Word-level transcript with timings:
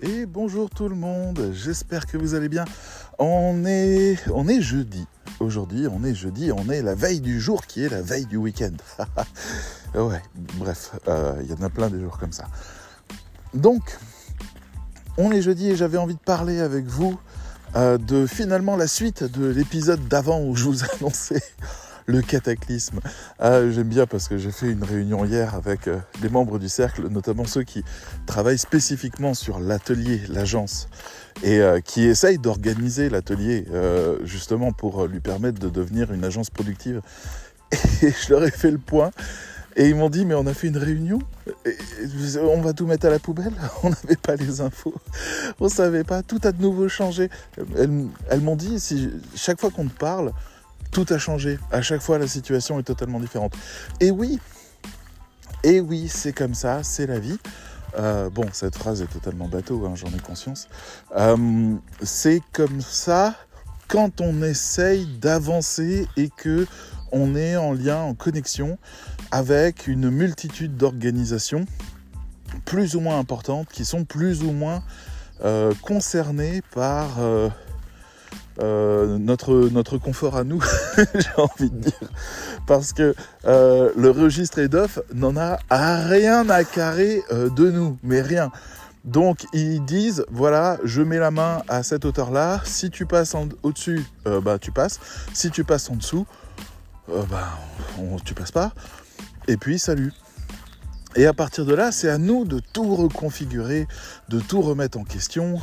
Et 0.00 0.26
bonjour 0.26 0.70
tout 0.70 0.88
le 0.88 0.94
monde, 0.94 1.50
j'espère 1.52 2.06
que 2.06 2.16
vous 2.16 2.36
allez 2.36 2.48
bien. 2.48 2.64
On 3.18 3.64
est, 3.66 4.16
on 4.32 4.46
est 4.46 4.60
jeudi. 4.60 5.04
Aujourd'hui, 5.40 5.88
on 5.88 6.04
est 6.04 6.14
jeudi, 6.14 6.52
on 6.52 6.70
est 6.70 6.82
la 6.82 6.94
veille 6.94 7.20
du 7.20 7.40
jour 7.40 7.66
qui 7.66 7.82
est 7.82 7.88
la 7.88 8.00
veille 8.00 8.26
du 8.26 8.36
week-end. 8.36 8.76
ouais, 9.96 10.22
bref, 10.56 10.92
euh, 11.08 11.42
il 11.42 11.50
y 11.50 11.52
en 11.52 11.62
a 11.62 11.68
plein 11.68 11.90
des 11.90 11.98
jours 11.98 12.16
comme 12.16 12.30
ça. 12.30 12.44
Donc, 13.54 13.98
on 15.16 15.32
est 15.32 15.42
jeudi 15.42 15.70
et 15.70 15.74
j'avais 15.74 15.98
envie 15.98 16.14
de 16.14 16.20
parler 16.20 16.60
avec 16.60 16.86
vous 16.86 17.18
euh, 17.74 17.98
de 17.98 18.24
finalement 18.28 18.76
la 18.76 18.86
suite 18.86 19.24
de 19.24 19.46
l'épisode 19.46 20.06
d'avant 20.06 20.40
où 20.40 20.54
je 20.54 20.62
vous 20.62 20.84
annonçais 20.94 21.42
le 22.08 22.22
cataclysme. 22.22 23.00
Ah, 23.38 23.70
j'aime 23.70 23.88
bien 23.88 24.06
parce 24.06 24.28
que 24.28 24.38
j'ai 24.38 24.50
fait 24.50 24.70
une 24.70 24.82
réunion 24.82 25.24
hier 25.24 25.54
avec 25.54 25.86
euh, 25.86 25.98
des 26.20 26.30
membres 26.30 26.58
du 26.58 26.68
cercle, 26.68 27.06
notamment 27.08 27.44
ceux 27.44 27.62
qui 27.62 27.84
travaillent 28.26 28.58
spécifiquement 28.58 29.34
sur 29.34 29.60
l'atelier, 29.60 30.22
l'agence, 30.28 30.88
et 31.42 31.60
euh, 31.60 31.80
qui 31.80 32.04
essayent 32.04 32.38
d'organiser 32.38 33.10
l'atelier 33.10 33.66
euh, 33.72 34.18
justement 34.24 34.72
pour 34.72 35.06
lui 35.06 35.20
permettre 35.20 35.60
de 35.60 35.68
devenir 35.68 36.10
une 36.12 36.24
agence 36.24 36.50
productive. 36.50 37.02
Et 38.02 38.10
je 38.10 38.30
leur 38.30 38.42
ai 38.42 38.50
fait 38.50 38.70
le 38.70 38.78
point. 38.78 39.10
Et 39.76 39.90
ils 39.90 39.94
m'ont 39.94 40.08
dit, 40.08 40.24
mais 40.24 40.34
on 40.34 40.46
a 40.46 40.54
fait 40.54 40.66
une 40.68 40.78
réunion, 40.78 41.20
on 42.40 42.60
va 42.62 42.72
tout 42.72 42.86
mettre 42.86 43.06
à 43.06 43.10
la 43.10 43.20
poubelle, 43.20 43.52
on 43.84 43.90
n'avait 43.90 44.16
pas 44.16 44.34
les 44.34 44.60
infos, 44.60 44.94
on 45.60 45.68
savait 45.68 46.02
pas, 46.02 46.22
tout 46.22 46.40
a 46.42 46.50
de 46.50 46.60
nouveau 46.60 46.88
changé. 46.88 47.28
Elles, 47.76 48.06
elles 48.28 48.40
m'ont 48.40 48.56
dit, 48.56 48.80
si 48.80 49.10
chaque 49.36 49.60
fois 49.60 49.70
qu'on 49.70 49.86
te 49.86 49.96
parle, 49.96 50.32
tout 50.90 51.06
a 51.10 51.18
changé. 51.18 51.58
À 51.70 51.82
chaque 51.82 52.00
fois, 52.00 52.18
la 52.18 52.26
situation 52.26 52.78
est 52.78 52.84
totalement 52.84 53.20
différente. 53.20 53.54
Et 54.00 54.10
oui, 54.10 54.38
et 55.64 55.80
oui, 55.80 56.08
c'est 56.08 56.32
comme 56.32 56.54
ça, 56.54 56.82
c'est 56.82 57.06
la 57.06 57.18
vie. 57.18 57.38
Euh, 57.98 58.30
bon, 58.30 58.46
cette 58.52 58.76
phrase 58.76 59.02
est 59.02 59.06
totalement 59.06 59.48
bateau, 59.48 59.86
hein, 59.86 59.94
j'en 59.94 60.08
ai 60.08 60.20
conscience. 60.20 60.68
Euh, 61.16 61.74
c'est 62.02 62.42
comme 62.52 62.80
ça 62.80 63.34
quand 63.88 64.20
on 64.20 64.42
essaye 64.42 65.06
d'avancer 65.06 66.06
et 66.16 66.28
que 66.28 66.66
on 67.10 67.34
est 67.34 67.56
en 67.56 67.72
lien, 67.72 67.96
en 67.96 68.14
connexion 68.14 68.78
avec 69.30 69.86
une 69.86 70.10
multitude 70.10 70.76
d'organisations 70.76 71.64
plus 72.66 72.96
ou 72.96 73.00
moins 73.00 73.18
importantes 73.18 73.68
qui 73.72 73.86
sont 73.86 74.04
plus 74.04 74.42
ou 74.42 74.52
moins 74.52 74.82
euh, 75.42 75.72
concernées 75.82 76.62
par 76.74 77.16
euh, 78.60 79.18
notre, 79.18 79.98
confort 79.98 80.36
à 80.36 80.44
nous, 80.44 80.62
j'ai 80.96 81.30
envie 81.36 81.70
de 81.70 81.78
dire. 81.78 82.10
Parce 82.66 82.92
que 82.92 83.14
euh, 83.44 83.92
le 83.96 84.10
registre 84.10 84.58
EDOF 84.58 84.98
n'en 85.14 85.36
a 85.36 85.58
rien 85.70 86.48
à 86.50 86.64
carrer 86.64 87.22
euh, 87.30 87.48
de 87.50 87.70
nous, 87.70 87.98
mais 88.02 88.20
rien. 88.20 88.50
Donc 89.04 89.46
ils 89.52 89.84
disent, 89.84 90.24
voilà, 90.30 90.78
je 90.82 91.02
mets 91.02 91.18
la 91.18 91.30
main 91.30 91.62
à 91.68 91.82
cette 91.82 92.04
hauteur-là, 92.04 92.60
si 92.64 92.90
tu 92.90 93.06
passes 93.06 93.34
au-dessus, 93.62 94.04
bah 94.42 94.58
tu 94.58 94.70
passes, 94.72 95.00
si 95.32 95.50
tu 95.50 95.64
passes 95.64 95.88
en 95.88 95.96
dessous, 95.96 96.26
bah 97.08 97.58
on, 97.98 98.18
tu 98.18 98.34
passes 98.34 98.50
pas, 98.50 98.72
et 99.46 99.56
puis 99.56 99.78
salut. 99.78 100.12
Et 101.18 101.26
à 101.26 101.32
partir 101.32 101.66
de 101.66 101.74
là, 101.74 101.90
c'est 101.90 102.08
à 102.08 102.16
nous 102.16 102.44
de 102.44 102.60
tout 102.60 102.94
reconfigurer, 102.94 103.88
de 104.28 104.38
tout 104.38 104.62
remettre 104.62 104.96
en 104.98 105.02
question, 105.02 105.60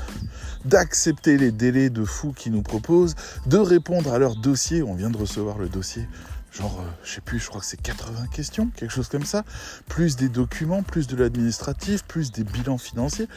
d'accepter 0.66 1.38
les 1.38 1.53
délais 1.53 1.89
de 1.89 2.03
fous 2.03 2.34
qu'ils 2.34 2.52
nous 2.52 2.62
proposent, 2.62 3.16
de 3.45 3.58
répondre 3.58 4.12
à 4.12 4.20
leur 4.20 4.36
dossier. 4.36 4.84
On 4.84 4.95
vient 4.95 5.09
de 5.09 5.16
recevoir 5.16 5.58
le 5.58 5.70
dossier. 5.70 6.09
Genre, 6.52 6.78
euh, 6.81 6.89
je 7.06 7.14
sais 7.14 7.22
plus, 7.22 7.39
je 7.39 7.47
crois 7.47 7.62
que 7.62 7.67
c'est 7.67 7.81
80 7.81 8.28
questions, 8.34 8.70
quelque 8.75 8.92
chose 8.92 9.08
comme 9.08 9.23
ça. 9.23 9.45
Plus 9.88 10.17
des 10.17 10.28
documents, 10.28 10.84
plus 10.84 11.08
de 11.08 11.16
l'administratif, 11.16 12.03
plus 12.03 12.34
des 12.34 12.44
bilans 12.44 12.78
financiers. 12.78 13.30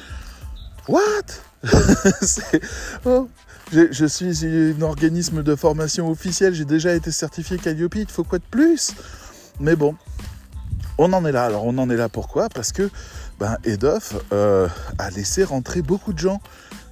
What? 0.88 1.02
Oh, 3.04 3.28
je, 3.70 3.92
je, 3.92 4.06
suis 4.06 4.44
un 4.44 4.82
organisme 4.82 5.44
de 5.44 5.54
formation 5.54 6.10
officiel, 6.10 6.52
j'ai 6.52 6.64
déjà 6.64 6.94
été 6.94 7.12
certifié 7.12 7.58
Calliope, 7.58 7.94
il 7.94 8.10
faut 8.10 8.24
quoi 8.24 8.38
de 8.38 8.44
plus? 8.50 8.92
Mais 9.60 9.76
bon, 9.76 9.94
on 10.98 11.12
en 11.12 11.24
est 11.24 11.32
là. 11.32 11.44
Alors 11.44 11.64
on 11.64 11.78
en 11.78 11.88
est 11.88 11.96
là 11.96 12.08
pourquoi? 12.08 12.48
Parce 12.48 12.72
que 12.72 12.90
ben, 13.38 13.56
EDOF 13.64 14.16
euh, 14.32 14.68
a 14.98 15.10
laissé 15.10 15.44
rentrer 15.44 15.82
beaucoup 15.82 16.12
de 16.12 16.18
gens. 16.18 16.40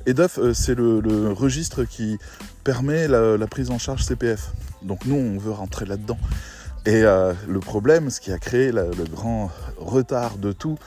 EDOF, 0.06 0.38
euh, 0.38 0.54
c'est 0.54 0.74
le, 0.74 1.32
registre 1.32 1.84
qui 1.84 2.18
permet 2.64 3.08
la, 3.08 3.46
prise 3.46 3.70
en 3.70 3.78
charge 3.78 4.04
CPF. 4.04 4.52
Donc 4.82 5.04
nous, 5.04 5.16
on 5.16 5.38
veut 5.38 5.52
rentrer 5.52 5.84
là-dedans. 5.84 6.18
Et 6.86 7.02
euh, 7.02 7.34
le 7.48 7.58
problème, 7.58 8.10
ce 8.10 8.20
qui 8.20 8.32
a 8.32 8.38
créé 8.38 8.70
le 8.70 9.04
grand 9.10 9.50
retard 9.78 10.38
de 10.38 10.52
tout, 10.52 10.78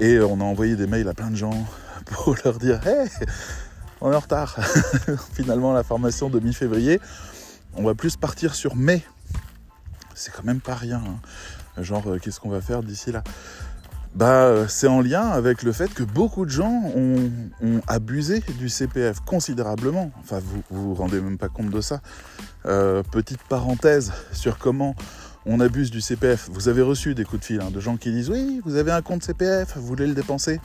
et 0.00 0.18
on 0.18 0.40
a 0.40 0.44
envoyé 0.44 0.74
des 0.74 0.88
mails 0.88 1.08
à 1.08 1.14
plein 1.14 1.30
de 1.30 1.36
gens 1.36 1.54
pour 2.06 2.36
leur 2.44 2.58
dire 2.58 2.84
Hey, 2.86 3.08
on 4.00 4.12
est 4.12 4.16
en 4.16 4.20
retard. 4.20 4.58
Finalement, 5.34 5.72
la 5.72 5.84
formation 5.84 6.28
de 6.28 6.40
mi-février, 6.40 7.00
on 7.76 7.84
va 7.84 7.94
plus 7.94 8.16
partir 8.16 8.54
sur 8.54 8.74
mai. 8.74 9.04
C'est 10.14 10.32
quand 10.32 10.44
même 10.44 10.60
pas 10.60 10.74
rien. 10.74 11.02
Hein. 11.04 11.18
Genre, 11.78 12.06
euh, 12.06 12.18
qu'est-ce 12.18 12.40
qu'on 12.40 12.50
va 12.50 12.60
faire 12.60 12.82
d'ici 12.82 13.12
là? 13.12 13.22
Bah, 14.14 14.44
euh, 14.44 14.66
c'est 14.68 14.86
en 14.86 15.00
lien 15.00 15.28
avec 15.28 15.64
le 15.64 15.72
fait 15.72 15.92
que 15.92 16.04
beaucoup 16.04 16.44
de 16.44 16.50
gens 16.50 16.92
ont, 16.94 17.30
abusé 17.88 18.42
du 18.58 18.68
CPF 18.68 19.20
considérablement. 19.20 20.12
Enfin, 20.20 20.38
vous 20.38 20.62
vous, 20.70 20.88
vous 20.90 20.94
rendez 20.94 21.20
même 21.20 21.38
pas 21.38 21.48
compte 21.48 21.70
de 21.70 21.80
ça. 21.80 22.00
Euh, 22.66 23.02
petite 23.02 23.42
parenthèse 23.48 24.12
sur 24.32 24.58
comment 24.58 24.94
on 25.46 25.58
abuse 25.58 25.90
du 25.90 26.00
CPF. 26.00 26.48
Vous 26.52 26.68
avez 26.68 26.82
reçu 26.82 27.14
des 27.14 27.24
coups 27.24 27.40
de 27.40 27.44
fil 27.44 27.60
hein, 27.60 27.70
de 27.72 27.80
gens 27.80 27.96
qui 27.96 28.12
disent 28.12 28.30
oui, 28.30 28.60
vous 28.64 28.76
avez 28.76 28.92
un 28.92 29.02
compte 29.02 29.24
CPF, 29.24 29.76
vous 29.76 29.86
voulez 29.86 30.06
le 30.06 30.14
dépenser, 30.14 30.60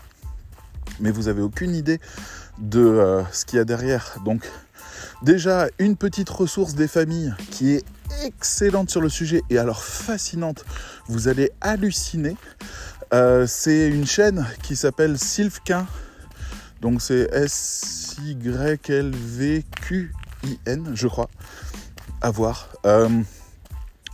mais 0.99 1.09
vous 1.09 1.27
avez 1.27 1.41
aucune 1.41 1.73
idée 1.73 1.99
de 2.59 3.23
ce 3.31 3.45
qu'il 3.45 3.57
y 3.57 3.59
a 3.61 3.65
derrière. 3.65 4.17
Donc, 4.25 4.47
déjà 5.23 5.67
une 5.79 5.95
petite 5.95 6.29
ressource 6.29 6.75
des 6.75 6.87
familles 6.87 7.33
qui 7.51 7.71
est 7.71 7.83
excellente 8.23 8.89
sur 8.89 9.01
le 9.01 9.09
sujet 9.09 9.41
et 9.49 9.57
alors 9.57 9.83
fascinante. 9.83 10.65
Vous 11.09 11.27
allez 11.27 11.51
halluciner. 11.59 12.37
Euh, 13.15 13.47
c'est 13.47 13.89
une 13.89 14.05
chaîne 14.05 14.45
qui 14.61 14.75
s'appelle 14.75 15.17
Sylvquin. 15.17 15.87
Donc 16.81 17.01
c'est 17.01 17.27
S-Y-L-V-Q-I-N, 17.33 18.51
je 20.93 21.07
crois. 21.07 21.31
À 22.21 22.29
voir. 22.29 22.69
Euh, 22.85 23.09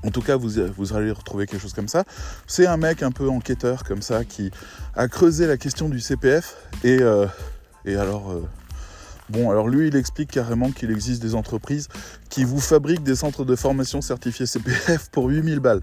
en 0.03 0.09
tout 0.09 0.21
cas, 0.21 0.37
vous, 0.37 0.59
allez 0.93 1.11
retrouver 1.11 1.47
quelque 1.47 1.61
chose 1.61 1.73
comme 1.73 1.89
ça. 1.89 2.05
C'est 2.47 2.65
un 2.65 2.77
mec 2.77 3.03
un 3.03 3.11
peu 3.11 3.29
enquêteur 3.29 3.83
comme 3.83 4.01
ça 4.01 4.23
qui 4.23 4.49
a 4.95 5.09
creusé 5.09 5.47
la 5.47 5.57
question 5.57 5.89
du 5.89 5.99
CPF 5.99 6.55
et, 6.85 7.01
euh, 7.01 7.27
et 7.83 7.97
alors 7.97 8.33
Bon, 9.31 9.49
alors 9.49 9.67
lui, 9.67 9.87
il 9.87 9.95
explique 9.95 10.29
carrément 10.29 10.69
qu'il 10.71 10.91
existe 10.91 11.19
des 11.19 11.33
entreprises 11.33 11.87
qui 12.29 12.43
vous 12.43 12.59
fabriquent 12.59 13.03
des 13.03 13.15
centres 13.15 13.43
de 13.43 13.55
formation 13.55 13.99
certifiés 14.01 14.45
CPF 14.45 15.09
pour 15.11 15.29
8000 15.29 15.59
balles. 15.59 15.81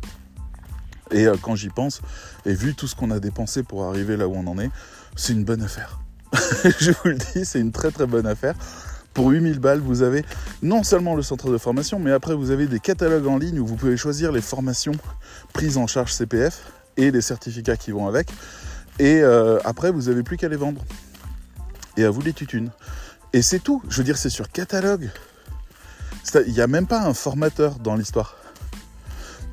Et 1.13 1.27
euh, 1.27 1.37
quand 1.41 1.55
j'y 1.55 1.69
pense, 1.69 2.01
et 2.47 2.55
vu 2.55 2.75
tout 2.75 2.87
ce 2.87 2.95
qu'on 2.95 3.11
a 3.11 3.21
dépensé 3.21 3.63
pour 3.63 3.85
arriver 3.85 4.17
là 4.17 4.29
où 4.29 4.35
on 4.35 4.47
en 4.47 4.59
est, 4.59 4.71
c'est 5.17 5.33
une 5.33 5.45
bonne 5.45 5.63
affaire. 5.63 6.01
Je 6.81 6.91
vous 6.91 7.09
le 7.09 7.17
dis, 7.17 7.45
c'est 7.45 7.61
une 7.61 7.73
très 7.73 7.91
très 7.91 8.07
bonne 8.07 8.27
affaire. 8.27 8.55
Pour 9.15 9.29
8000 9.29 9.59
balles, 9.59 9.81
vous 9.81 10.03
avez 10.03 10.25
non 10.63 10.83
seulement 10.83 11.15
le 11.15 11.23
centre 11.23 11.51
de 11.51 11.59
formation, 11.59 11.99
mais 11.99 12.13
après 12.13 12.35
vous 12.35 12.51
avez 12.51 12.67
des 12.67 12.81
catalogues 12.81 13.27
en 13.27 13.37
ligne 13.37 13.61
où 13.61 13.67
vous 13.67 13.77
pouvez 13.77 13.97
choisir 13.99 14.33
les 14.33 14.41
formations 14.41 14.95
prises 15.53 15.77
en 15.77 15.87
charge 15.87 16.13
CPF 16.13 16.63
et 16.97 17.11
les 17.11 17.21
certificats 17.21 17.77
qui 17.77 17.91
vont 17.91 18.09
avec. 18.09 18.29
Et 18.99 19.21
euh, 19.23 19.59
après, 19.65 19.91
vous 19.91 20.03
n'avez 20.03 20.23
plus 20.23 20.37
qu'à 20.37 20.49
les 20.49 20.57
vendre. 20.57 20.83
Et 21.97 22.05
à 22.05 22.11
vous 22.11 22.23
les 22.23 22.33
tutunes. 22.33 22.71
Et 23.33 23.43
c'est 23.43 23.59
tout. 23.59 23.83
Je 23.89 23.99
veux 23.99 24.05
dire, 24.05 24.17
c'est 24.17 24.31
sur 24.31 24.51
catalogue. 24.51 25.11
Il 26.47 26.53
n'y 26.53 26.61
a 26.61 26.67
même 26.67 26.87
pas 26.87 27.03
un 27.03 27.15
formateur 27.15 27.79
dans 27.79 27.95
l'histoire. 27.95 28.37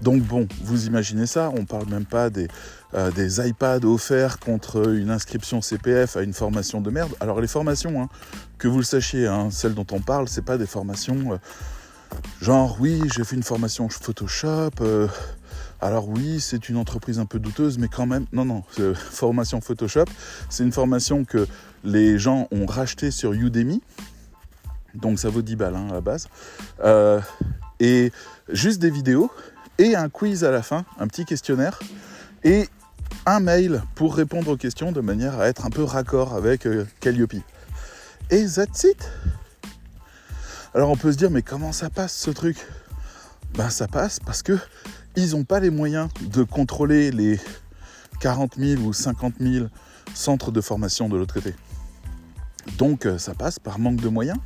Donc 0.02 0.24
bon, 0.24 0.48
vous 0.62 0.88
imaginez 0.88 1.26
ça, 1.26 1.52
on 1.56 1.66
parle 1.66 1.88
même 1.90 2.06
pas 2.06 2.30
des, 2.30 2.48
euh, 2.94 3.12
des 3.12 3.46
iPads 3.46 3.86
offerts 3.86 4.40
contre 4.40 4.94
une 4.94 5.12
inscription 5.12 5.62
CPF 5.62 6.16
à 6.16 6.22
une 6.22 6.34
formation 6.34 6.80
de 6.80 6.90
merde. 6.90 7.12
Alors 7.20 7.42
les 7.42 7.48
formations, 7.48 8.02
hein, 8.02 8.10
que 8.58 8.68
vous 8.68 8.78
le 8.78 8.84
sachiez, 8.84 9.28
hein, 9.28 9.50
celles 9.52 9.74
dont 9.74 9.88
on 9.92 10.00
parle, 10.00 10.30
c'est 10.30 10.46
pas 10.46 10.58
des 10.58 10.66
formations 10.66 11.34
euh, 11.34 11.38
genre 12.42 12.78
oui, 12.80 13.02
j'ai 13.14 13.24
fait 13.24 13.36
une 13.36 13.44
formation 13.44 13.90
Photoshop. 13.90 14.72
Euh, 14.82 15.08
alors 15.82 16.08
oui, 16.08 16.40
c'est 16.40 16.70
une 16.70 16.78
entreprise 16.78 17.20
un 17.20 17.26
peu 17.26 17.40
douteuse, 17.40 17.78
mais 17.78 17.90
quand 17.90 18.06
même, 18.06 18.26
non, 18.32 18.46
non, 18.46 18.64
formation 18.96 19.60
Photoshop, 19.60 20.06
c'est 20.50 20.64
une 20.64 20.72
formation 20.72 21.26
que 21.26 21.46
les 21.84 22.18
gens 22.18 22.48
ont 22.52 22.66
racheté 22.66 23.12
sur 23.12 23.34
Udemy. 23.34 23.82
Donc 24.96 25.20
ça 25.20 25.30
vaut 25.30 25.42
10 25.42 25.56
balles 25.58 25.76
hein, 25.76 25.88
à 25.90 25.94
la 25.94 26.02
base. 26.02 26.28
Et 27.80 28.12
juste 28.50 28.80
des 28.80 28.90
vidéos 28.90 29.32
et 29.80 29.96
un 29.96 30.10
quiz 30.10 30.44
à 30.44 30.52
la 30.52 30.62
fin, 30.62 30.86
un 31.00 31.08
petit 31.08 31.26
questionnaire 31.26 31.80
et 32.44 32.68
un 33.26 33.40
mail 33.40 33.82
pour 33.96 34.16
répondre 34.16 34.52
aux 34.52 34.58
questions 34.58 34.92
de 34.92 35.02
manière 35.02 35.40
à 35.40 35.48
être 35.48 35.66
un 35.66 35.70
peu 35.70 35.84
raccord 35.84 36.36
avec 36.36 36.68
euh, 36.68 36.86
Calliope. 37.00 37.34
Et 38.30 38.46
that's 38.46 38.84
it. 38.84 39.10
Alors 40.76 40.92
on 40.92 40.98
peut 40.98 41.12
se 41.12 41.18
dire 41.18 41.32
mais 41.32 41.42
comment 41.42 41.72
ça 41.72 41.90
passe 41.90 42.14
ce 42.14 42.30
truc? 42.30 42.58
Ben 43.56 43.70
ça 43.70 43.88
passe 43.88 44.20
parce 44.20 44.44
que 44.44 44.60
ils 45.16 45.32
n'ont 45.32 45.46
pas 45.46 45.60
les 45.60 45.72
moyens 45.72 46.10
de 46.22 46.44
contrôler 46.44 47.12
les 47.12 47.40
40 48.20 48.56
000 48.58 48.82
ou 48.84 48.94
50 48.94 49.36
000 49.40 49.68
centres 50.14 50.52
de 50.52 50.62
formation 50.62 51.10
de 51.10 51.18
l'autre 51.18 51.34
côté. 51.34 51.56
Donc 52.78 53.06
euh, 53.06 53.18
ça 53.18 53.34
passe 53.34 53.60
par 53.60 53.80
manque 53.80 54.02
de 54.02 54.10
moyens. 54.10 54.38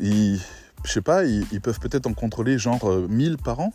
Ils, 0.00 0.40
je 0.84 0.92
sais 0.92 1.02
pas, 1.02 1.24
ils, 1.24 1.60
peuvent 1.60 1.80
peut-être 1.80 2.06
en 2.06 2.14
contrôler 2.14 2.58
genre 2.58 2.90
1000 3.08 3.36
par 3.36 3.60
an. 3.60 3.74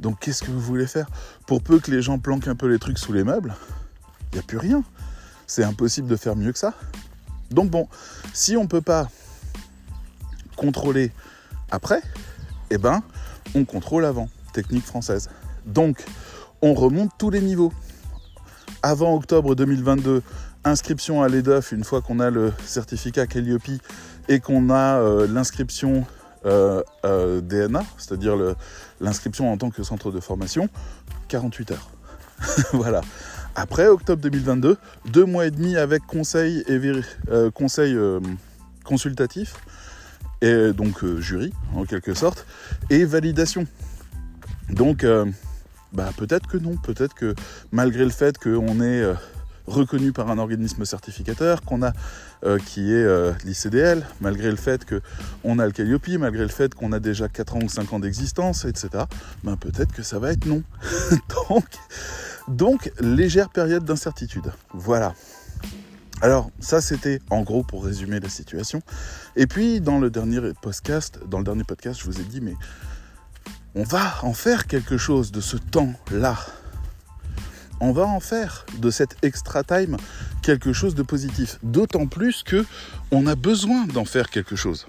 Donc 0.00 0.18
qu'est-ce 0.20 0.42
que 0.42 0.50
vous 0.50 0.60
voulez 0.60 0.86
faire? 0.86 1.06
Pour 1.46 1.62
peu 1.62 1.78
que 1.78 1.90
les 1.90 2.02
gens 2.02 2.18
planquent 2.18 2.48
un 2.48 2.56
peu 2.56 2.66
les 2.66 2.78
trucs 2.78 2.98
sous 2.98 3.12
les 3.12 3.22
meubles, 3.22 3.54
il 4.32 4.36
n'y 4.36 4.40
a 4.40 4.42
plus 4.42 4.58
rien. 4.58 4.82
C'est 5.46 5.64
impossible 5.64 6.08
de 6.08 6.16
faire 6.16 6.36
mieux 6.36 6.52
que 6.52 6.58
ça. 6.58 6.74
Donc 7.50 7.70
bon, 7.70 7.86
si 8.32 8.56
on 8.56 8.62
ne 8.62 8.68
peut 8.68 8.80
pas 8.80 9.08
contrôler 10.56 11.12
après, 11.70 12.02
eh 12.70 12.78
ben, 12.78 13.02
on 13.54 13.64
contrôle 13.64 14.04
avant. 14.04 14.28
Technique 14.52 14.84
française. 14.84 15.28
Donc, 15.66 16.04
on 16.62 16.74
remonte 16.74 17.10
tous 17.18 17.30
les 17.30 17.40
niveaux. 17.40 17.72
Avant 18.82 19.14
octobre 19.14 19.54
2022, 19.54 20.22
inscription 20.64 21.22
à 21.22 21.28
l'EDOF 21.28 21.72
une 21.72 21.84
fois 21.84 22.00
qu'on 22.02 22.20
a 22.20 22.30
le 22.30 22.52
certificat 22.64 23.26
Calliope 23.26 23.80
et 24.28 24.40
qu'on 24.40 24.70
a 24.70 24.98
euh, 24.98 25.26
l'inscription 25.26 26.06
euh, 26.46 26.82
euh, 27.04 27.40
DNA, 27.40 27.82
c'est-à-dire 27.98 28.36
l'inscription 29.00 29.52
en 29.52 29.56
tant 29.56 29.70
que 29.70 29.82
centre 29.82 30.10
de 30.10 30.20
formation, 30.20 30.68
48 31.28 31.72
heures. 31.72 31.90
voilà. 32.72 33.02
Après 33.54 33.88
octobre 33.88 34.22
2022, 34.22 34.76
deux 35.06 35.24
mois 35.24 35.46
et 35.46 35.50
demi 35.50 35.76
avec 35.76 36.06
conseil 36.06 36.64
conseil 37.52 37.96
consultatif 38.84 39.56
et 40.40 40.72
donc 40.72 41.04
jury 41.18 41.52
en 41.74 41.84
quelque 41.84 42.14
sorte 42.14 42.46
et 42.90 43.04
validation. 43.04 43.66
Donc 44.70 45.04
bah 45.92 46.10
peut-être 46.16 46.46
que 46.46 46.56
non, 46.56 46.76
peut-être 46.76 47.14
que 47.14 47.34
malgré 47.72 48.04
le 48.04 48.10
fait 48.10 48.38
qu'on 48.38 48.80
est 48.80 49.04
reconnu 49.70 50.12
par 50.12 50.30
un 50.30 50.38
organisme 50.38 50.84
certificateur, 50.84 51.62
qu'on 51.62 51.82
a 51.82 51.92
euh, 52.44 52.58
qui 52.58 52.92
est 52.92 53.04
euh, 53.04 53.32
l'ICDL, 53.44 54.06
malgré 54.20 54.50
le 54.50 54.56
fait 54.56 54.84
qu'on 54.84 55.58
a 55.58 55.66
le 55.66 55.72
Calliope, 55.72 56.08
malgré 56.18 56.42
le 56.42 56.48
fait 56.48 56.74
qu'on 56.74 56.92
a 56.92 57.00
déjà 57.00 57.28
4 57.28 57.56
ans 57.56 57.60
ou 57.62 57.68
5 57.68 57.92
ans 57.92 58.00
d'existence, 58.00 58.64
etc. 58.64 59.04
Ben 59.44 59.56
peut-être 59.56 59.92
que 59.92 60.02
ça 60.02 60.18
va 60.18 60.32
être 60.32 60.46
non. 60.46 60.62
donc, 61.48 61.64
donc, 62.48 62.92
légère 63.00 63.50
période 63.50 63.84
d'incertitude. 63.84 64.52
Voilà. 64.74 65.14
Alors, 66.22 66.50
ça 66.60 66.80
c'était 66.80 67.20
en 67.30 67.42
gros 67.42 67.62
pour 67.62 67.84
résumer 67.84 68.20
la 68.20 68.28
situation. 68.28 68.82
Et 69.36 69.46
puis 69.46 69.80
dans 69.80 69.98
le 69.98 70.10
dernier 70.10 70.40
podcast, 70.60 71.18
dans 71.26 71.38
le 71.38 71.44
dernier 71.44 71.64
podcast, 71.64 72.00
je 72.00 72.04
vous 72.04 72.20
ai 72.20 72.24
dit 72.24 72.40
mais 72.40 72.54
on 73.74 73.84
va 73.84 74.16
en 74.22 74.32
faire 74.32 74.66
quelque 74.66 74.96
chose 74.96 75.30
de 75.30 75.40
ce 75.40 75.56
temps-là 75.56 76.36
on 77.80 77.92
va 77.92 78.06
en 78.06 78.20
faire 78.20 78.66
de 78.78 78.90
cet 78.90 79.16
extra 79.22 79.64
time 79.64 79.96
quelque 80.42 80.72
chose 80.72 80.94
de 80.94 81.02
positif. 81.02 81.58
D'autant 81.62 82.06
plus 82.06 82.42
que 82.42 82.64
on 83.10 83.26
a 83.26 83.34
besoin 83.34 83.86
d'en 83.86 84.04
faire 84.04 84.30
quelque 84.30 84.56
chose. 84.56 84.86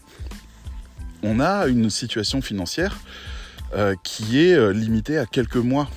On 1.23 1.39
a 1.39 1.67
une 1.67 1.89
situation 1.89 2.41
financière 2.41 2.99
euh, 3.73 3.95
qui 4.03 4.39
est 4.39 4.53
euh, 4.53 4.71
limitée 4.73 5.17
à 5.17 5.25
quelques 5.25 5.55
mois. 5.55 5.89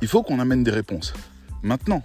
Il 0.00 0.08
faut 0.08 0.22
qu'on 0.22 0.38
amène 0.38 0.64
des 0.64 0.70
réponses 0.70 1.12
maintenant 1.62 2.02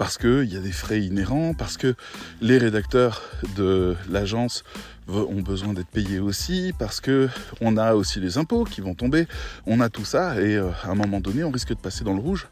parce 0.00 0.16
qu'il 0.16 0.50
y 0.50 0.56
a 0.56 0.60
des 0.60 0.72
frais 0.72 1.02
inhérents, 1.02 1.52
parce 1.52 1.76
que 1.76 1.94
les 2.40 2.56
rédacteurs 2.56 3.20
de 3.54 3.94
l'agence 4.08 4.64
ont 5.10 5.42
besoin 5.42 5.72
d'être 5.72 5.88
payés 5.88 6.18
aussi, 6.18 6.72
parce 6.78 7.00
que 7.00 7.28
on 7.60 7.76
a 7.76 7.94
aussi 7.94 8.20
les 8.20 8.38
impôts 8.38 8.64
qui 8.64 8.80
vont 8.80 8.94
tomber, 8.94 9.26
on 9.66 9.80
a 9.80 9.88
tout 9.88 10.04
ça, 10.04 10.40
et 10.40 10.56
euh, 10.56 10.70
à 10.82 10.90
un 10.90 10.94
moment 10.94 11.20
donné, 11.20 11.44
on 11.44 11.50
risque 11.50 11.70
de 11.70 11.80
passer 11.80 12.04
dans 12.04 12.14
le 12.14 12.20
rouge. 12.20 12.48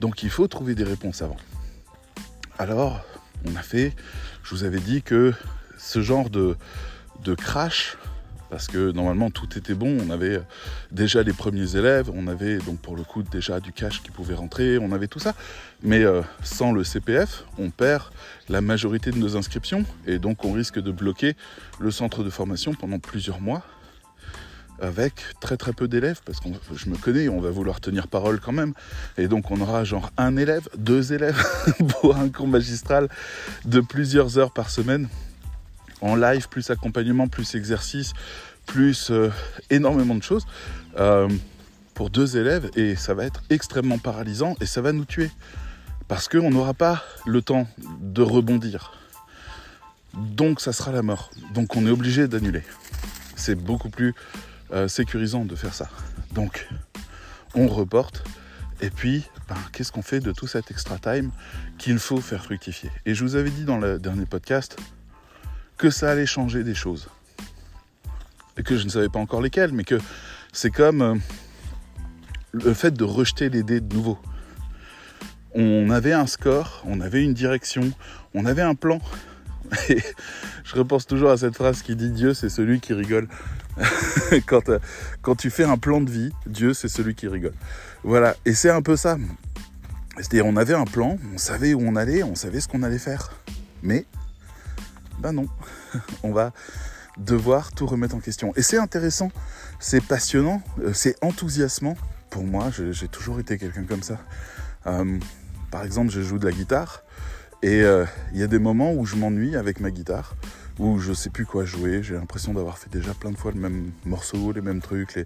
Donc 0.00 0.22
il 0.22 0.30
faut 0.30 0.48
trouver 0.48 0.74
des 0.74 0.84
réponses 0.84 1.22
avant. 1.22 1.36
Alors, 2.58 3.04
on 3.46 3.54
a 3.56 3.62
fait, 3.62 3.94
je 4.42 4.50
vous 4.50 4.64
avais 4.64 4.80
dit 4.80 5.02
que 5.02 5.32
ce 5.76 6.02
genre 6.02 6.30
de, 6.30 6.56
de 7.24 7.34
crash, 7.34 7.96
parce 8.50 8.66
que 8.66 8.92
normalement 8.92 9.30
tout 9.30 9.58
était 9.58 9.74
bon. 9.74 9.98
On 10.06 10.10
avait 10.10 10.40
déjà 10.90 11.22
les 11.22 11.32
premiers 11.32 11.76
élèves, 11.76 12.10
on 12.14 12.26
avait 12.26 12.58
donc 12.58 12.78
pour 12.80 12.96
le 12.96 13.02
coup 13.02 13.22
déjà 13.22 13.60
du 13.60 13.72
cash 13.72 14.02
qui 14.02 14.10
pouvait 14.10 14.34
rentrer, 14.34 14.78
on 14.78 14.92
avait 14.92 15.08
tout 15.08 15.18
ça. 15.18 15.34
Mais 15.82 16.02
euh, 16.02 16.22
sans 16.42 16.72
le 16.72 16.84
CPF, 16.84 17.44
on 17.58 17.70
perd 17.70 18.04
la 18.48 18.60
majorité 18.60 19.10
de 19.10 19.18
nos 19.18 19.36
inscriptions 19.36 19.84
et 20.06 20.18
donc 20.18 20.44
on 20.44 20.52
risque 20.52 20.80
de 20.80 20.90
bloquer 20.90 21.36
le 21.78 21.90
centre 21.90 22.24
de 22.24 22.30
formation 22.30 22.74
pendant 22.74 22.98
plusieurs 22.98 23.40
mois 23.40 23.62
avec 24.80 25.14
très 25.40 25.56
très 25.56 25.72
peu 25.72 25.88
d'élèves 25.88 26.20
parce 26.24 26.40
que 26.40 26.48
je 26.76 26.88
me 26.88 26.96
connais, 26.96 27.28
on 27.28 27.40
va 27.40 27.50
vouloir 27.50 27.80
tenir 27.80 28.08
parole 28.08 28.40
quand 28.40 28.52
même. 28.52 28.74
Et 29.16 29.28
donc 29.28 29.50
on 29.50 29.60
aura 29.60 29.84
genre 29.84 30.10
un 30.16 30.36
élève, 30.36 30.68
deux 30.76 31.12
élèves 31.12 31.42
pour 32.00 32.16
un 32.16 32.28
cours 32.28 32.48
magistral 32.48 33.08
de 33.64 33.80
plusieurs 33.80 34.38
heures 34.38 34.52
par 34.52 34.70
semaine 34.70 35.08
en 36.00 36.16
live, 36.16 36.48
plus 36.48 36.70
accompagnement, 36.70 37.28
plus 37.28 37.54
exercice, 37.54 38.12
plus 38.66 39.10
euh, 39.10 39.30
énormément 39.70 40.14
de 40.14 40.22
choses 40.22 40.46
euh, 40.98 41.28
pour 41.94 42.10
deux 42.10 42.36
élèves 42.36 42.70
et 42.76 42.94
ça 42.94 43.14
va 43.14 43.24
être 43.24 43.42
extrêmement 43.50 43.98
paralysant 43.98 44.56
et 44.60 44.66
ça 44.66 44.80
va 44.80 44.92
nous 44.92 45.04
tuer 45.04 45.30
parce 46.06 46.28
qu'on 46.28 46.50
n'aura 46.50 46.74
pas 46.74 47.02
le 47.26 47.42
temps 47.42 47.66
de 48.00 48.22
rebondir. 48.22 48.92
Donc 50.14 50.60
ça 50.60 50.72
sera 50.72 50.92
la 50.92 51.02
mort. 51.02 51.30
Donc 51.54 51.76
on 51.76 51.86
est 51.86 51.90
obligé 51.90 52.28
d'annuler. 52.28 52.62
C'est 53.36 53.56
beaucoup 53.56 53.90
plus 53.90 54.14
euh, 54.72 54.88
sécurisant 54.88 55.44
de 55.44 55.56
faire 55.56 55.74
ça. 55.74 55.88
Donc 56.32 56.68
on 57.54 57.68
reporte 57.68 58.24
et 58.80 58.90
puis 58.90 59.24
ben, 59.48 59.56
qu'est-ce 59.72 59.92
qu'on 59.92 60.02
fait 60.02 60.20
de 60.20 60.32
tout 60.32 60.46
cet 60.46 60.70
extra 60.70 60.98
time 60.98 61.30
qu'il 61.78 61.98
faut 61.98 62.20
faire 62.20 62.44
fructifier? 62.44 62.90
Et 63.06 63.14
je 63.14 63.24
vous 63.24 63.34
avais 63.34 63.50
dit 63.50 63.64
dans 63.64 63.78
le 63.78 63.98
dernier 63.98 64.26
podcast, 64.26 64.76
que 65.78 65.90
ça 65.90 66.10
allait 66.10 66.26
changer 66.26 66.64
des 66.64 66.74
choses. 66.74 67.08
Et 68.56 68.62
que 68.62 68.76
je 68.76 68.84
ne 68.84 68.90
savais 68.90 69.08
pas 69.08 69.20
encore 69.20 69.40
lesquelles, 69.40 69.72
mais 69.72 69.84
que 69.84 69.98
c'est 70.52 70.70
comme 70.70 71.00
euh, 71.02 71.14
le 72.52 72.74
fait 72.74 72.90
de 72.90 73.04
rejeter 73.04 73.48
les 73.48 73.62
dés 73.62 73.80
de 73.80 73.94
nouveau. 73.94 74.18
On 75.54 75.90
avait 75.90 76.12
un 76.12 76.26
score, 76.26 76.82
on 76.84 77.00
avait 77.00 77.22
une 77.22 77.34
direction, 77.34 77.92
on 78.34 78.44
avait 78.44 78.62
un 78.62 78.74
plan. 78.74 79.00
Et 79.88 80.02
je 80.64 80.74
repense 80.76 81.06
toujours 81.06 81.30
à 81.30 81.36
cette 81.36 81.54
phrase 81.54 81.82
qui 81.82 81.94
dit 81.94 82.10
Dieu, 82.10 82.34
c'est 82.34 82.48
celui 82.48 82.80
qui 82.80 82.92
rigole. 82.92 83.28
quand, 84.46 84.68
euh, 84.68 84.78
quand 85.22 85.36
tu 85.36 85.50
fais 85.50 85.64
un 85.64 85.78
plan 85.78 86.00
de 86.00 86.10
vie, 86.10 86.32
Dieu, 86.46 86.74
c'est 86.74 86.88
celui 86.88 87.14
qui 87.14 87.28
rigole. 87.28 87.54
Voilà, 88.02 88.34
et 88.44 88.54
c'est 88.54 88.70
un 88.70 88.82
peu 88.82 88.96
ça. 88.96 89.16
C'est-à-dire, 90.16 90.46
on 90.46 90.56
avait 90.56 90.74
un 90.74 90.84
plan, 90.84 91.16
on 91.32 91.38
savait 91.38 91.74
où 91.74 91.80
on 91.80 91.94
allait, 91.94 92.24
on 92.24 92.34
savait 92.34 92.60
ce 92.60 92.66
qu'on 92.66 92.82
allait 92.82 92.98
faire. 92.98 93.30
Mais 93.82 94.04
ben 95.18 95.32
non, 95.32 95.46
on 96.22 96.32
va 96.32 96.52
devoir 97.18 97.72
tout 97.72 97.86
remettre 97.86 98.14
en 98.14 98.20
question. 98.20 98.52
Et 98.56 98.62
c'est 98.62 98.78
intéressant, 98.78 99.30
c'est 99.80 100.02
passionnant, 100.02 100.62
euh, 100.80 100.92
c'est 100.92 101.16
enthousiasmant. 101.22 101.96
Pour 102.30 102.44
moi, 102.44 102.70
j'ai 102.70 103.08
toujours 103.08 103.40
été 103.40 103.56
quelqu'un 103.58 103.84
comme 103.84 104.02
ça. 104.02 104.18
Euh, 104.86 105.18
par 105.70 105.84
exemple, 105.84 106.10
je 106.10 106.20
joue 106.20 106.38
de 106.38 106.44
la 106.44 106.52
guitare 106.52 107.02
et 107.62 107.82
euh, 107.82 108.04
il 108.32 108.38
y 108.38 108.42
a 108.42 108.46
des 108.46 108.58
moments 108.58 108.92
où 108.92 109.06
je 109.06 109.16
m'ennuie 109.16 109.56
avec 109.56 109.80
ma 109.80 109.90
guitare, 109.90 110.36
où 110.78 110.98
je 110.98 111.12
sais 111.12 111.30
plus 111.30 111.46
quoi 111.46 111.64
jouer. 111.64 112.02
J'ai 112.02 112.14
l'impression 112.14 112.52
d'avoir 112.52 112.78
fait 112.78 112.90
déjà 112.90 113.14
plein 113.14 113.30
de 113.30 113.36
fois 113.36 113.50
le 113.52 113.60
même 113.60 113.92
morceau, 114.04 114.52
les 114.52 114.60
mêmes 114.60 114.82
trucs. 114.82 115.18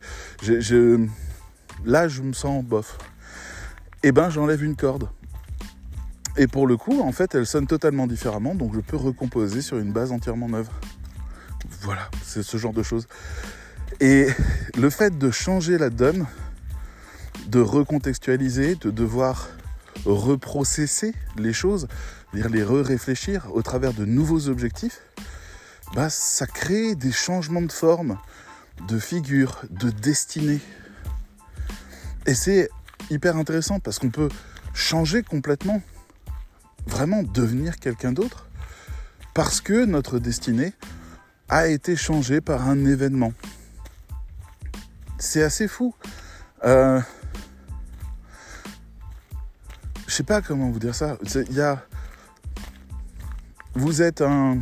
Là, 1.85 2.09
je 2.09 2.23
me 2.23 2.33
sens 2.33 2.65
bof. 2.65 2.99
Et 4.05 4.09
eh 4.09 4.13
ben, 4.13 4.31
j'enlève 4.31 4.65
une 4.65 4.77
corde. 4.77 5.09
Et 6.37 6.47
pour 6.47 6.67
le 6.67 6.77
coup, 6.77 7.01
en 7.01 7.13
fait, 7.13 7.35
elle 7.35 7.47
sonne 7.47 7.67
totalement 7.67 8.07
différemment, 8.07 8.55
donc 8.55 8.75
je 8.75 8.81
peux 8.81 8.97
recomposer 8.97 9.61
sur 9.61 9.79
une 9.79 9.93
base 9.93 10.13
entièrement 10.13 10.49
neuve. 10.49 10.69
Voilà, 11.83 12.11
c'est 12.25 12.43
ce 12.43 12.57
genre 12.57 12.73
de 12.73 12.83
choses. 12.83 13.07
Et 14.01 14.27
le 14.79 14.91
fait 14.91 15.19
de 15.19 15.31
changer 15.31 15.77
la 15.77 15.91
donne, 15.91 16.27
de 17.49 17.61
recontextualiser, 17.61 18.77
de 18.77 18.91
devoir 18.91 19.49
reprocesser 20.07 21.15
les 21.37 21.53
choses, 21.53 21.87
dire 22.33 22.49
les 22.49 22.63
re-réfléchir 22.63 23.49
au 23.53 23.63
travers 23.63 23.93
de 23.93 24.07
nouveaux 24.07 24.49
objectifs, 24.49 25.01
bah, 25.95 26.09
ça 26.09 26.47
crée 26.47 26.95
des 26.95 27.13
changements 27.13 27.63
de 27.63 27.73
forme, 27.73 28.19
de 28.89 28.99
figure, 28.99 29.61
de 29.71 29.91
destinée. 29.91 30.61
Et 32.27 32.35
c'est 32.35 32.71
hyper 33.11 33.37
intéressant 33.37 33.81
parce 33.81 33.99
qu'on 33.99 34.11
peut 34.11 34.31
changer 34.73 35.23
complètement 35.23 35.83
vraiment 36.87 37.23
devenir 37.23 37.79
quelqu'un 37.79 38.13
d'autre 38.13 38.49
parce 39.35 39.61
que 39.61 39.85
notre 39.85 40.19
destinée 40.19 40.73
a 41.49 41.67
été 41.69 41.97
changée 41.97 42.41
par 42.41 42.69
un 42.69 42.85
événement. 42.85 43.33
C'est 45.19 45.43
assez 45.43 45.69
fou. 45.69 45.95
Euh, 46.65 47.01
je 50.07 50.15
sais 50.15 50.23
pas 50.23 50.43
comment 50.43 50.71
vous 50.71 50.79
dire 50.79 50.95
ça. 50.95 51.17
Il 51.49 51.55
y 51.55 51.61
a, 51.61 51.85
vous 53.75 54.03
êtes 54.03 54.21
un, 54.21 54.61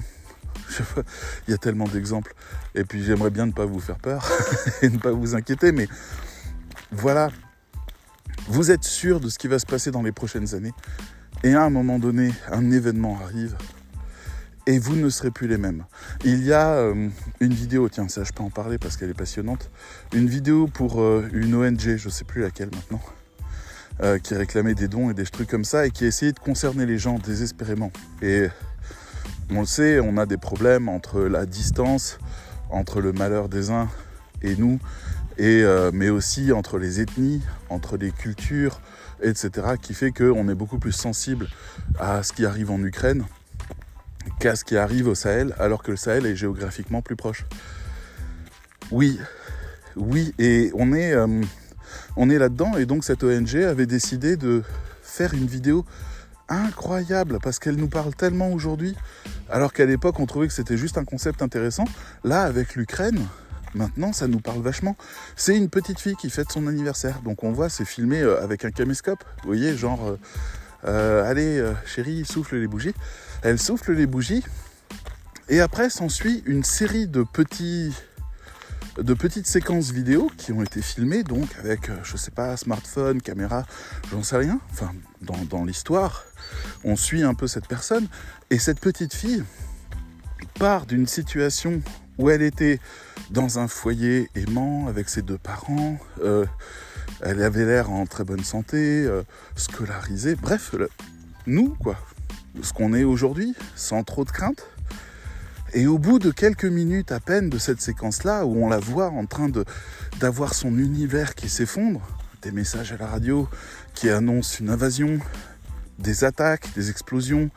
il 1.49 1.51
y 1.51 1.55
a 1.55 1.59
tellement 1.59 1.89
d'exemples. 1.89 2.35
Et 2.75 2.85
puis 2.85 3.03
j'aimerais 3.03 3.31
bien 3.31 3.47
ne 3.47 3.53
pas 3.53 3.65
vous 3.65 3.81
faire 3.81 3.99
peur 3.99 4.29
et 4.83 4.89
ne 4.89 4.99
pas 4.99 5.11
vous 5.11 5.35
inquiéter, 5.35 5.73
mais 5.73 5.89
voilà, 6.93 7.31
vous 8.47 8.71
êtes 8.71 8.85
sûr 8.85 9.21
de 9.21 9.29
ce 9.29 9.39
qui 9.39 9.49
va 9.49 9.59
se 9.59 9.67
passer 9.67 9.91
dans 9.91 10.03
les 10.03 10.13
prochaines 10.13 10.55
années. 10.55 10.73
Et 11.43 11.55
à 11.55 11.63
un 11.63 11.71
moment 11.71 11.99
donné, 11.99 12.33
un 12.53 12.71
événement 12.71 13.19
arrive 13.23 13.57
et 14.67 14.79
vous 14.79 14.95
ne 14.95 15.09
serez 15.09 15.31
plus 15.31 15.49
les 15.49 15.57
mêmes. 15.57 15.85
Il 16.23 16.45
y 16.45 16.53
a 16.53 16.75
euh, 16.75 17.09
une 17.41 17.55
vidéo, 17.55 17.89
tiens, 17.89 18.09
ça 18.09 18.25
je 18.25 18.33
peux 18.33 18.43
en 18.43 18.51
parler 18.51 18.77
parce 18.77 18.99
qu'elle 18.99 19.09
est 19.09 19.15
passionnante, 19.15 19.71
une 20.13 20.29
vidéo 20.29 20.67
pour 20.67 21.01
euh, 21.01 21.27
une 21.33 21.55
ONG, 21.55 21.97
je 21.97 22.07
ne 22.07 22.11
sais 22.11 22.25
plus 22.25 22.43
laquelle 22.43 22.69
maintenant, 22.75 23.01
euh, 24.03 24.19
qui 24.19 24.35
réclamait 24.35 24.75
des 24.75 24.87
dons 24.87 25.11
et 25.11 25.15
des 25.15 25.25
trucs 25.25 25.49
comme 25.49 25.65
ça 25.65 25.87
et 25.87 25.91
qui 25.91 26.05
essayait 26.05 26.33
de 26.33 26.39
concerner 26.39 26.85
les 26.85 26.99
gens 26.99 27.19
désespérément. 27.19 27.91
Et 28.21 28.49
on 29.51 29.61
le 29.61 29.67
sait, 29.67 29.99
on 29.99 30.19
a 30.19 30.27
des 30.27 30.37
problèmes 30.37 30.91
entre 30.91 31.23
la 31.23 31.47
distance, 31.47 32.19
entre 32.69 33.01
le 33.01 33.13
malheur 33.15 33.49
des 33.49 33.71
uns 33.71 33.89
et 34.43 34.57
nous, 34.57 34.79
et, 35.39 35.65
mais 35.93 36.11
aussi 36.11 36.53
entre 36.53 36.79
les 36.79 37.01
ethnies, 37.01 37.43
entre 37.71 37.97
les 37.97 38.13
cultures, 38.13 38.81
etc., 39.23 39.75
qui 39.81 39.95
fait 39.95 40.13
qu'on 40.13 40.49
est 40.49 40.55
beaucoup 40.55 40.79
plus 40.79 40.93
sensible 40.93 41.49
à 41.99 42.23
ce 42.23 42.33
qui 42.33 42.47
arrive 42.47 42.71
en 42.71 42.83
Ukraine 42.83 43.25
qu'à 44.39 44.57
ce 44.57 44.65
qui 44.65 44.77
arrive 44.77 45.09
au 45.09 45.15
Sahel, 45.15 45.55
alors 45.59 45.83
que 45.83 45.91
le 45.91 45.97
Sahel 45.97 46.27
est 46.27 46.37
géographiquement 46.37 47.03
plus 47.03 47.17
proche. 47.17 47.45
Oui, 48.91 49.19
oui, 49.97 50.35
et 50.39 50.71
on 50.75 50.93
est, 50.93 51.13
euh, 51.13 51.43
on 52.17 52.31
est 52.31 52.39
là-dedans, 52.39 52.77
et 52.77 52.87
donc 52.87 53.05
cette 53.05 53.23
ONG 53.23 53.57
avait 53.57 53.87
décidé 53.87 54.37
de 54.37 54.63
faire 55.03 55.35
une 55.35 55.47
vidéo 55.47 55.85
incroyable, 56.49 57.39
parce 57.43 57.59
qu'elle 57.59 57.77
nous 57.77 57.89
parle 57.89 58.15
tellement 58.15 58.51
aujourd'hui, 58.53 58.97
alors 59.49 59.73
qu'à 59.73 59.87
l'époque 59.87 60.19
on 60.19 60.27
trouvait 60.27 60.49
que 60.49 60.53
c'était 60.53 60.77
juste 60.77 60.99
un 60.99 61.05
concept 61.05 61.43
intéressant. 61.43 61.85
Là, 62.25 62.43
avec 62.43 62.75
l'Ukraine, 62.75 63.21
maintenant 63.75 64.13
ça 64.13 64.27
nous 64.27 64.41
parle 64.41 64.61
vachement. 64.61 64.97
C'est 65.37 65.57
une 65.57 65.69
petite 65.69 66.01
fille 66.01 66.17
qui 66.17 66.31
fête 66.31 66.51
son 66.51 66.67
anniversaire, 66.67 67.21
donc 67.23 67.45
on 67.45 67.53
voit, 67.53 67.69
c'est 67.69 67.85
filmé 67.85 68.21
euh, 68.21 68.43
avec 68.43 68.65
un 68.65 68.71
caméscope, 68.71 69.25
vous 69.43 69.49
voyez, 69.49 69.77
genre... 69.77 70.09
Euh, 70.09 70.17
euh, 70.87 71.31
allez, 71.31 71.63
chérie, 71.85 72.25
souffle 72.25 72.57
les 72.57 72.67
bougies. 72.67 72.95
Elle 73.43 73.59
souffle 73.59 73.93
les 73.93 74.07
bougies. 74.07 74.43
Et 75.51 75.61
après 75.61 75.91
s'ensuit 75.91 76.43
une 76.47 76.65
série 76.65 77.07
de 77.07 77.23
petits 77.23 77.93
de 78.97 79.13
petites 79.13 79.47
séquences 79.47 79.91
vidéo 79.91 80.31
qui 80.39 80.53
ont 80.53 80.63
été 80.63 80.81
filmées, 80.81 81.23
donc 81.23 81.49
avec, 81.59 81.91
je 82.03 82.17
sais 82.17 82.31
pas, 82.31 82.57
smartphone, 82.57 83.21
caméra, 83.21 83.67
j'en 84.11 84.23
sais 84.23 84.39
rien. 84.39 84.59
Enfin, 84.73 84.93
dans 85.21 85.65
l'histoire, 85.65 86.25
on 86.85 86.97
suit 86.97 87.23
un 87.23 87.35
peu 87.35 87.47
cette 87.47 87.69
personne. 87.69 88.09
Et 88.51 88.59
cette 88.59 88.81
petite 88.81 89.15
fille 89.15 89.45
part 90.59 90.87
d'une 90.87 91.07
situation 91.07 91.83
où 92.19 92.31
elle 92.31 92.43
était 92.43 92.81
dans 93.31 93.59
un 93.59 93.69
foyer 93.69 94.29
aimant 94.35 94.87
avec 94.89 95.09
ses 95.09 95.23
deux 95.23 95.39
parents. 95.39 95.99
Euh, 96.23 96.47
elle 97.21 97.43
avait 97.43 97.65
l'air 97.65 97.91
en 97.91 98.07
très 98.07 98.25
bonne 98.25 98.45
santé, 98.45 98.77
euh, 98.77 99.23
scolarisée. 99.57 100.35
Bref, 100.35 100.75
nous, 101.47 101.71
quoi. 101.81 101.97
Ce 102.63 102.73
qu'on 102.73 102.93
est 102.95 103.05
aujourd'hui, 103.05 103.55
sans 103.77 104.03
trop 104.03 104.25
de 104.25 104.31
crainte. 104.31 104.67
Et 105.73 105.87
au 105.87 105.99
bout 105.99 106.19
de 106.19 106.33
quelques 106.33 106.65
minutes 106.65 107.13
à 107.13 107.21
peine 107.21 107.49
de 107.49 107.59
cette 107.59 107.81
séquence-là, 107.81 108.45
où 108.45 108.65
on 108.65 108.69
la 108.69 108.79
voit 108.79 109.11
en 109.11 109.27
train 109.27 109.49
d'avoir 110.19 110.55
son 110.55 110.77
univers 110.79 111.37
qui 111.37 111.49
s'effondre, 111.49 112.01
des 112.43 112.51
messages 112.51 112.93
à 112.93 112.97
la 112.97 113.07
radio 113.07 113.49
qui 113.95 114.11
annoncent 114.11 114.59
une 114.59 114.71
invasion, 114.71 115.21
des 116.01 116.25
attaques, 116.25 116.73
des 116.75 116.91
explosions, 116.91 117.51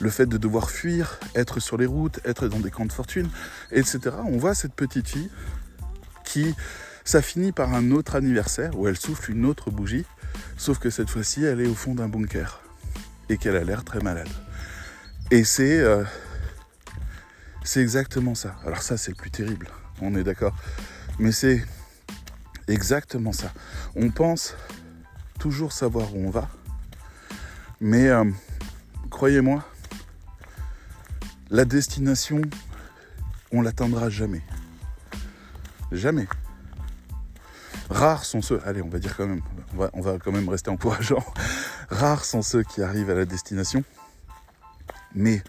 le 0.00 0.10
fait 0.10 0.26
de 0.26 0.36
devoir 0.36 0.70
fuir, 0.70 1.18
être 1.34 1.60
sur 1.60 1.76
les 1.76 1.86
routes, 1.86 2.20
être 2.24 2.48
dans 2.48 2.60
des 2.60 2.70
camps 2.70 2.86
de 2.86 2.92
fortune, 2.92 3.28
etc. 3.72 4.00
On 4.24 4.36
voit 4.36 4.54
cette 4.54 4.74
petite 4.74 5.08
fille 5.08 5.30
qui 6.24 6.54
ça 7.04 7.22
finit 7.22 7.52
par 7.52 7.72
un 7.72 7.92
autre 7.92 8.16
anniversaire 8.16 8.78
où 8.78 8.88
elle 8.88 8.96
souffle 8.96 9.30
une 9.30 9.46
autre 9.46 9.70
bougie, 9.70 10.04
sauf 10.56 10.78
que 10.78 10.90
cette 10.90 11.08
fois-ci, 11.08 11.44
elle 11.44 11.60
est 11.60 11.68
au 11.68 11.74
fond 11.74 11.94
d'un 11.94 12.08
bunker 12.08 12.60
et 13.28 13.38
qu'elle 13.38 13.56
a 13.56 13.64
l'air 13.64 13.84
très 13.84 14.00
malade. 14.00 14.28
Et 15.30 15.44
c'est 15.44 15.80
euh, 15.80 16.04
c'est 17.64 17.80
exactement 17.80 18.34
ça. 18.34 18.56
Alors 18.64 18.82
ça, 18.82 18.96
c'est 18.96 19.10
le 19.10 19.16
plus 19.16 19.30
terrible, 19.30 19.68
on 20.00 20.14
est 20.14 20.24
d'accord. 20.24 20.54
Mais 21.18 21.32
c'est 21.32 21.64
exactement 22.68 23.32
ça. 23.32 23.52
On 23.94 24.10
pense 24.10 24.54
toujours 25.38 25.72
savoir 25.72 26.14
où 26.14 26.26
on 26.26 26.30
va, 26.30 26.48
mais 27.80 28.08
euh, 28.08 28.24
croyez-moi, 29.10 29.64
la 31.50 31.64
destination, 31.64 32.42
on 33.52 33.62
l'atteindra 33.62 34.08
jamais. 34.10 34.42
Jamais. 35.92 36.26
Rares 37.88 38.24
sont 38.24 38.42
ceux, 38.42 38.60
allez, 38.66 38.82
on 38.82 38.88
va 38.88 38.98
dire 38.98 39.16
quand 39.16 39.26
même, 39.26 39.42
on 39.92 40.00
va, 40.00 40.18
quand 40.18 40.32
même 40.32 40.48
rester 40.48 40.70
encourageant. 40.70 41.24
Rares 41.90 42.24
sont 42.24 42.42
ceux 42.42 42.64
qui 42.64 42.82
arrivent 42.82 43.10
à 43.10 43.14
la 43.14 43.24
destination. 43.24 43.84
Mais 45.14 45.42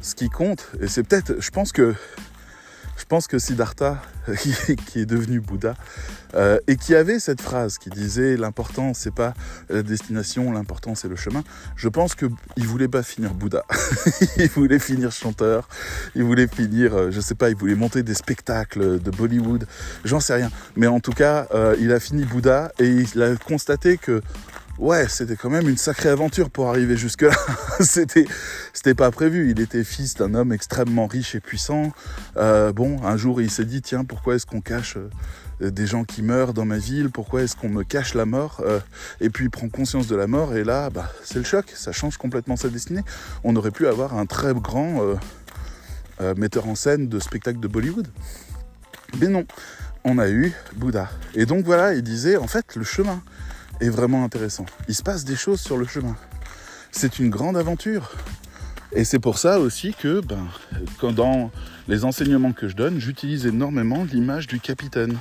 ce 0.00 0.14
qui 0.14 0.28
compte, 0.28 0.68
et 0.80 0.88
c'est 0.88 1.04
peut-être, 1.04 1.40
je 1.40 1.50
pense 1.50 1.72
que 1.72 1.94
je 2.96 3.04
pense 3.04 3.26
que 3.26 3.38
Siddhartha, 3.38 4.02
qui 4.86 5.00
est 5.00 5.06
devenu 5.06 5.40
Bouddha, 5.40 5.74
euh, 6.34 6.58
et 6.66 6.76
qui 6.76 6.94
avait 6.94 7.18
cette 7.18 7.40
phrase 7.40 7.78
qui 7.78 7.88
disait 7.90 8.36
l'important 8.36 8.92
c'est 8.94 9.14
pas 9.14 9.34
la 9.68 9.82
destination, 9.82 10.52
l'important 10.52 10.94
c'est 10.94 11.08
le 11.08 11.16
chemin. 11.16 11.44
Je 11.76 11.88
pense 11.88 12.14
que 12.14 12.26
il 12.56 12.66
voulait 12.66 12.88
pas 12.88 13.02
finir 13.02 13.34
Bouddha, 13.34 13.64
il 14.38 14.48
voulait 14.48 14.78
finir 14.78 15.12
chanteur, 15.12 15.68
il 16.14 16.24
voulait 16.24 16.48
finir, 16.48 16.94
euh, 16.94 17.10
je 17.10 17.20
sais 17.20 17.34
pas, 17.34 17.50
il 17.50 17.56
voulait 17.56 17.74
monter 17.74 18.02
des 18.02 18.14
spectacles 18.14 19.00
de 19.00 19.10
Bollywood, 19.10 19.66
j'en 20.04 20.20
sais 20.20 20.34
rien. 20.34 20.50
Mais 20.76 20.86
en 20.86 21.00
tout 21.00 21.12
cas, 21.12 21.46
euh, 21.54 21.76
il 21.78 21.92
a 21.92 22.00
fini 22.00 22.24
Bouddha 22.24 22.72
et 22.78 22.88
il 22.88 23.22
a 23.22 23.36
constaté 23.36 23.96
que 23.98 24.20
ouais, 24.78 25.08
c'était 25.08 25.36
quand 25.36 25.50
même 25.50 25.68
une 25.68 25.76
sacrée 25.76 26.08
aventure 26.08 26.50
pour 26.50 26.68
arriver 26.68 26.96
jusque-là. 26.96 27.36
c'était, 27.80 28.26
c'était 28.72 28.94
pas 28.94 29.10
prévu. 29.10 29.50
Il 29.50 29.60
était 29.60 29.84
fils 29.84 30.14
d'un 30.14 30.34
homme 30.34 30.52
extrêmement 30.52 31.06
riche 31.06 31.34
et 31.34 31.40
puissant. 31.40 31.92
Euh, 32.36 32.72
bon, 32.72 33.02
un 33.04 33.16
jour, 33.16 33.40
il 33.40 33.50
s'est 33.50 33.64
dit, 33.64 33.82
tiens, 33.82 34.04
pourquoi 34.04 34.34
est-ce 34.34 34.46
qu'on 34.46 34.60
cache 34.60 34.96
euh, 35.60 35.70
des 35.70 35.86
gens 35.86 36.04
qui 36.04 36.22
meurent 36.22 36.52
dans 36.52 36.64
ma 36.64 36.78
ville? 36.78 37.10
Pourquoi 37.10 37.42
est-ce 37.42 37.56
qu'on 37.56 37.68
me 37.68 37.84
cache 37.84 38.14
la 38.14 38.26
mort? 38.26 38.62
Euh, 38.64 38.80
Et 39.20 39.30
puis, 39.30 39.44
il 39.44 39.50
prend 39.50 39.68
conscience 39.68 40.06
de 40.06 40.16
la 40.16 40.26
mort 40.26 40.54
et 40.54 40.64
là, 40.64 40.90
bah, 40.90 41.10
c'est 41.24 41.38
le 41.38 41.44
choc. 41.44 41.72
Ça 41.74 41.92
change 41.92 42.16
complètement 42.16 42.56
sa 42.56 42.68
destinée. 42.68 43.02
On 43.44 43.56
aurait 43.56 43.70
pu 43.70 43.86
avoir 43.86 44.16
un 44.16 44.26
très 44.26 44.54
grand 44.54 45.00
metteur 46.36 46.66
en 46.66 46.74
scène 46.74 47.08
de 47.08 47.18
spectacle 47.20 47.60
de 47.60 47.68
Bollywood. 47.68 48.08
Mais 49.20 49.28
non, 49.28 49.44
on 50.04 50.18
a 50.18 50.28
eu 50.28 50.52
Bouddha. 50.76 51.10
Et 51.34 51.46
donc 51.46 51.64
voilà, 51.64 51.94
il 51.94 52.02
disait, 52.02 52.36
en 52.36 52.46
fait, 52.46 52.74
le 52.76 52.84
chemin 52.84 53.20
est 53.80 53.88
vraiment 53.88 54.24
intéressant. 54.24 54.66
Il 54.88 54.94
se 54.94 55.02
passe 55.02 55.24
des 55.24 55.36
choses 55.36 55.60
sur 55.60 55.76
le 55.76 55.86
chemin. 55.86 56.16
C'est 56.90 57.18
une 57.18 57.30
grande 57.30 57.56
aventure. 57.56 58.12
Et 58.92 59.04
c'est 59.04 59.18
pour 59.18 59.38
ça 59.38 59.58
aussi 59.58 59.94
que, 59.94 60.20
ben, 60.20 60.46
dans 61.12 61.50
les 61.88 62.04
enseignements 62.04 62.52
que 62.52 62.68
je 62.68 62.76
donne, 62.76 62.98
j'utilise 62.98 63.46
énormément 63.46 64.04
l'image 64.04 64.46
du 64.46 64.60
capitaine. 64.60 65.18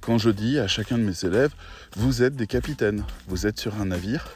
Quand 0.00 0.18
je 0.18 0.30
dis 0.30 0.58
à 0.58 0.66
chacun 0.66 0.98
de 0.98 1.04
mes 1.04 1.24
élèves, 1.24 1.52
vous 1.96 2.22
êtes 2.22 2.34
des 2.34 2.46
capitaines, 2.46 3.04
vous 3.28 3.46
êtes 3.46 3.60
sur 3.60 3.80
un 3.80 3.86
navire. 3.86 4.28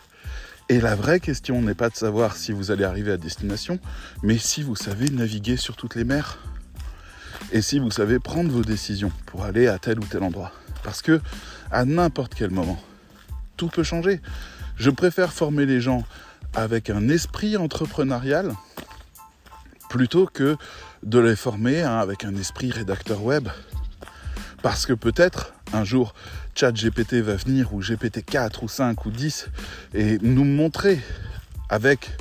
Et 0.69 0.81
la 0.81 0.95
vraie 0.95 1.21
question 1.21 1.61
n'est 1.63 1.75
pas 1.75 1.89
de 1.89 1.97
savoir 1.97 2.37
si 2.37 2.53
vous 2.53 2.71
allez 2.71 2.85
arriver 2.85 3.13
à 3.13 3.17
destination, 3.17 3.79
mais 4.23 4.39
si 4.39 4.63
vous 4.63 4.77
savez 4.77 5.11
naviguer 5.11 5.57
sur 5.57 5.77
toutes 5.77 5.95
les 5.95 6.05
mers. 6.05 6.39
Et 7.53 7.63
si 7.63 7.79
vous 7.79 7.91
savez 7.91 8.19
prendre 8.19 8.51
vos 8.51 8.63
décisions 8.63 9.13
pour 9.27 9.45
aller 9.45 9.67
à 9.67 9.79
tel 9.79 9.99
ou 9.99 10.05
tel 10.05 10.23
endroit. 10.23 10.53
Parce 10.83 11.03
que 11.03 11.21
à 11.71 11.85
n'importe 11.85 12.35
quel 12.35 12.51
moment, 12.51 12.81
tout 13.57 13.69
peut 13.69 13.83
changer. 13.83 14.21
Je 14.77 14.91
préfère 14.91 15.33
former 15.33 15.67
les 15.67 15.81
gens 15.81 16.05
avec 16.55 16.91
un 16.91 17.09
esprit 17.09 17.57
entrepreneurial 17.57 18.53
plutôt 19.89 20.27
que 20.27 20.57
de 21.03 21.19
les 21.19 21.37
former 21.37 21.83
hein, 21.83 21.99
avec 21.99 22.25
un 22.25 22.35
esprit 22.37 22.71
rédacteur 22.71 23.23
web. 23.23 23.49
Parce 24.63 24.87
que 24.87 24.93
peut-être 24.93 25.53
un 25.73 25.85
jour, 25.85 26.15
Chat 26.55 26.73
GPT 26.73 27.15
va 27.15 27.37
venir, 27.37 27.75
ou 27.75 27.81
GPT 27.81 28.25
4, 28.25 28.63
ou 28.63 28.69
5, 28.69 29.05
ou 29.07 29.11
10, 29.11 29.49
et 29.93 30.19
nous 30.23 30.45
montrer 30.45 31.01
avec 31.69 32.17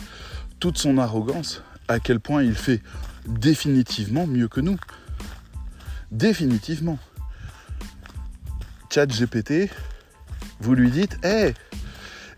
toute 0.60 0.78
son 0.78 0.98
arrogance 0.98 1.64
à 1.88 2.00
quel 2.00 2.20
point 2.20 2.44
il 2.44 2.56
fait 2.56 2.82
définitivement 3.28 4.28
mieux 4.28 4.48
que 4.48 4.62
nous. 4.62 4.78
Définitivement. 6.12 7.00
Chat 8.90 9.08
GPT, 9.08 9.72
vous 10.64 10.76
lui 10.76 10.92
dites 10.92 11.18
Hé, 11.26 11.54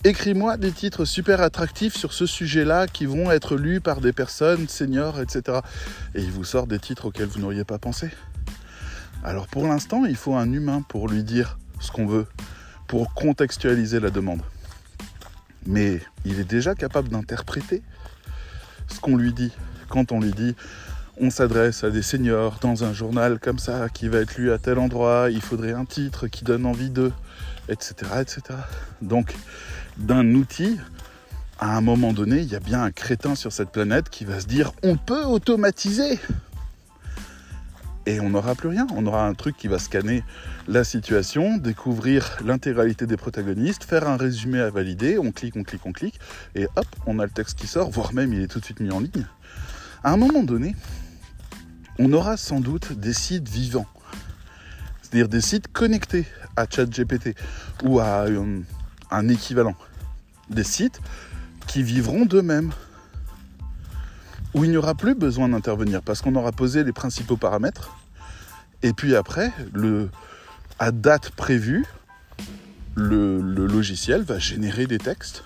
écris-moi 0.03 0.57
des 0.57 0.71
titres 0.71 1.05
super 1.05 1.41
attractifs 1.41 1.95
sur 1.95 2.11
ce 2.11 2.25
sujet-là 2.25 2.87
qui 2.87 3.05
vont 3.05 3.29
être 3.29 3.55
lus 3.55 3.81
par 3.81 4.01
des 4.01 4.13
personnes 4.13 4.67
seniors, 4.67 5.21
etc. 5.21 5.59
Et 6.15 6.23
il 6.23 6.31
vous 6.31 6.43
sort 6.43 6.65
des 6.65 6.79
titres 6.79 7.05
auxquels 7.05 7.27
vous 7.27 7.39
n'auriez 7.39 7.65
pas 7.65 7.77
pensé. 7.77 8.09
Alors 9.23 9.45
pour 9.47 9.67
l'instant, 9.67 10.05
il 10.05 10.15
faut 10.15 10.33
un 10.33 10.51
humain 10.51 10.81
pour 10.81 11.07
lui 11.07 11.23
dire 11.23 11.59
ce 11.79 11.91
qu'on 11.91 12.07
veut, 12.07 12.25
pour 12.87 13.13
contextualiser 13.13 13.99
la 13.99 14.09
demande. 14.09 14.41
Mais 15.67 16.01
il 16.25 16.39
est 16.39 16.49
déjà 16.49 16.73
capable 16.73 17.09
d'interpréter 17.09 17.83
ce 18.87 18.99
qu'on 18.99 19.17
lui 19.17 19.33
dit. 19.33 19.51
Quand 19.87 20.11
on 20.11 20.19
lui 20.19 20.31
dit 20.31 20.55
on 21.21 21.29
s'adresse 21.29 21.83
à 21.83 21.91
des 21.91 22.01
seniors 22.01 22.57
dans 22.59 22.83
un 22.83 22.91
journal 22.91 23.39
comme 23.39 23.59
ça 23.59 23.87
qui 23.87 24.07
va 24.07 24.17
être 24.17 24.35
lu 24.35 24.51
à 24.51 24.57
tel 24.57 24.79
endroit, 24.79 25.27
il 25.29 25.41
faudrait 25.41 25.73
un 25.73 25.85
titre 25.85 26.25
qui 26.25 26.43
donne 26.43 26.65
envie 26.65 26.89
d'eux 26.89 27.13
etc., 27.69 27.93
etc. 28.21 28.41
Donc, 29.01 29.33
d'un 29.97 30.33
outil 30.35 30.77
à 31.59 31.77
un 31.77 31.81
moment 31.81 32.11
donné, 32.11 32.39
il 32.39 32.51
y 32.51 32.55
a 32.55 32.59
bien 32.59 32.83
un 32.83 32.91
crétin 32.91 33.35
sur 33.35 33.53
cette 33.53 33.69
planète 33.69 34.09
qui 34.09 34.25
va 34.25 34.39
se 34.41 34.45
dire 34.45 34.73
on 34.83 34.97
peut 34.97 35.23
automatiser 35.23 36.19
et 38.05 38.19
on 38.19 38.29
n'aura 38.29 38.55
plus 38.55 38.69
rien. 38.69 38.87
On 38.93 39.05
aura 39.05 39.27
un 39.27 39.33
truc 39.33 39.57
qui 39.57 39.67
va 39.67 39.79
scanner 39.79 40.23
la 40.67 40.83
situation, 40.83 41.57
découvrir 41.57 42.37
l'intégralité 42.43 43.05
des 43.05 43.17
protagonistes, 43.17 43.83
faire 43.83 44.07
un 44.07 44.17
résumé 44.17 44.59
à 44.59 44.69
valider, 44.69 45.17
on 45.17 45.31
clique, 45.31 45.55
on 45.55 45.63
clique, 45.63 45.85
on 45.85 45.91
clique, 45.91 46.19
et 46.55 46.67
hop, 46.75 46.85
on 47.05 47.19
a 47.19 47.23
le 47.23 47.31
texte 47.31 47.57
qui 47.57 47.67
sort, 47.67 47.89
voire 47.89 48.13
même 48.13 48.33
il 48.33 48.41
est 48.41 48.47
tout 48.47 48.59
de 48.59 48.65
suite 48.65 48.79
mis 48.79 48.91
en 48.91 48.99
ligne. 48.99 49.25
À 50.03 50.11
un 50.11 50.17
moment 50.17 50.43
donné, 50.43 50.75
on 51.97 52.11
aura 52.13 52.37
sans 52.37 52.59
doute 52.59 52.93
des 52.93 53.13
sites 53.13 53.49
vivants, 53.49 53.87
des 55.23 55.41
sites 55.41 55.71
connectés 55.71 56.25
à 56.55 56.65
ChatGPT 56.69 57.35
ou 57.83 57.99
à 57.99 58.25
un, 58.27 58.61
un 59.11 59.27
équivalent. 59.29 59.75
Des 60.49 60.63
sites 60.63 60.99
qui 61.67 61.81
vivront 61.81 62.25
d'eux-mêmes, 62.25 62.71
où 64.53 64.63
il 64.63 64.69
n'y 64.69 64.77
aura 64.77 64.95
plus 64.95 65.15
besoin 65.15 65.49
d'intervenir 65.49 66.01
parce 66.01 66.21
qu'on 66.21 66.35
aura 66.35 66.51
posé 66.51 66.83
les 66.83 66.93
principaux 66.93 67.37
paramètres. 67.37 67.97
Et 68.83 68.93
puis 68.93 69.15
après, 69.15 69.51
le, 69.73 70.09
à 70.79 70.91
date 70.91 71.31
prévue, 71.31 71.85
le, 72.95 73.41
le 73.41 73.65
logiciel 73.65 74.23
va 74.23 74.37
générer 74.37 74.85
des 74.85 74.99
textes 74.99 75.43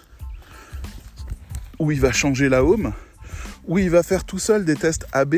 où 1.79 1.91
il 1.91 1.99
va 1.99 2.11
changer 2.11 2.49
la 2.49 2.63
home, 2.63 2.93
où 3.65 3.77
il 3.77 3.89
va 3.89 4.03
faire 4.03 4.25
tout 4.25 4.39
seul 4.39 4.65
des 4.65 4.75
tests 4.75 5.07
AB. 5.13 5.37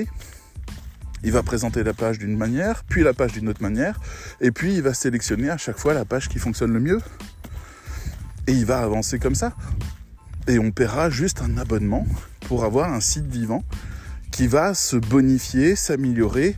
Il 1.24 1.32
va 1.32 1.44
présenter 1.44 1.84
la 1.84 1.94
page 1.94 2.18
d'une 2.20 2.36
manière, 2.36 2.84
puis 2.84 3.04
la 3.04 3.14
page 3.14 3.34
d'une 3.34 3.48
autre 3.50 3.62
manière, 3.62 4.00
et 4.40 4.52
puis 4.52 4.74
il 4.74 4.82
va 4.82 4.94
sélectionner 4.94 5.50
à 5.50 5.58
chaque 5.58 5.78
fois 5.78 5.94
la 5.94 6.06
page 6.06 6.30
qui 6.30 6.40
fonctionne 6.40 6.74
le 6.74 6.80
mieux. 6.80 7.00
Et 8.48 8.54
il 8.54 8.66
va 8.66 8.80
avancer 8.80 9.20
comme 9.20 9.36
ça. 9.36 9.54
Et 10.48 10.58
on 10.58 10.72
paiera 10.72 11.10
juste 11.10 11.42
un 11.42 11.58
abonnement 11.58 12.08
pour 12.48 12.66
avoir 12.66 12.92
un 12.92 13.00
site 13.00 13.28
vivant 13.28 13.64
qui 14.32 14.48
va 14.48 14.74
se 14.74 14.96
bonifier, 14.96 15.76
s'améliorer, 15.76 16.56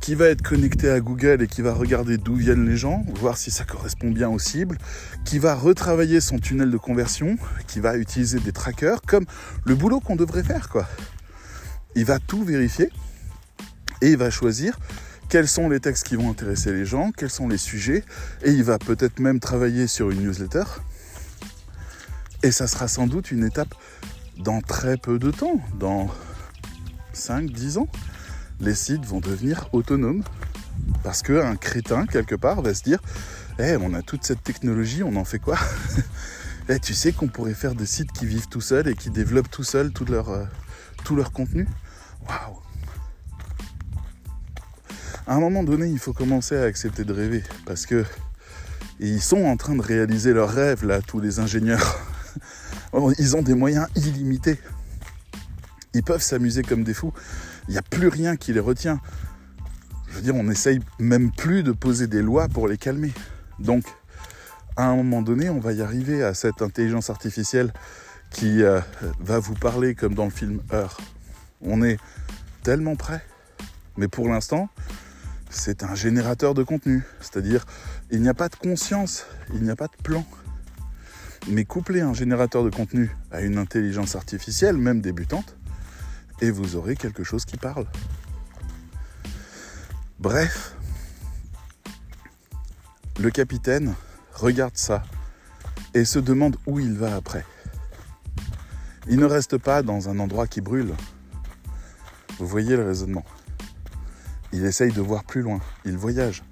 qui 0.00 0.16
va 0.16 0.26
être 0.26 0.42
connecté 0.42 0.90
à 0.90 1.00
Google 1.00 1.42
et 1.42 1.46
qui 1.46 1.62
va 1.62 1.72
regarder 1.72 2.18
d'où 2.18 2.34
viennent 2.34 2.68
les 2.68 2.76
gens, 2.76 3.04
voir 3.14 3.38
si 3.38 3.50
ça 3.52 3.64
correspond 3.64 4.10
bien 4.10 4.28
aux 4.28 4.40
cibles, 4.40 4.76
qui 5.24 5.38
va 5.38 5.54
retravailler 5.54 6.20
son 6.20 6.38
tunnel 6.38 6.70
de 6.70 6.76
conversion, 6.76 7.38
qui 7.68 7.78
va 7.78 7.96
utiliser 7.96 8.40
des 8.40 8.52
trackers 8.52 9.00
comme 9.02 9.24
le 9.64 9.76
boulot 9.76 10.00
qu'on 10.00 10.16
devrait 10.16 10.42
faire 10.42 10.68
quoi. 10.68 10.88
Il 11.94 12.04
va 12.04 12.18
tout 12.18 12.42
vérifier 12.44 12.90
et 14.02 14.10
il 14.10 14.16
va 14.18 14.30
choisir 14.30 14.78
quels 15.30 15.48
sont 15.48 15.70
les 15.70 15.80
textes 15.80 16.06
qui 16.06 16.16
vont 16.16 16.30
intéresser 16.30 16.72
les 16.72 16.84
gens, 16.84 17.10
quels 17.10 17.30
sont 17.30 17.48
les 17.48 17.56
sujets 17.56 18.04
et 18.42 18.50
il 18.50 18.64
va 18.64 18.78
peut-être 18.78 19.18
même 19.18 19.40
travailler 19.40 19.86
sur 19.86 20.10
une 20.10 20.22
newsletter. 20.22 20.64
Et 22.42 22.50
ça 22.50 22.66
sera 22.66 22.88
sans 22.88 23.06
doute 23.06 23.30
une 23.30 23.44
étape 23.44 23.74
dans 24.36 24.60
très 24.60 24.98
peu 24.98 25.18
de 25.18 25.30
temps, 25.30 25.60
dans 25.78 26.10
5-10 27.14 27.78
ans, 27.78 27.88
les 28.60 28.74
sites 28.74 29.04
vont 29.06 29.20
devenir 29.20 29.68
autonomes. 29.72 30.22
Parce 31.04 31.22
qu'un 31.22 31.56
crétin, 31.56 32.06
quelque 32.06 32.34
part, 32.34 32.62
va 32.62 32.74
se 32.74 32.82
dire 32.82 32.98
Eh, 33.58 33.76
on 33.80 33.94
a 33.94 34.02
toute 34.02 34.24
cette 34.24 34.42
technologie, 34.42 35.02
on 35.02 35.16
en 35.16 35.24
fait 35.24 35.38
quoi? 35.38 35.58
Eh, 36.68 36.78
tu 36.78 36.94
sais 36.94 37.10
qu'on 37.10 37.26
pourrait 37.26 37.54
faire 37.54 37.74
des 37.74 37.86
sites 37.86 38.12
qui 38.12 38.24
vivent 38.24 38.46
tout 38.48 38.60
seuls 38.60 38.86
et 38.86 38.94
qui 38.94 39.10
développent 39.10 39.50
tout 39.50 39.64
seuls 39.64 39.92
tout 39.92 40.04
leur, 40.04 40.30
euh, 40.30 40.44
tout 41.02 41.16
leur 41.16 41.32
contenu? 41.32 41.66
Waouh 42.28 42.71
À 45.26 45.34
un 45.34 45.40
moment 45.40 45.62
donné, 45.62 45.86
il 45.86 45.98
faut 45.98 46.12
commencer 46.12 46.56
à 46.56 46.62
accepter 46.62 47.04
de 47.04 47.12
rêver. 47.12 47.42
Parce 47.64 47.86
que 47.86 48.04
ils 48.98 49.22
sont 49.22 49.44
en 49.44 49.56
train 49.56 49.74
de 49.74 49.82
réaliser 49.82 50.32
leurs 50.32 50.50
rêves, 50.50 50.84
là, 50.84 51.00
tous 51.00 51.20
les 51.20 51.40
ingénieurs. 51.40 51.98
Ils 53.18 53.36
ont 53.36 53.42
des 53.42 53.54
moyens 53.54 53.88
illimités. 53.96 54.58
Ils 55.94 56.02
peuvent 56.02 56.22
s'amuser 56.22 56.62
comme 56.62 56.84
des 56.84 56.94
fous. 56.94 57.12
Il 57.68 57.72
n'y 57.72 57.78
a 57.78 57.82
plus 57.82 58.08
rien 58.08 58.36
qui 58.36 58.52
les 58.52 58.60
retient. 58.60 59.00
Je 60.08 60.16
veux 60.16 60.22
dire, 60.22 60.34
on 60.34 60.44
n'essaye 60.44 60.80
même 60.98 61.30
plus 61.30 61.62
de 61.62 61.72
poser 61.72 62.06
des 62.06 62.22
lois 62.22 62.48
pour 62.48 62.68
les 62.68 62.76
calmer. 62.76 63.12
Donc, 63.58 63.84
à 64.76 64.84
un 64.84 64.96
moment 64.96 65.22
donné, 65.22 65.50
on 65.50 65.58
va 65.58 65.72
y 65.72 65.82
arriver 65.82 66.22
à 66.22 66.34
cette 66.34 66.62
intelligence 66.62 67.10
artificielle 67.10 67.72
qui 68.30 68.62
euh, 68.62 68.80
va 69.20 69.38
vous 69.38 69.54
parler 69.54 69.94
comme 69.94 70.14
dans 70.14 70.24
le 70.24 70.30
film 70.30 70.60
Heure. 70.72 70.98
On 71.60 71.82
est 71.82 71.98
tellement 72.62 72.96
prêt. 72.96 73.24
Mais 73.96 74.08
pour 74.08 74.28
l'instant, 74.28 74.68
c'est 75.52 75.84
un 75.84 75.94
générateur 75.94 76.54
de 76.54 76.62
contenu. 76.62 77.04
C'est-à-dire, 77.20 77.64
il 78.10 78.22
n'y 78.22 78.28
a 78.28 78.34
pas 78.34 78.48
de 78.48 78.56
conscience, 78.56 79.26
il 79.54 79.62
n'y 79.62 79.70
a 79.70 79.76
pas 79.76 79.86
de 79.86 80.02
plan. 80.02 80.24
Mais 81.48 81.64
couplez 81.64 82.00
un 82.00 82.14
générateur 82.14 82.64
de 82.64 82.70
contenu 82.70 83.10
à 83.30 83.40
une 83.42 83.58
intelligence 83.58 84.16
artificielle, 84.16 84.76
même 84.76 85.00
débutante, 85.00 85.56
et 86.40 86.50
vous 86.50 86.76
aurez 86.76 86.96
quelque 86.96 87.24
chose 87.24 87.44
qui 87.44 87.56
parle. 87.56 87.86
Bref, 90.18 90.76
le 93.20 93.30
capitaine 93.30 93.94
regarde 94.34 94.76
ça 94.76 95.02
et 95.94 96.04
se 96.04 96.18
demande 96.18 96.56
où 96.66 96.78
il 96.78 96.94
va 96.94 97.14
après. 97.14 97.44
Il 99.08 99.18
ne 99.18 99.26
reste 99.26 99.58
pas 99.58 99.82
dans 99.82 100.08
un 100.08 100.18
endroit 100.20 100.46
qui 100.46 100.60
brûle. 100.60 100.94
Vous 102.38 102.46
voyez 102.46 102.76
le 102.76 102.84
raisonnement. 102.84 103.24
Il 104.52 104.64
essaye 104.64 104.92
de 104.92 105.00
voir 105.00 105.24
plus 105.24 105.42
loin, 105.42 105.60
il 105.84 105.96
voyage. 105.96 106.42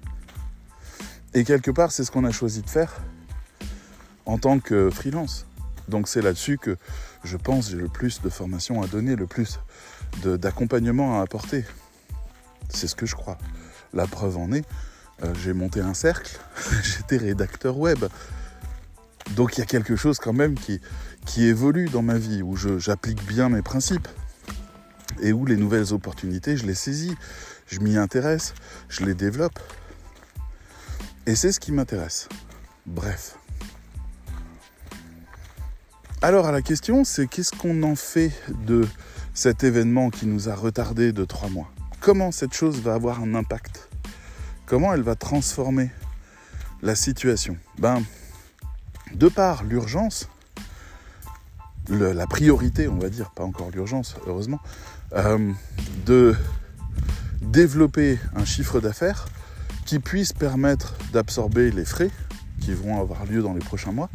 Et 1.33 1.43
quelque 1.43 1.71
part, 1.71 1.91
c'est 1.91 2.03
ce 2.03 2.11
qu'on 2.11 2.25
a 2.25 2.31
choisi 2.31 2.61
de 2.61 2.69
faire 2.69 3.01
en 4.25 4.37
tant 4.37 4.59
que 4.59 4.89
freelance. 4.89 5.45
Donc 5.87 6.07
c'est 6.07 6.21
là-dessus 6.21 6.57
que 6.57 6.77
je 7.23 7.37
pense 7.37 7.69
j'ai 7.69 7.77
le 7.77 7.87
plus 7.87 8.21
de 8.21 8.29
formation 8.29 8.81
à 8.81 8.87
donner, 8.87 9.15
le 9.15 9.27
plus 9.27 9.59
d'accompagnement 10.23 11.19
à 11.19 11.23
apporter. 11.23 11.65
C'est 12.69 12.87
ce 12.87 12.95
que 12.95 13.05
je 13.05 13.15
crois. 13.15 13.37
La 13.93 14.07
preuve 14.07 14.37
en 14.37 14.51
est, 14.51 14.65
euh, 15.23 15.33
j'ai 15.43 15.53
monté 15.53 15.81
un 15.81 15.93
cercle, 15.93 16.39
j'étais 16.83 17.17
rédacteur 17.17 17.77
web. 17.77 18.05
Donc 19.31 19.57
il 19.57 19.59
y 19.59 19.63
a 19.63 19.65
quelque 19.65 19.95
chose 19.95 20.17
quand 20.19 20.33
même 20.33 20.55
qui, 20.55 20.81
qui 21.25 21.45
évolue 21.45 21.89
dans 21.89 22.01
ma 22.01 22.17
vie, 22.17 22.41
où 22.41 22.55
j'applique 22.55 23.25
bien 23.25 23.49
mes 23.49 23.61
principes 23.61 24.07
et 25.21 25.33
où 25.33 25.45
les 25.45 25.57
nouvelles 25.57 25.93
opportunités, 25.93 26.57
je 26.57 26.65
les 26.65 26.73
saisis, 26.73 27.15
je 27.71 27.79
m'y 27.79 27.97
intéresse, 27.97 28.53
je 28.89 29.05
les 29.05 29.15
développe. 29.15 29.57
Et 31.25 31.35
c'est 31.35 31.51
ce 31.51 31.59
qui 31.59 31.71
m'intéresse. 31.71 32.27
Bref. 32.85 33.37
Alors 36.21 36.45
à 36.45 36.51
la 36.51 36.61
question, 36.61 37.03
c'est 37.03 37.27
qu'est-ce 37.27 37.51
qu'on 37.51 37.81
en 37.83 37.95
fait 37.95 38.31
de 38.65 38.87
cet 39.33 39.63
événement 39.63 40.09
qui 40.09 40.27
nous 40.27 40.49
a 40.49 40.55
retardé 40.55 41.13
de 41.13 41.25
trois 41.25 41.49
mois? 41.49 41.71
Comment 42.01 42.31
cette 42.31 42.53
chose 42.53 42.81
va 42.81 42.93
avoir 42.93 43.21
un 43.21 43.33
impact? 43.33 43.89
Comment 44.65 44.93
elle 44.93 45.01
va 45.01 45.15
transformer 45.15 45.89
la 46.81 46.95
situation? 46.95 47.57
Ben, 47.79 48.03
de 49.13 49.29
par 49.29 49.63
l'urgence, 49.63 50.29
la 51.89 52.27
priorité, 52.27 52.87
on 52.87 52.97
va 52.97 53.09
dire, 53.09 53.31
pas 53.31 53.43
encore 53.43 53.71
l'urgence, 53.71 54.15
heureusement, 54.27 54.59
euh, 55.13 55.51
de 56.05 56.35
développer 57.41 58.19
un 58.35 58.45
chiffre 58.45 58.79
d'affaires 58.79 59.27
qui 59.85 59.99
puisse 59.99 60.33
permettre 60.33 60.95
d'absorber 61.11 61.71
les 61.71 61.85
frais 61.85 62.11
qui 62.61 62.73
vont 62.73 62.99
avoir 62.99 63.25
lieu 63.25 63.41
dans 63.41 63.53
les 63.53 63.59
prochains 63.59 63.91
mois, 63.91 64.09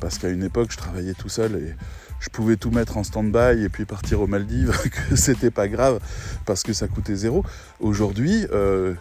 parce 0.00 0.18
qu'à 0.18 0.28
une 0.28 0.42
époque, 0.42 0.70
je 0.70 0.76
travaillais 0.76 1.14
tout 1.14 1.28
seul 1.28 1.56
et 1.56 1.74
je 2.20 2.28
pouvais 2.30 2.56
tout 2.56 2.70
mettre 2.70 2.96
en 2.96 3.04
stand-by 3.04 3.64
et 3.64 3.68
puis 3.68 3.84
partir 3.84 4.20
aux 4.20 4.26
Maldives, 4.26 4.72
que 5.08 5.16
c'était 5.16 5.50
pas 5.50 5.68
grave 5.68 6.00
parce 6.46 6.62
que 6.62 6.72
ça 6.72 6.86
coûtait 6.86 7.16
zéro. 7.16 7.44
Aujourd'hui, 7.80 8.46
euh, 8.52 8.94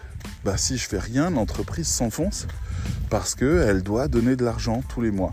bah, 0.43 0.58
si 0.58 0.78
je 0.78 0.88
fais 0.88 1.00
rien, 1.00 1.30
l'entreprise 1.30 1.88
s'enfonce 1.88 2.47
parce 3.10 3.36
qu'elle 3.36 3.84
doit 3.84 4.08
donner 4.08 4.36
de 4.36 4.43
l'argent 4.43 4.84
tous 4.89 5.02
les 5.02 5.12
mois 5.12 5.32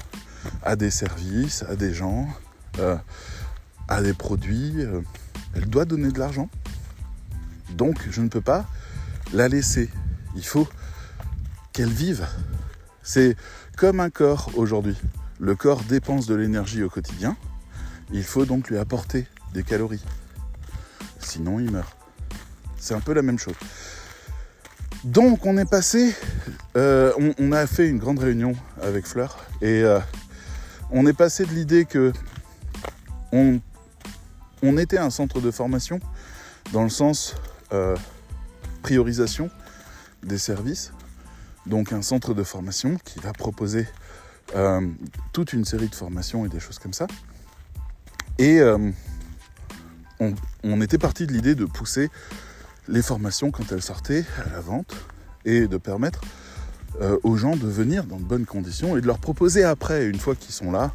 à 0.62 0.76
des 0.76 0.90
services, 0.90 1.64
à 1.68 1.76
des 1.76 1.94
gens, 1.94 2.28
euh, 2.78 2.96
à 3.88 4.02
des 4.02 4.12
produits. 4.12 4.74
Euh, 4.76 5.00
elle 5.54 5.66
doit 5.66 5.86
donner 5.86 6.12
de 6.12 6.18
l'argent. 6.18 6.50
Donc, 7.70 7.98
je 8.10 8.20
ne 8.20 8.28
peux 8.28 8.40
pas 8.40 8.66
la 9.32 9.48
laisser. 9.48 9.90
Il 10.36 10.44
faut 10.44 10.68
qu'elle 11.72 11.90
vive. 11.90 12.26
C'est 13.02 13.36
comme 13.76 14.00
un 14.00 14.10
corps 14.10 14.50
aujourd'hui. 14.54 14.96
Le 15.38 15.54
corps 15.54 15.82
dépense 15.84 16.26
de 16.26 16.34
l'énergie 16.34 16.82
au 16.82 16.90
quotidien. 16.90 17.36
Il 18.12 18.24
faut 18.24 18.44
donc 18.44 18.68
lui 18.68 18.78
apporter 18.78 19.26
des 19.52 19.62
calories. 19.62 20.04
Sinon, 21.18 21.60
il 21.60 21.70
meurt. 21.70 21.96
C'est 22.78 22.94
un 22.94 23.00
peu 23.00 23.12
la 23.12 23.22
même 23.22 23.38
chose. 23.38 23.54
Donc, 25.04 25.46
on 25.46 25.56
est 25.58 25.68
passé, 25.68 26.14
euh, 26.76 27.12
on, 27.38 27.52
a 27.52 27.66
fait 27.66 27.88
une 27.88 27.98
grande 27.98 28.18
réunion 28.18 28.54
avec 28.82 29.06
Fleur 29.06 29.38
et 29.62 29.82
euh, 29.82 30.00
on 30.90 31.06
est 31.06 31.12
passé 31.12 31.44
de 31.44 31.50
l'idée 31.50 31.84
que 31.84 32.12
on, 33.32 33.60
était 34.76 34.98
un 34.98 35.10
centre 35.10 35.40
de 35.40 35.50
formation 35.50 36.00
dans 36.72 36.82
le 36.82 36.88
sens 36.88 37.36
euh, 37.72 37.96
priorisation 38.82 39.50
des 40.22 40.38
services. 40.38 40.92
Donc, 41.66 41.92
un 41.92 42.02
centre 42.02 42.34
de 42.34 42.42
formation 42.42 42.96
qui 43.04 43.18
va 43.18 43.32
proposer 43.32 43.86
euh, 44.54 44.80
toute 45.32 45.52
une 45.52 45.64
série 45.64 45.88
de 45.88 45.94
formations 45.94 46.46
et 46.46 46.48
des 46.48 46.60
choses 46.60 46.78
comme 46.78 46.92
ça. 46.92 47.06
Et 48.38 48.60
euh, 48.60 48.90
on, 50.18 50.80
était 50.80 50.98
parti 50.98 51.26
de 51.26 51.32
l'idée 51.32 51.54
de 51.54 51.64
pousser 51.64 52.08
les 52.86 53.02
formations 53.02 53.50
quand 53.50 53.70
elles 53.72 53.82
sortaient 53.82 54.24
à 54.46 54.50
la 54.50 54.60
vente 54.60 54.94
et 55.44 55.66
de 55.68 55.76
permettre 55.76 56.20
aux 57.22 57.36
gens 57.36 57.54
de 57.54 57.68
venir 57.68 58.04
dans 58.04 58.16
de 58.16 58.24
bonnes 58.24 58.46
conditions 58.46 58.96
et 58.96 59.00
de 59.00 59.06
leur 59.06 59.18
proposer 59.18 59.62
après, 59.62 60.06
une 60.06 60.18
fois 60.18 60.34
qu'ils 60.34 60.54
sont 60.54 60.72
là, 60.72 60.92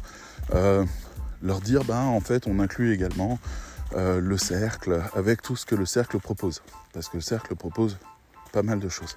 leur 1.44 1.60
dire 1.60 1.84
ben 1.84 2.00
en 2.00 2.20
fait 2.20 2.46
on 2.46 2.58
inclut 2.58 2.92
également 2.92 3.38
euh, 3.94 4.20
le 4.20 4.38
cercle 4.38 5.02
avec 5.14 5.42
tout 5.42 5.56
ce 5.56 5.66
que 5.66 5.74
le 5.74 5.86
cercle 5.86 6.18
propose. 6.18 6.62
Parce 6.92 7.08
que 7.08 7.16
le 7.16 7.22
cercle 7.22 7.54
propose 7.54 7.98
pas 8.52 8.62
mal 8.62 8.80
de 8.80 8.88
choses. 8.88 9.16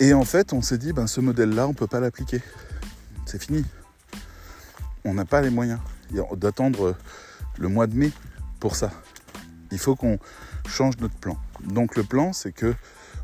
Et 0.00 0.14
en 0.14 0.24
fait 0.24 0.52
on 0.52 0.62
s'est 0.62 0.78
dit 0.78 0.92
ben 0.92 1.06
ce 1.06 1.20
modèle-là 1.20 1.66
on 1.66 1.70
ne 1.70 1.74
peut 1.74 1.86
pas 1.86 2.00
l'appliquer. 2.00 2.42
C'est 3.26 3.42
fini. 3.42 3.64
On 5.04 5.14
n'a 5.14 5.24
pas 5.24 5.40
les 5.40 5.50
moyens 5.50 5.80
d'attendre 6.36 6.96
le 7.58 7.68
mois 7.68 7.86
de 7.86 7.94
mai 7.94 8.12
pour 8.60 8.76
ça. 8.76 8.90
Il 9.70 9.78
faut 9.78 9.96
qu'on 9.96 10.18
change 10.68 10.96
notre 10.98 11.16
plan. 11.16 11.36
Donc 11.64 11.96
le 11.96 12.04
plan, 12.04 12.32
c'est 12.32 12.52
que 12.52 12.74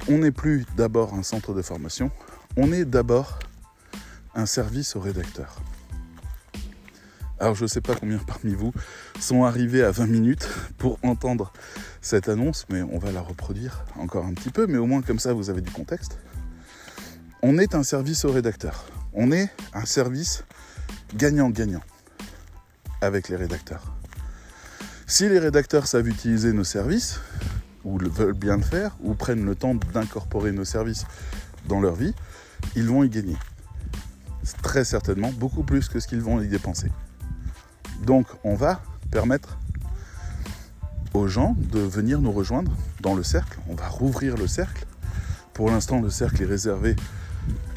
on 0.08 0.18
n'est 0.18 0.32
plus 0.32 0.64
d'abord 0.76 1.14
un 1.14 1.22
centre 1.22 1.54
de 1.54 1.62
formation, 1.62 2.10
on 2.56 2.72
est 2.72 2.84
d'abord 2.84 3.38
un 4.34 4.46
service 4.46 4.96
au 4.96 5.00
rédacteur. 5.00 5.60
Alors 7.40 7.54
je 7.54 7.62
ne 7.62 7.68
sais 7.68 7.80
pas 7.80 7.94
combien 7.94 8.18
parmi 8.18 8.54
vous 8.54 8.72
sont 9.20 9.44
arrivés 9.44 9.84
à 9.84 9.92
20 9.92 10.06
minutes 10.06 10.48
pour 10.76 10.98
entendre 11.02 11.52
cette 12.00 12.28
annonce, 12.28 12.66
mais 12.68 12.82
on 12.82 12.98
va 12.98 13.12
la 13.12 13.20
reproduire 13.20 13.84
encore 13.96 14.24
un 14.24 14.34
petit 14.34 14.50
peu, 14.50 14.66
mais 14.66 14.78
au 14.78 14.86
moins 14.86 15.02
comme 15.02 15.20
ça 15.20 15.32
vous 15.32 15.48
avez 15.48 15.60
du 15.60 15.70
contexte. 15.70 16.18
On 17.42 17.58
est 17.58 17.76
un 17.76 17.84
service 17.84 18.24
au 18.24 18.32
rédacteur. 18.32 18.86
On 19.12 19.30
est 19.30 19.50
un 19.72 19.84
service 19.84 20.44
gagnant-gagnant 21.14 21.82
avec 23.00 23.28
les 23.28 23.36
rédacteurs. 23.36 23.84
Si 25.06 25.28
les 25.28 25.38
rédacteurs 25.38 25.86
savent 25.86 26.08
utiliser 26.08 26.52
nos 26.52 26.64
services, 26.64 27.20
ou 27.84 27.98
veulent 27.98 28.34
bien 28.34 28.56
le 28.56 28.62
faire, 28.62 28.96
ou 29.00 29.14
prennent 29.14 29.44
le 29.44 29.54
temps 29.54 29.74
d'incorporer 29.74 30.50
nos 30.50 30.64
services 30.64 31.06
dans 31.68 31.80
leur 31.80 31.94
vie, 31.94 32.14
ils 32.74 32.88
vont 32.88 33.04
y 33.04 33.08
gagner. 33.08 33.36
Très 34.62 34.84
certainement, 34.84 35.30
beaucoup 35.30 35.62
plus 35.62 35.88
que 35.88 36.00
ce 36.00 36.08
qu'ils 36.08 36.20
vont 36.20 36.40
y 36.40 36.48
dépenser. 36.48 36.90
Donc 38.04 38.26
on 38.44 38.54
va 38.54 38.80
permettre 39.10 39.58
aux 41.14 41.28
gens 41.28 41.56
de 41.58 41.80
venir 41.80 42.20
nous 42.20 42.32
rejoindre 42.32 42.72
dans 43.00 43.14
le 43.14 43.22
cercle. 43.22 43.58
On 43.68 43.74
va 43.74 43.88
rouvrir 43.88 44.36
le 44.36 44.46
cercle. 44.46 44.86
Pour 45.54 45.70
l'instant, 45.70 46.00
le 46.00 46.10
cercle 46.10 46.42
est 46.42 46.46
réservé 46.46 46.94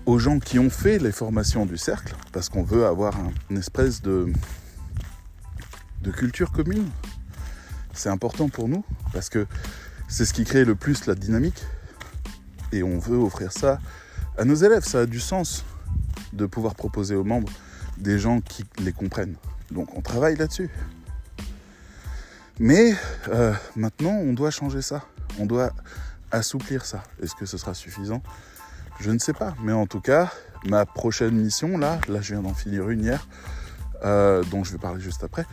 aux 0.06 0.20
gens 0.20 0.40
qui 0.40 0.60
ont 0.60 0.70
fait 0.70 1.00
les 1.00 1.12
formations 1.12 1.66
du 1.66 1.78
cercle, 1.78 2.16
parce 2.32 2.50
qu'on 2.50 2.64
veut 2.64 2.86
avoir 2.86 3.14
une 3.50 3.58
espèce 3.58 4.02
de, 4.02 4.32
culture 6.14 6.52
commune 6.52 6.90
c'est 7.94 8.10
important 8.10 8.50
pour 8.50 8.68
nous 8.68 8.84
parce 9.14 9.30
que 9.30 9.46
c'est 10.08 10.26
ce 10.26 10.34
qui 10.34 10.44
crée 10.46 10.66
le 10.66 10.76
plus 10.76 11.06
la 11.06 11.16
dynamique 11.16 11.62
et 12.72 12.84
on 12.84 13.00
veut 13.00 13.18
offrir 13.18 13.52
ça 13.52 13.80
à 14.38 14.46
nos 14.46 14.56
élèves. 14.56 14.84
Ça 14.84 15.02
a 15.02 15.06
du 15.06 15.20
sens 15.20 15.66
de 16.34 16.46
pouvoir 16.46 16.76
proposer 16.76 17.16
aux 17.16 17.24
membres 17.24 17.52
des 17.98 18.20
gens 18.20 18.42
qui 18.42 18.64
les 18.80 18.94
comprennent. 18.94 19.36
Donc 19.72 19.98
on 19.98 20.02
travaille 20.02 20.36
là-dessus. 20.36 20.70
Mais 22.60 22.94
euh, 23.30 23.54
maintenant, 23.76 24.12
on 24.12 24.34
doit 24.34 24.52
changer 24.52 24.82
ça. 24.82 25.04
On 25.40 25.46
doit 25.46 25.72
assouplir 26.32 26.86
ça. 26.86 27.04
Est-ce 27.22 27.36
que 27.36 27.46
ce 27.46 27.58
sera 27.58 27.74
suffisant? 27.74 28.22
Je 29.00 29.12
ne 29.12 29.18
sais 29.18 29.34
pas. 29.34 29.56
Mais 29.64 29.72
en 29.72 29.88
tout 29.88 30.02
cas, 30.02 30.32
ma 30.66 30.86
prochaine 30.86 31.36
mission, 31.36 31.78
là, 31.78 32.00
là 32.08 32.22
je 32.22 32.34
viens 32.34 32.44
d'en 32.44 32.54
finir 32.54 32.90
une 32.90 33.04
hier, 33.04 33.28
euh, 34.04 34.44
dont 34.52 34.64
je 34.64 34.74
vais 34.74 34.78
parler 34.78 35.02
juste 35.02 35.24
après. 35.24 35.46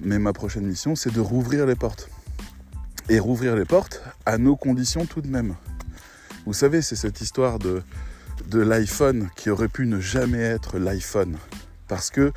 Mais 0.00 0.18
ma 0.18 0.32
prochaine 0.32 0.66
mission, 0.66 0.96
c'est 0.96 1.12
de 1.12 1.20
rouvrir 1.20 1.66
les 1.66 1.76
portes. 1.76 2.08
Et 3.08 3.20
rouvrir 3.20 3.54
les 3.54 3.64
portes 3.64 4.02
à 4.24 4.36
nos 4.36 4.56
conditions 4.56 5.06
tout 5.06 5.20
de 5.20 5.28
même. 5.28 5.54
Vous 6.46 6.52
savez, 6.52 6.82
c'est 6.82 6.96
cette 6.96 7.20
histoire 7.20 7.58
de, 7.58 7.82
de 8.48 8.60
l'iPhone 8.60 9.28
qui 9.36 9.50
aurait 9.50 9.68
pu 9.68 9.86
ne 9.86 10.00
jamais 10.00 10.40
être 10.40 10.78
l'iPhone. 10.78 11.36
Parce 11.88 12.10
que 12.10 12.32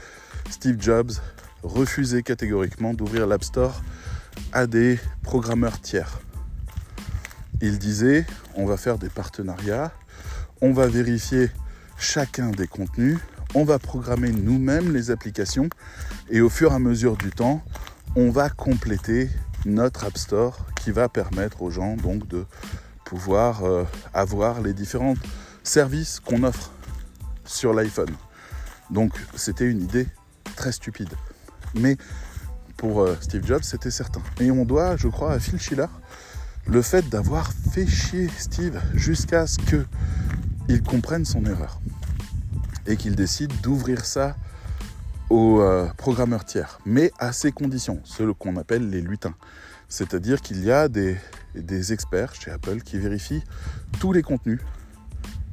Steve 0.50 0.78
Jobs 0.80 1.12
refusait 1.64 2.24
catégoriquement 2.24 2.94
d'ouvrir 2.94 3.28
l'App 3.28 3.44
Store 3.44 3.82
à 4.54 4.68
des 4.68 5.00
programmeurs 5.24 5.80
tiers. 5.82 6.20
Il 7.62 7.78
disait, 7.78 8.26
on 8.56 8.66
va 8.66 8.78
faire 8.78 8.98
des 8.98 9.10
partenariats, 9.10 9.92
on 10.62 10.72
va 10.72 10.88
vérifier 10.88 11.52
chacun 11.98 12.52
des 12.52 12.68
contenus, 12.68 13.18
on 13.54 13.64
va 13.64 13.80
programmer 13.80 14.32
nous-mêmes 14.32 14.94
les 14.94 15.12
applications 15.12 15.70
et 16.30 16.42
au 16.42 16.50
fur 16.50 16.72
et 16.72 16.76
à 16.76 16.80
mesure 16.80 17.18
du 17.18 17.32
temps, 17.32 17.64
on 18.16 18.30
va 18.30 18.50
compléter 18.50 19.30
notre 19.66 20.06
App 20.06 20.18
Store 20.18 20.66
qui 20.82 20.92
va 20.92 21.10
permettre 21.10 21.62
aux 21.62 21.72
gens 21.72 21.96
donc 21.98 22.28
de 22.28 22.46
pouvoir 23.04 23.66
euh, 23.66 23.84
avoir 24.14 24.62
les 24.62 24.74
différents 24.74 25.16
services 25.63 26.19
qu'on 26.19 26.43
offre 26.43 26.72
sur 27.45 27.74
l'iPhone. 27.74 28.13
Donc 28.89 29.13
c'était 29.36 29.65
une 29.65 29.82
idée 29.82 30.08
très 30.56 30.72
stupide. 30.72 31.13
Mais 31.76 31.98
pour 32.78 33.02
euh, 33.02 33.17
Steve 33.22 33.45
Jobs, 33.45 33.63
c'était 33.63 33.91
certain. 33.91 34.22
Et 34.39 34.52
on 34.52 34.65
doit, 34.65 34.95
je 34.95 35.08
crois, 35.08 35.34
à 35.34 35.39
Phil 35.39 35.60
Schiller 35.60 35.88
le 36.65 36.82
fait 36.82 37.10
d'avoir 37.10 37.52
fait 37.72 37.88
chier 37.88 38.30
Steve 38.38 38.80
jusqu'à 38.93 39.48
ce 39.48 39.58
qu'il 39.58 40.84
comprenne 40.84 41.26
son 41.26 41.45
erreur 41.45 41.82
et 42.86 42.95
qu'il 42.95 43.15
décide 43.15 43.52
d'ouvrir 43.62 44.06
ça 44.06 44.36
aux 45.30 45.62
euh, 45.62 45.88
programmeurs 45.98 46.45
tiers, 46.45 46.80
mais 46.86 47.12
à 47.19 47.32
ces 47.34 47.52
conditions, 47.52 48.00
ce 48.04 48.24
qu'on 48.32 48.56
appelle 48.58 48.89
les 48.89 49.02
lutins. 49.02 49.36
C'est-à-dire 49.88 50.41
qu'il 50.41 50.63
y 50.63 50.72
a 50.72 50.88
des, 50.88 51.17
experts 51.91 52.36
chez 52.36 52.52
Apple 52.52 52.82
qui 52.82 53.00
vérifient 53.00 53.43
tous 54.00 54.12
les 54.12 54.22
contenus 54.22 54.60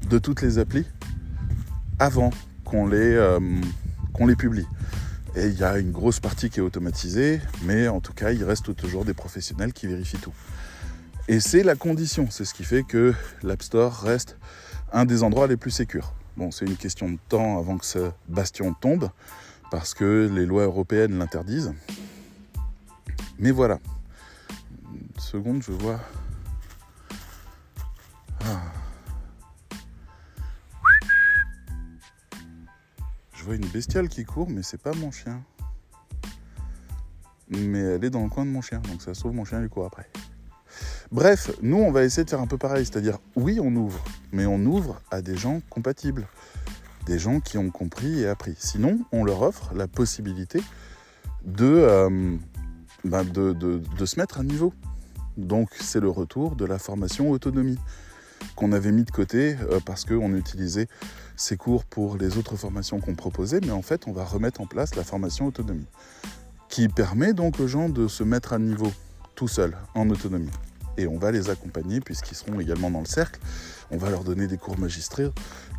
de 0.08 0.18
toutes 0.18 0.42
les 0.42 0.58
applis 0.58 0.86
avant 1.98 2.30
qu'on 2.64 2.86
les, 2.86 2.96
euh, 2.96 3.40
qu'on 4.12 4.26
les 4.26 4.36
publie. 4.36 4.66
Et 5.34 5.48
il 5.48 5.58
y 5.58 5.64
a 5.64 5.78
une 5.78 5.92
grosse 5.92 6.20
partie 6.20 6.48
qui 6.48 6.60
est 6.60 6.62
automatisée, 6.62 7.40
mais 7.62 7.88
en 7.88 8.00
tout 8.00 8.12
cas, 8.12 8.32
il 8.32 8.42
reste 8.44 8.74
toujours 8.74 9.04
des 9.04 9.14
professionnels 9.14 9.72
qui 9.72 9.86
vérifient 9.86 10.18
tout. 10.18 10.32
Et 11.28 11.40
c'est 11.40 11.62
la 11.62 11.74
condition, 11.74 12.28
c'est 12.30 12.44
ce 12.44 12.54
qui 12.54 12.64
fait 12.64 12.84
que 12.84 13.12
l'App 13.42 13.62
Store 13.62 13.92
reste 13.92 14.38
un 14.92 15.04
des 15.04 15.22
endroits 15.22 15.46
les 15.46 15.56
plus 15.56 15.72
sécurs. 15.72 16.14
Bon, 16.36 16.50
c'est 16.50 16.66
une 16.66 16.76
question 16.76 17.10
de 17.10 17.18
temps 17.28 17.58
avant 17.58 17.76
que 17.76 17.84
ce 17.84 18.10
bastion 18.28 18.74
tombe, 18.74 19.10
parce 19.70 19.92
que 19.92 20.30
les 20.32 20.46
lois 20.46 20.64
européennes 20.64 21.18
l'interdisent. 21.18 21.74
Mais 23.38 23.50
voilà. 23.50 23.78
Une 24.92 25.20
seconde, 25.20 25.62
je 25.62 25.72
vois. 25.72 26.00
Ah. 28.44 28.85
Vois 33.46 33.54
une 33.54 33.66
bestiale 33.66 34.08
qui 34.08 34.24
court, 34.24 34.50
mais 34.50 34.62
c'est 34.62 34.80
pas 34.82 34.92
mon 34.94 35.12
chien. 35.12 35.40
Mais 37.48 37.78
elle 37.78 38.04
est 38.04 38.10
dans 38.10 38.24
le 38.24 38.28
coin 38.28 38.44
de 38.44 38.50
mon 38.50 38.60
chien, 38.60 38.80
donc 38.80 39.00
ça 39.00 39.14
sauve 39.14 39.34
mon 39.34 39.44
chien 39.44 39.60
du 39.60 39.68
court 39.68 39.86
après. 39.86 40.10
Bref, 41.12 41.52
nous, 41.62 41.76
on 41.76 41.92
va 41.92 42.02
essayer 42.02 42.24
de 42.24 42.30
faire 42.30 42.40
un 42.40 42.48
peu 42.48 42.58
pareil, 42.58 42.84
c'est-à-dire, 42.84 43.18
oui, 43.36 43.60
on 43.62 43.74
ouvre, 43.76 44.02
mais 44.32 44.46
on 44.46 44.58
ouvre 44.58 45.00
à 45.12 45.22
des 45.22 45.36
gens 45.36 45.60
compatibles, 45.70 46.26
des 47.06 47.20
gens 47.20 47.38
qui 47.38 47.56
ont 47.56 47.70
compris 47.70 48.22
et 48.22 48.26
appris. 48.26 48.56
Sinon, 48.58 48.98
on 49.12 49.24
leur 49.24 49.42
offre 49.42 49.72
la 49.74 49.86
possibilité 49.86 50.60
de, 51.44 51.66
euh, 51.66 52.36
ben, 53.04 53.22
de, 53.22 54.04
se 54.04 54.18
mettre 54.18 54.40
à 54.40 54.42
niveau. 54.42 54.74
Donc, 55.36 55.70
c'est 55.78 56.00
le 56.00 56.10
retour 56.10 56.56
de 56.56 56.64
la 56.64 56.80
formation 56.80 57.30
autonomie 57.30 57.78
qu'on 58.56 58.72
avait 58.72 58.90
mis 58.90 59.04
de 59.04 59.10
côté 59.12 59.56
euh, 59.70 59.78
parce 59.86 60.04
qu'on 60.04 60.34
utilisait 60.34 60.88
ces 61.36 61.56
cours 61.56 61.84
pour 61.84 62.16
les 62.16 62.38
autres 62.38 62.56
formations 62.56 63.00
qu'on 63.00 63.14
proposait, 63.14 63.60
mais 63.60 63.72
en 63.72 63.82
fait, 63.82 64.06
on 64.06 64.12
va 64.12 64.24
remettre 64.24 64.60
en 64.60 64.66
place 64.66 64.94
la 64.94 65.04
formation 65.04 65.46
autonomie 65.46 65.86
qui 66.68 66.88
permet 66.88 67.32
donc 67.32 67.60
aux 67.60 67.68
gens 67.68 67.88
de 67.88 68.08
se 68.08 68.24
mettre 68.24 68.52
à 68.52 68.58
niveau 68.58 68.92
tout 69.34 69.48
seuls, 69.48 69.76
en 69.94 70.10
autonomie 70.10 70.50
et 70.96 71.06
on 71.06 71.18
va 71.18 71.30
les 71.30 71.50
accompagner 71.50 72.00
puisqu'ils 72.00 72.34
seront 72.34 72.60
également 72.60 72.90
dans 72.90 73.00
le 73.00 73.06
cercle. 73.06 73.40
On 73.90 73.96
va 73.96 74.10
leur 74.10 74.24
donner 74.24 74.46
des 74.46 74.58
cours 74.58 74.78
magistraux, 74.78 75.30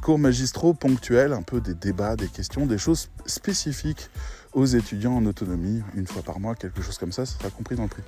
cours 0.02 0.20
magistraux 0.20 0.74
ponctuels, 0.74 1.34
un 1.34 1.42
peu 1.42 1.60
des 1.60 1.74
débats, 1.74 2.16
des 2.16 2.28
questions, 2.28 2.66
des 2.66 2.78
choses 2.78 3.10
spécifiques 3.26 4.10
aux 4.54 4.66
étudiants 4.66 5.14
en 5.14 5.26
autonomie, 5.26 5.84
une 5.96 6.08
fois 6.08 6.22
par 6.22 6.40
mois, 6.40 6.56
quelque 6.56 6.82
chose 6.82 6.98
comme 6.98 7.12
ça, 7.12 7.26
ça 7.26 7.38
sera 7.38 7.50
compris 7.50 7.76
dans 7.76 7.84
le 7.84 7.90
prix. 7.90 8.04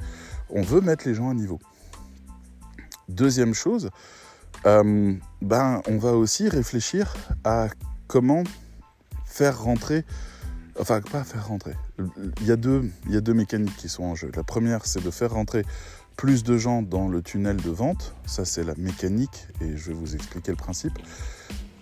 On 0.49 0.61
veut 0.61 0.81
mettre 0.81 1.07
les 1.07 1.13
gens 1.13 1.29
à 1.29 1.33
niveau. 1.33 1.59
Deuxième 3.07 3.53
chose, 3.53 3.89
euh, 4.65 5.13
ben, 5.41 5.81
on 5.87 5.97
va 5.97 6.13
aussi 6.13 6.49
réfléchir 6.49 7.13
à 7.43 7.67
comment 8.07 8.43
faire 9.25 9.61
rentrer, 9.61 10.05
enfin 10.79 11.01
pas 11.01 11.23
faire 11.23 11.47
rentrer, 11.47 11.75
il 12.41 12.47
y, 12.47 12.51
a 12.51 12.55
deux, 12.55 12.89
il 13.05 13.13
y 13.13 13.17
a 13.17 13.21
deux 13.21 13.33
mécaniques 13.33 13.75
qui 13.77 13.89
sont 13.89 14.03
en 14.03 14.15
jeu. 14.15 14.31
La 14.35 14.43
première, 14.43 14.85
c'est 14.85 15.03
de 15.03 15.11
faire 15.11 15.31
rentrer 15.31 15.63
plus 16.17 16.43
de 16.43 16.57
gens 16.57 16.81
dans 16.81 17.07
le 17.07 17.21
tunnel 17.21 17.57
de 17.57 17.69
vente. 17.69 18.13
Ça, 18.25 18.43
c'est 18.43 18.63
la 18.63 18.75
mécanique 18.75 19.47
et 19.61 19.77
je 19.77 19.87
vais 19.87 19.93
vous 19.93 20.15
expliquer 20.15 20.51
le 20.51 20.57
principe. 20.57 20.99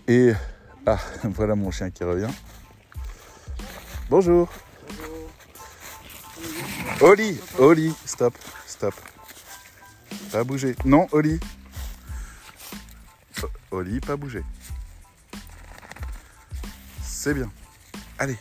Et 0.07 0.33
ah, 0.85 0.99
voilà 1.23 1.55
mon 1.55 1.71
chien 1.71 1.89
qui 1.89 2.03
revient. 2.03 2.29
Bonjour. 4.09 4.47
Oli, 7.01 7.37
Oli, 7.59 7.93
stop, 8.05 8.33
stop. 8.65 8.93
Pas 10.31 10.43
bouger. 10.43 10.75
Non, 10.85 11.07
Oli. 11.11 11.39
Oli, 13.71 13.99
pas 13.99 14.15
bouger. 14.15 14.43
C'est 17.01 17.33
bien. 17.33 17.51
Allez. 18.17 18.37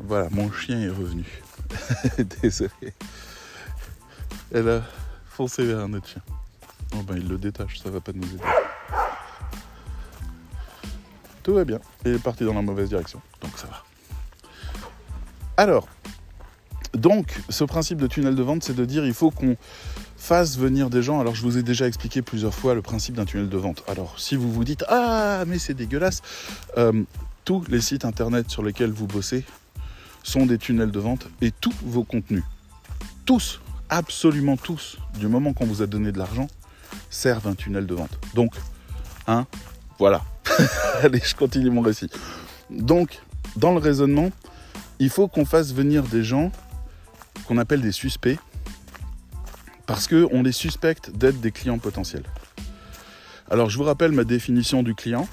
Voilà, 0.00 0.28
mon 0.30 0.50
chien 0.50 0.80
est 0.80 0.88
revenu. 0.88 1.24
Désolé. 2.42 2.94
Elle 4.52 4.68
a 4.68 4.82
foncé 5.26 5.64
vers 5.64 5.80
un 5.80 5.92
autre 5.92 6.08
chien. 6.08 6.22
Oh 6.94 7.02
ben 7.02 7.16
il 7.16 7.28
le 7.28 7.38
détache, 7.38 7.80
ça 7.80 7.90
va 7.90 8.00
pas 8.00 8.12
nous 8.12 8.26
aider. 8.26 8.44
Tout 11.42 11.54
va 11.54 11.64
bien. 11.64 11.80
Il 12.04 12.12
est 12.12 12.22
parti 12.22 12.44
dans 12.44 12.54
la 12.54 12.62
mauvaise 12.62 12.88
direction, 12.88 13.20
donc 13.40 13.56
ça 13.56 13.66
va. 13.66 13.84
Alors, 15.56 15.88
donc, 16.94 17.34
ce 17.48 17.64
principe 17.64 17.98
de 17.98 18.06
tunnel 18.06 18.34
de 18.34 18.42
vente, 18.42 18.62
c'est 18.62 18.74
de 18.74 18.84
dire 18.84 19.04
il 19.06 19.14
faut 19.14 19.30
qu'on 19.30 19.56
fasse 20.22 20.56
venir 20.56 20.88
des 20.88 21.02
gens. 21.02 21.18
Alors, 21.18 21.34
je 21.34 21.42
vous 21.42 21.58
ai 21.58 21.64
déjà 21.64 21.88
expliqué 21.88 22.22
plusieurs 22.22 22.54
fois 22.54 22.74
le 22.74 22.80
principe 22.80 23.16
d'un 23.16 23.24
tunnel 23.24 23.48
de 23.48 23.56
vente. 23.56 23.82
Alors, 23.88 24.20
si 24.20 24.36
vous 24.36 24.52
vous 24.52 24.62
dites 24.62 24.84
ah 24.88 25.42
mais 25.48 25.58
c'est 25.58 25.74
dégueulasse, 25.74 26.22
euh, 26.78 27.02
tous 27.44 27.64
les 27.68 27.80
sites 27.80 28.04
internet 28.04 28.48
sur 28.48 28.62
lesquels 28.62 28.92
vous 28.92 29.08
bossez 29.08 29.44
sont 30.22 30.46
des 30.46 30.58
tunnels 30.58 30.92
de 30.92 31.00
vente 31.00 31.28
et 31.40 31.50
tous 31.50 31.74
vos 31.82 32.04
contenus, 32.04 32.44
tous, 33.26 33.60
absolument 33.88 34.56
tous, 34.56 34.96
du 35.18 35.26
moment 35.26 35.54
qu'on 35.54 35.66
vous 35.66 35.82
a 35.82 35.88
donné 35.88 36.12
de 36.12 36.18
l'argent, 36.18 36.46
servent 37.10 37.48
un 37.48 37.56
tunnel 37.56 37.86
de 37.86 37.94
vente. 37.94 38.16
Donc, 38.34 38.54
hein, 39.26 39.44
voilà. 39.98 40.22
Allez, 41.02 41.20
je 41.24 41.34
continue 41.34 41.70
mon 41.70 41.80
récit. 41.80 42.08
Donc, 42.70 43.20
dans 43.56 43.72
le 43.72 43.78
raisonnement, 43.78 44.30
il 45.00 45.10
faut 45.10 45.26
qu'on 45.26 45.44
fasse 45.44 45.74
venir 45.74 46.04
des 46.04 46.22
gens 46.22 46.52
qu'on 47.48 47.58
appelle 47.58 47.80
des 47.80 47.90
suspects 47.90 48.38
parce 49.86 50.08
qu'on 50.08 50.42
les 50.42 50.52
suspecte 50.52 51.10
d'être 51.10 51.40
des 51.40 51.52
clients 51.52 51.78
potentiels. 51.78 52.24
Alors, 53.50 53.70
je 53.70 53.76
vous 53.76 53.84
rappelle 53.84 54.12
ma 54.12 54.24
définition 54.24 54.82
du 54.82 54.94
client. 54.94 55.28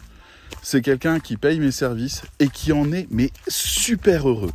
C'est 0.62 0.82
quelqu'un 0.82 1.20
qui 1.20 1.38
paye 1.38 1.60
mes 1.60 1.72
services 1.72 2.24
et 2.40 2.50
qui 2.50 2.74
en 2.74 2.92
est 2.92 3.08
mais 3.12 3.32
super 3.48 4.28
heureux 4.28 4.52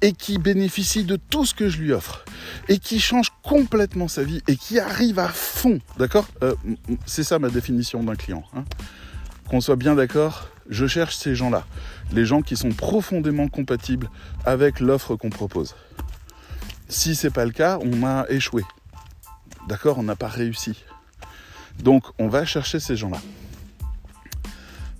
et 0.00 0.12
qui 0.12 0.38
bénéficie 0.38 1.04
de 1.04 1.16
tout 1.16 1.44
ce 1.44 1.54
que 1.54 1.68
je 1.68 1.78
lui 1.78 1.92
offre 1.92 2.24
et 2.68 2.78
qui 2.78 3.00
change 3.00 3.32
complètement 3.42 4.08
sa 4.08 4.22
vie 4.22 4.42
et 4.46 4.56
qui 4.56 4.78
arrive 4.78 5.18
à 5.18 5.28
fond, 5.28 5.80
d'accord? 5.98 6.28
Euh, 6.42 6.54
C'est 7.04 7.24
ça 7.24 7.38
ma 7.38 7.48
définition 7.48 8.02
d'un 8.02 8.14
client. 8.14 8.44
Hein. 8.54 8.64
Qu'on 9.48 9.60
soit 9.60 9.76
bien 9.76 9.94
d'accord, 9.94 10.48
je 10.68 10.86
cherche 10.86 11.16
ces 11.16 11.34
gens-là, 11.34 11.66
les 12.12 12.24
gens 12.24 12.42
qui 12.42 12.56
sont 12.56 12.70
profondément 12.70 13.48
compatibles 13.48 14.08
avec 14.44 14.80
l'offre 14.80 15.16
qu'on 15.16 15.30
propose. 15.30 15.74
Si 16.88 17.14
c'est 17.14 17.30
pas 17.30 17.44
le 17.44 17.50
cas, 17.50 17.78
on 17.82 18.06
a 18.06 18.26
échoué. 18.28 18.62
D'accord 19.68 19.98
On 19.98 20.02
n'a 20.02 20.16
pas 20.16 20.28
réussi. 20.28 20.82
Donc 21.78 22.04
on 22.18 22.28
va 22.28 22.46
chercher 22.46 22.80
ces 22.80 22.96
gens-là. 22.96 23.20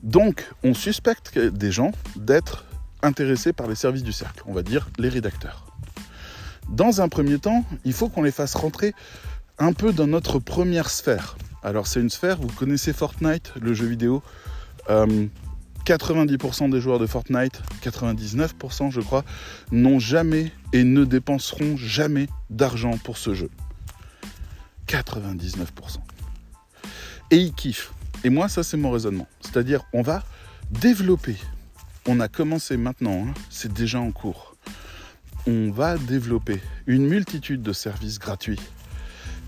Donc 0.02 0.46
on 0.62 0.74
suspecte 0.74 1.38
des 1.38 1.72
gens 1.72 1.92
d'être 2.16 2.66
intéressés 3.02 3.54
par 3.54 3.66
les 3.66 3.74
services 3.74 4.02
du 4.02 4.12
cercle, 4.12 4.42
on 4.46 4.52
va 4.52 4.62
dire 4.62 4.90
les 4.98 5.08
rédacteurs. 5.08 5.64
Dans 6.68 7.00
un 7.00 7.08
premier 7.08 7.38
temps, 7.38 7.64
il 7.86 7.94
faut 7.94 8.10
qu'on 8.10 8.22
les 8.22 8.30
fasse 8.30 8.54
rentrer 8.54 8.92
un 9.58 9.72
peu 9.72 9.94
dans 9.94 10.06
notre 10.06 10.38
première 10.38 10.90
sphère. 10.90 11.38
Alors 11.62 11.86
c'est 11.86 12.00
une 12.00 12.10
sphère, 12.10 12.36
vous 12.36 12.48
connaissez 12.48 12.92
Fortnite, 12.92 13.54
le 13.60 13.72
jeu 13.72 13.86
vidéo. 13.86 14.22
90% 14.86 16.64
euh, 16.64 16.68
des 16.68 16.80
joueurs 16.80 16.98
de 16.98 17.06
Fortnite, 17.06 17.62
99% 17.82 18.90
je 18.90 19.00
crois, 19.00 19.24
n'ont 19.72 19.98
jamais 19.98 20.52
et 20.74 20.84
ne 20.84 21.04
dépenseront 21.04 21.78
jamais 21.78 22.28
d'argent 22.50 22.98
pour 22.98 23.16
ce 23.16 23.32
jeu. 23.32 23.48
99%. 24.88 25.98
Et 27.30 27.36
ils 27.36 27.52
kiffent. 27.52 27.92
Et 28.24 28.30
moi, 28.30 28.48
ça 28.48 28.62
c'est 28.62 28.76
mon 28.76 28.90
raisonnement. 28.90 29.28
C'est-à-dire, 29.40 29.84
on 29.92 30.02
va 30.02 30.24
développer 30.70 31.36
on 32.10 32.20
a 32.20 32.28
commencé 32.28 32.78
maintenant, 32.78 33.26
hein. 33.28 33.34
c'est 33.50 33.70
déjà 33.70 34.00
en 34.00 34.12
cours. 34.12 34.56
On 35.46 35.70
va 35.70 35.98
développer 35.98 36.58
une 36.86 37.06
multitude 37.06 37.62
de 37.62 37.74
services 37.74 38.18
gratuits 38.18 38.58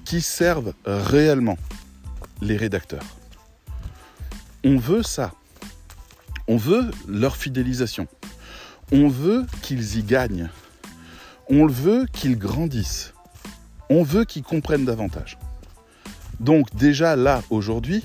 qui 0.04 0.20
servent 0.20 0.74
réellement 0.84 1.56
les 2.42 2.58
rédacteurs. 2.58 3.04
On 4.62 4.76
veut 4.76 5.02
ça. 5.02 5.32
On 6.48 6.58
veut 6.58 6.90
leur 7.08 7.34
fidélisation. 7.34 8.06
On 8.92 9.08
veut 9.08 9.46
qu'ils 9.62 9.96
y 9.96 10.02
gagnent. 10.02 10.50
On 11.48 11.66
veut 11.66 12.04
qu'ils 12.12 12.38
grandissent. 12.38 13.14
On 13.90 14.02
veut 14.02 14.24
qu'ils 14.24 14.42
comprennent 14.42 14.86
davantage. 14.86 15.36
Donc 16.38 16.74
déjà 16.74 17.16
là, 17.16 17.42
aujourd'hui, 17.50 18.02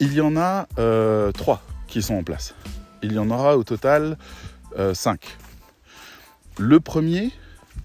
il 0.00 0.12
y 0.12 0.20
en 0.20 0.36
a 0.36 0.66
euh, 0.78 1.30
trois 1.30 1.62
qui 1.86 2.02
sont 2.02 2.14
en 2.14 2.24
place 2.24 2.54
il 3.02 3.12
y 3.12 3.18
en 3.18 3.30
aura 3.30 3.56
au 3.56 3.64
total 3.64 4.16
5. 4.76 4.78
Euh, 4.78 5.28
le 6.58 6.80
premier, 6.80 7.32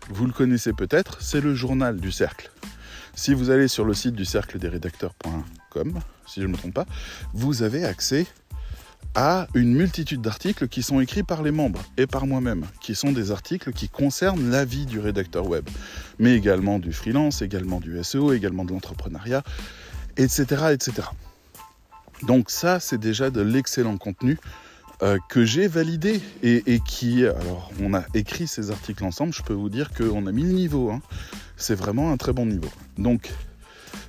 vous 0.09 0.25
le 0.25 0.33
connaissez 0.33 0.73
peut-être, 0.73 1.21
c'est 1.21 1.41
le 1.41 1.53
journal 1.53 1.99
du 1.99 2.11
cercle. 2.11 2.51
Si 3.15 3.33
vous 3.33 3.51
allez 3.51 3.67
sur 3.67 3.85
le 3.85 3.93
site 3.93 4.15
du 4.15 4.25
cercle 4.25 4.57
des 4.57 4.67
rédacteurs.com, 4.67 5.99
si 6.25 6.41
je 6.41 6.47
ne 6.47 6.51
me 6.51 6.57
trompe 6.57 6.73
pas, 6.73 6.85
vous 7.33 7.61
avez 7.61 7.85
accès 7.85 8.25
à 9.15 9.47
une 9.53 9.73
multitude 9.73 10.21
d'articles 10.21 10.67
qui 10.67 10.81
sont 10.81 10.99
écrits 10.99 11.23
par 11.23 11.43
les 11.43 11.51
membres 11.51 11.81
et 11.97 12.07
par 12.07 12.25
moi-même, 12.25 12.65
qui 12.81 12.95
sont 12.95 13.11
des 13.11 13.31
articles 13.31 13.71
qui 13.71 13.89
concernent 13.89 14.49
la 14.49 14.65
vie 14.65 14.85
du 14.85 14.99
rédacteur 14.99 15.47
web, 15.47 15.69
mais 16.19 16.35
également 16.35 16.79
du 16.79 16.93
freelance, 16.93 17.41
également 17.41 17.79
du 17.79 18.03
SEO, 18.03 18.33
également 18.33 18.65
de 18.65 18.71
l'entrepreneuriat, 18.71 19.43
etc., 20.17 20.45
etc. 20.71 21.07
Donc 22.23 22.49
ça, 22.49 22.79
c'est 22.79 22.97
déjà 22.97 23.29
de 23.29 23.41
l'excellent 23.41 23.97
contenu 23.97 24.37
euh, 25.01 25.17
que 25.29 25.43
j'ai 25.43 25.67
validé 25.67 26.21
et, 26.41 26.79
qui, 26.85 27.25
alors 27.25 27.71
on 27.81 27.93
a 27.93 28.03
écrit 28.13 28.47
ces 28.47 28.71
articles 28.71 29.03
ensemble, 29.03 29.33
je 29.33 29.43
peux 29.43 29.53
vous 29.53 29.69
dire 29.69 29.91
qu'on 29.91 30.25
a 30.27 30.31
mis 30.31 30.43
le 30.43 30.53
niveau. 30.53 30.91
Hein. 30.91 31.01
C'est 31.57 31.75
vraiment 31.75 32.11
un 32.11 32.17
très 32.17 32.33
bon 32.33 32.45
niveau. 32.45 32.69
Donc, 32.97 33.31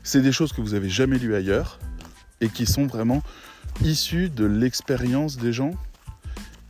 c'est 0.03 0.21
des 0.21 0.33
choses 0.33 0.53
que 0.53 0.61
vous 0.61 0.75
avez 0.75 0.89
jamais 0.89 1.19
lues 1.19 1.35
ailleurs 1.35 1.79
et 2.41 2.49
qui 2.49 2.67
sont 2.67 2.87
vraiment 2.87 3.23
issues 3.83 4.29
de 4.29 4.45
l'expérience 4.45 5.37
des 5.37 5.53
gens, 5.53 5.73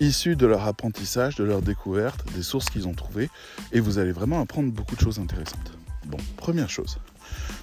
issues 0.01 0.37
de 0.37 0.47
leur 0.47 0.67
apprentissage, 0.67 1.37
de 1.37 1.45
leur 1.45 1.63
découverte, 1.63 2.25
des 2.35 2.43
sources 2.43 2.71
qu'ils 2.71 2.89
ont 2.89 2.95
trouvées, 2.95 3.31
et 3.73 3.81
vous 3.81 3.99
allez 3.99 4.13
vraiment 4.13 4.41
apprendre 4.41 4.73
beaucoup 4.73 4.97
de 4.97 5.01
choses 5.01 5.19
intéressantes. 5.19 5.73
Bon, 6.07 6.19
première 6.37 6.71
chose. 6.71 6.99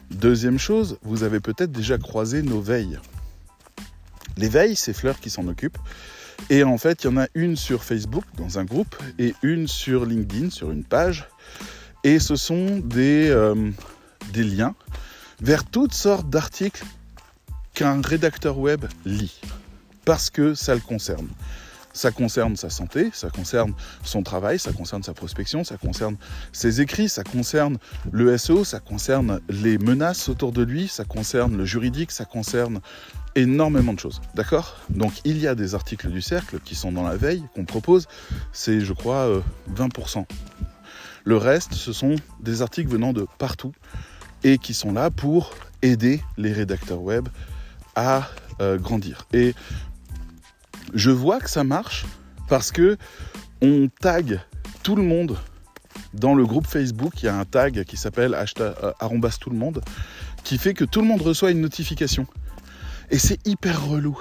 Deuxième 0.09 0.57
chose, 0.57 0.97
vous 1.03 1.23
avez 1.23 1.39
peut-être 1.39 1.71
déjà 1.71 1.97
croisé 1.97 2.41
nos 2.41 2.61
veilles. 2.61 2.99
Les 4.37 4.49
veilles, 4.49 4.75
c'est 4.75 4.93
Fleur 4.93 5.19
qui 5.19 5.29
s'en 5.29 5.47
occupe. 5.47 5.77
Et 6.49 6.63
en 6.63 6.77
fait, 6.77 7.03
il 7.03 7.07
y 7.07 7.09
en 7.09 7.17
a 7.17 7.27
une 7.35 7.55
sur 7.55 7.83
Facebook, 7.83 8.23
dans 8.37 8.59
un 8.59 8.65
groupe, 8.65 8.95
et 9.19 9.35
une 9.43 9.67
sur 9.67 10.05
LinkedIn, 10.05 10.49
sur 10.49 10.71
une 10.71 10.83
page. 10.83 11.27
Et 12.03 12.19
ce 12.19 12.35
sont 12.35 12.79
des, 12.79 13.29
euh, 13.29 13.69
des 14.33 14.43
liens 14.43 14.73
vers 15.39 15.65
toutes 15.65 15.93
sortes 15.93 16.29
d'articles 16.29 16.83
qu'un 17.81 17.99
rédacteur 17.99 18.59
web 18.59 18.85
lit, 19.05 19.41
parce 20.05 20.29
que 20.29 20.53
ça 20.53 20.75
le 20.75 20.81
concerne. 20.81 21.27
Ça 21.93 22.11
concerne 22.11 22.55
sa 22.55 22.69
santé, 22.69 23.09
ça 23.11 23.31
concerne 23.31 23.73
son 24.03 24.21
travail, 24.21 24.59
ça 24.59 24.71
concerne 24.71 25.01
sa 25.01 25.15
prospection, 25.15 25.63
ça 25.63 25.77
concerne 25.77 26.15
ses 26.51 26.79
écrits, 26.79 27.09
ça 27.09 27.23
concerne 27.23 27.79
le 28.11 28.37
SEO, 28.37 28.65
ça 28.65 28.79
concerne 28.79 29.41
les 29.49 29.79
menaces 29.79 30.29
autour 30.29 30.51
de 30.51 30.61
lui, 30.61 30.87
ça 30.89 31.05
concerne 31.05 31.57
le 31.57 31.65
juridique, 31.65 32.11
ça 32.11 32.23
concerne 32.23 32.81
énormément 33.33 33.95
de 33.95 33.99
choses. 33.99 34.21
D'accord? 34.35 34.77
Donc 34.89 35.13
il 35.25 35.39
y 35.39 35.47
a 35.47 35.55
des 35.55 35.73
articles 35.73 36.11
du 36.11 36.21
cercle 36.21 36.59
qui 36.63 36.75
sont 36.75 36.91
dans 36.91 37.03
la 37.03 37.17
veille 37.17 37.43
qu'on 37.55 37.65
propose, 37.65 38.07
c'est 38.53 38.81
je 38.81 38.93
crois 38.93 39.41
20%. 39.75 40.19
Euh, 40.19 40.23
le 41.23 41.37
reste, 41.37 41.73
ce 41.73 41.93
sont 41.93 42.15
des 42.41 42.61
articles 42.61 42.91
venant 42.91 43.11
de 43.11 43.25
partout 43.39 43.73
et 44.43 44.59
qui 44.59 44.75
sont 44.75 44.93
là 44.93 45.09
pour 45.09 45.55
aider 45.81 46.21
les 46.37 46.53
rédacteurs 46.53 47.01
web 47.01 47.27
à 47.95 48.27
euh, 48.61 48.77
grandir. 48.77 49.25
Et 49.33 49.53
je 50.93 51.11
vois 51.11 51.39
que 51.39 51.49
ça 51.49 51.63
marche 51.63 52.05
parce 52.47 52.71
que 52.71 52.97
on 53.61 53.89
tag 53.99 54.39
tout 54.83 54.95
le 54.95 55.03
monde 55.03 55.37
dans 56.13 56.35
le 56.35 56.45
groupe 56.45 56.67
Facebook. 56.67 57.21
Il 57.21 57.25
y 57.25 57.29
a 57.29 57.37
un 57.37 57.45
tag 57.45 57.83
qui 57.83 57.97
s'appelle 57.97 58.35
euh, 58.59 58.91
arrombas 58.99 59.37
tout 59.39 59.49
le 59.49 59.57
monde 59.57 59.81
qui 60.43 60.57
fait 60.57 60.73
que 60.73 60.85
tout 60.85 61.01
le 61.01 61.07
monde 61.07 61.21
reçoit 61.21 61.51
une 61.51 61.61
notification. 61.61 62.25
Et 63.09 63.19
c'est 63.19 63.45
hyper 63.45 63.85
relou. 63.87 64.19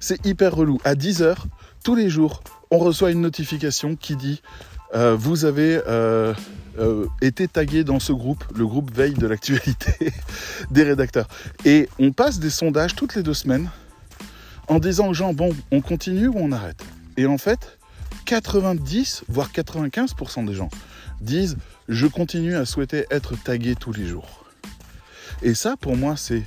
C'est 0.00 0.24
hyper 0.24 0.54
relou. 0.54 0.78
À 0.84 0.94
10h, 0.94 1.36
tous 1.84 1.94
les 1.94 2.08
jours, 2.08 2.42
on 2.70 2.78
reçoit 2.78 3.10
une 3.10 3.20
notification 3.20 3.96
qui 3.96 4.14
dit 4.14 4.42
euh, 4.94 5.16
Vous 5.16 5.44
avez 5.44 5.80
été 7.20 7.48
tagué 7.48 7.84
dans 7.84 8.00
ce 8.00 8.12
groupe, 8.12 8.44
le 8.56 8.66
groupe 8.66 8.94
Veille 8.94 9.14
de 9.14 9.26
l'actualité 9.26 10.12
des 10.70 10.82
rédacteurs. 10.82 11.28
Et 11.64 11.88
on 11.98 12.12
passe 12.12 12.38
des 12.38 12.50
sondages 12.50 12.94
toutes 12.94 13.14
les 13.14 13.22
deux 13.22 13.34
semaines 13.34 13.68
en 14.68 14.78
disant 14.78 15.08
aux 15.08 15.14
gens, 15.14 15.32
bon, 15.32 15.54
on 15.72 15.80
continue 15.80 16.28
ou 16.28 16.36
on 16.36 16.52
arrête? 16.52 16.84
Et 17.16 17.26
en 17.26 17.38
fait, 17.38 17.78
90, 18.26 19.24
voire 19.28 19.50
95% 19.50 20.46
des 20.46 20.54
gens 20.54 20.68
disent 21.20 21.56
je 21.88 22.06
continue 22.06 22.54
à 22.54 22.66
souhaiter 22.66 23.06
être 23.10 23.34
tagué 23.42 23.74
tous 23.74 23.92
les 23.92 24.06
jours. 24.06 24.44
Et 25.42 25.54
ça, 25.54 25.76
pour 25.76 25.96
moi, 25.96 26.16
c'est 26.16 26.42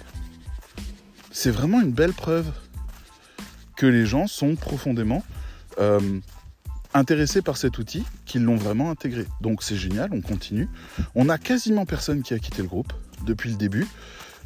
c'est 1.31 1.51
vraiment 1.51 1.81
une 1.81 1.91
belle 1.91 2.13
preuve 2.13 2.51
que 3.77 3.85
les 3.85 4.05
gens 4.05 4.27
sont 4.27 4.55
profondément 4.55 5.23
euh, 5.79 6.19
intéressés 6.93 7.41
par 7.41 7.57
cet 7.57 7.77
outil, 7.77 8.03
qu'ils 8.25 8.43
l'ont 8.43 8.55
vraiment 8.55 8.91
intégré. 8.91 9.25
Donc 9.41 9.63
c'est 9.63 9.75
génial, 9.75 10.09
on 10.11 10.21
continue. 10.21 10.69
On 11.15 11.29
a 11.29 11.37
quasiment 11.37 11.85
personne 11.85 12.21
qui 12.21 12.33
a 12.33 12.39
quitté 12.39 12.61
le 12.61 12.67
groupe 12.67 12.93
depuis 13.25 13.49
le 13.49 13.55
début. 13.55 13.87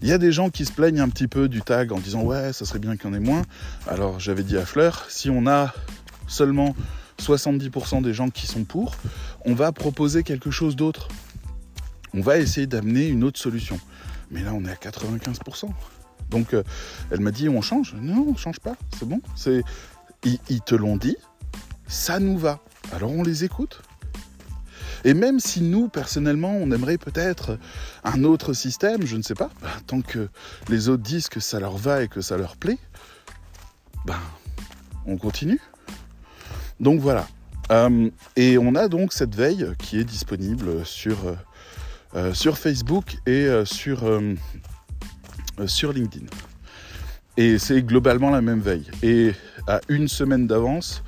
Il 0.01 0.09
y 0.09 0.11
a 0.11 0.17
des 0.17 0.31
gens 0.31 0.49
qui 0.49 0.65
se 0.65 0.71
plaignent 0.71 0.99
un 0.99 1.09
petit 1.09 1.27
peu 1.27 1.47
du 1.47 1.61
tag 1.61 1.91
en 1.91 1.99
disant 1.99 2.21
ouais, 2.23 2.53
ça 2.53 2.65
serait 2.65 2.79
bien 2.79 2.97
qu'il 2.97 3.09
y 3.09 3.13
en 3.13 3.13
ait 3.13 3.19
moins. 3.19 3.43
Alors 3.87 4.19
j'avais 4.19 4.43
dit 4.43 4.57
à 4.57 4.65
Fleur, 4.65 5.05
si 5.09 5.29
on 5.29 5.47
a 5.47 5.73
seulement 6.27 6.75
70% 7.21 8.01
des 8.01 8.13
gens 8.13 8.29
qui 8.29 8.47
sont 8.47 8.63
pour, 8.63 8.95
on 9.45 9.53
va 9.53 9.71
proposer 9.71 10.23
quelque 10.23 10.51
chose 10.51 10.75
d'autre. 10.75 11.07
On 12.13 12.21
va 12.21 12.37
essayer 12.37 12.67
d'amener 12.67 13.07
une 13.07 13.23
autre 13.23 13.39
solution. 13.39 13.79
Mais 14.31 14.41
là, 14.41 14.53
on 14.53 14.65
est 14.65 14.71
à 14.71 14.75
95%. 14.75 15.69
Donc, 16.29 16.53
euh, 16.53 16.63
elle 17.11 17.19
m'a 17.19 17.31
dit, 17.31 17.49
on 17.49 17.61
change? 17.61 17.95
Non, 17.99 18.25
on 18.27 18.35
change 18.35 18.59
pas, 18.59 18.75
c'est 18.97 19.07
bon. 19.07 19.21
Ils, 20.23 20.61
te 20.61 20.73
l'ont 20.73 20.97
dit, 20.97 21.17
ça 21.87 22.19
nous 22.19 22.37
va. 22.37 22.59
Alors, 22.91 23.11
on 23.11 23.23
les 23.23 23.43
écoute. 23.43 23.81
Et 25.03 25.13
même 25.13 25.39
si 25.39 25.61
nous, 25.61 25.87
personnellement, 25.87 26.55
on 26.55 26.71
aimerait 26.71 26.97
peut-être 26.97 27.59
un 28.03 28.23
autre 28.23 28.53
système, 28.53 29.05
je 29.05 29.15
ne 29.17 29.21
sais 29.21 29.35
pas, 29.35 29.51
bah, 29.61 29.69
tant 29.85 30.01
que 30.01 30.29
les 30.67 30.89
autres 30.89 31.03
disent 31.03 31.29
que 31.29 31.39
ça 31.39 31.59
leur 31.59 31.77
va 31.77 32.01
et 32.01 32.07
que 32.07 32.21
ça 32.21 32.37
leur 32.37 32.57
plaît, 32.57 32.79
ben, 34.05 34.19
on 35.05 35.17
continue. 35.17 35.61
Donc 36.79 36.99
voilà. 36.99 37.27
Euh, 37.71 38.09
et 38.35 38.57
on 38.57 38.75
a 38.75 38.87
donc 38.87 39.13
cette 39.13 39.35
veille 39.35 39.67
qui 39.79 39.99
est 39.99 40.03
disponible 40.03 40.85
sur, 40.85 41.27
euh, 41.27 41.35
euh, 42.15 42.33
sur 42.33 42.57
Facebook 42.57 43.17
et 43.25 43.47
sur, 43.65 44.03
sur 45.67 45.93
LinkedIn. 45.93 46.25
Et 47.37 47.57
c'est 47.57 47.81
globalement 47.81 48.29
la 48.29 48.41
même 48.41 48.61
veille. 48.61 48.89
Et 49.03 49.33
à 49.67 49.81
une 49.89 50.07
semaine 50.07 50.47
d'avance, 50.47 51.03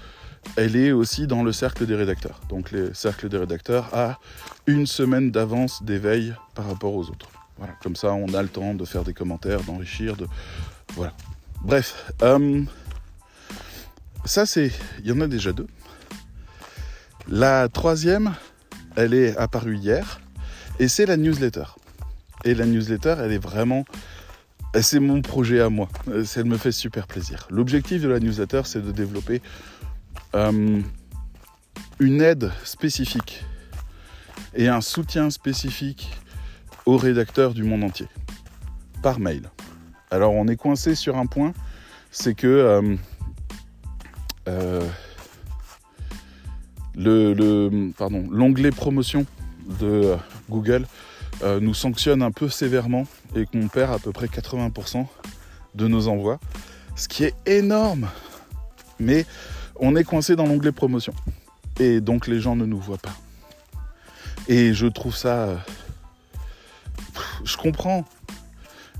elle 0.56 0.76
est 0.76 0.92
aussi 0.92 1.28
dans 1.28 1.44
le 1.44 1.52
cercle 1.52 1.86
des 1.86 1.96
rédacteurs. 1.96 2.40
Donc 2.50 2.72
le 2.72 2.94
cercle 2.94 3.30
des 3.30 3.38
rédacteurs 3.38 3.94
a 3.94 4.20
une 4.66 4.88
semaine 4.88 5.32
d'avance 5.32 5.84
des 5.84 5.98
veilles 5.98 6.36
par 6.56 6.68
rapport 6.68 6.94
aux 6.94 7.10
autres. 7.10 7.30
Voilà, 7.58 7.74
comme 7.82 7.96
ça 7.96 8.14
on 8.14 8.34
a 8.34 8.42
le 8.42 8.50
temps 8.50 8.74
de 8.74 8.86
faire 8.86 9.04
des 9.04 9.14
commentaires, 9.14 9.62
d'enrichir, 9.62 10.16
de... 10.16 10.28
Voilà. 10.96 11.14
Bref. 11.64 12.12
Ça, 14.26 14.46
c'est. 14.46 14.72
Il 15.00 15.08
y 15.08 15.12
en 15.12 15.22
a 15.22 15.28
déjà 15.28 15.54
deux. 15.54 15.68
La 17.30 17.70
troisième, 17.70 18.36
elle 18.96 19.14
est 19.14 19.36
apparue 19.38 19.78
hier. 19.78 20.20
Et 20.80 20.88
c'est 20.88 21.06
la 21.06 21.18
newsletter. 21.18 21.64
Et 22.44 22.54
la 22.54 22.66
newsletter, 22.66 23.16
elle 23.20 23.32
est 23.32 23.42
vraiment. 23.42 23.86
C'est 24.80 25.00
mon 25.00 25.22
projet 25.22 25.62
à 25.62 25.70
moi. 25.70 25.90
Elle 26.08 26.46
me 26.46 26.58
fait 26.58 26.72
super 26.72 27.08
plaisir. 27.08 27.48
L'objectif 27.50 28.02
de 28.02 28.10
la 28.10 28.20
newsletter, 28.20 28.62
c'est 28.66 28.82
de 28.82 28.92
développer 28.92 29.42
euh, 30.36 30.82
une 32.00 32.22
aide 32.22 32.52
spécifique 32.64 33.44
et 34.54 34.68
un 34.68 34.82
soutien 34.82 35.30
spécifique 35.30 36.12
aux 36.86 36.98
rédacteurs 36.98 37.54
du 37.54 37.64
monde 37.64 37.84
entier 37.84 38.08
par 39.02 39.20
mail. 39.20 39.50
Alors 40.12 40.34
on 40.34 40.48
est 40.48 40.56
coincé 40.56 40.96
sur 40.96 41.18
un 41.18 41.26
point, 41.26 41.54
c'est 42.12 42.34
que 42.34 42.48
euh, 42.48 42.96
euh, 44.48 44.88
le, 46.96 47.92
pardon, 47.98 48.28
l'onglet 48.30 48.72
promotion 48.72 49.26
de 49.80 50.16
Google 50.50 50.86
nous 51.62 51.76
sanctionne 51.76 52.24
un 52.24 52.32
peu 52.32 52.50
sévèrement 52.50 53.06
et 53.36 53.46
qu'on 53.46 53.68
perd 53.68 53.94
à 53.94 54.00
peu 54.00 54.12
près 54.12 54.26
80% 54.26 55.06
de 55.76 55.88
nos 55.88 56.08
envois, 56.08 56.40
ce 56.96 57.08
qui 57.08 57.26
est 57.26 57.36
énorme. 57.46 58.10
Mais 59.00 59.26
on 59.80 59.96
est 59.96 60.04
coincé 60.04 60.36
dans 60.36 60.46
l'onglet 60.46 60.72
promotion 60.72 61.14
et 61.80 62.02
donc 62.02 62.28
les 62.28 62.40
gens 62.40 62.56
ne 62.56 62.66
nous 62.66 62.80
voient 62.80 62.98
pas. 62.98 63.16
Et 64.48 64.74
je 64.74 64.88
trouve 64.88 65.16
ça, 65.16 65.44
euh, 65.44 65.58
je 67.44 67.58
comprends, 67.58 68.06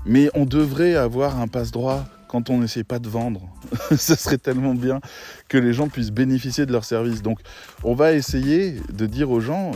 mais 0.04 0.30
on 0.34 0.44
devrait 0.44 0.94
avoir 0.94 1.40
un 1.40 1.48
passe 1.48 1.70
droit 1.70 2.04
quand 2.28 2.50
on 2.50 2.58
n'essaie 2.58 2.84
pas 2.84 2.98
de 2.98 3.08
vendre. 3.08 3.40
ça 3.96 4.16
serait 4.16 4.38
tellement 4.38 4.74
bien 4.74 5.00
que 5.48 5.56
les 5.56 5.72
gens 5.72 5.88
puissent 5.88 6.10
bénéficier 6.10 6.66
de 6.66 6.72
leurs 6.72 6.84
services. 6.84 7.22
Donc 7.22 7.40
on 7.82 7.94
va 7.94 8.12
essayer 8.12 8.76
de 8.92 9.06
dire 9.06 9.30
aux 9.30 9.40
gens, 9.40 9.72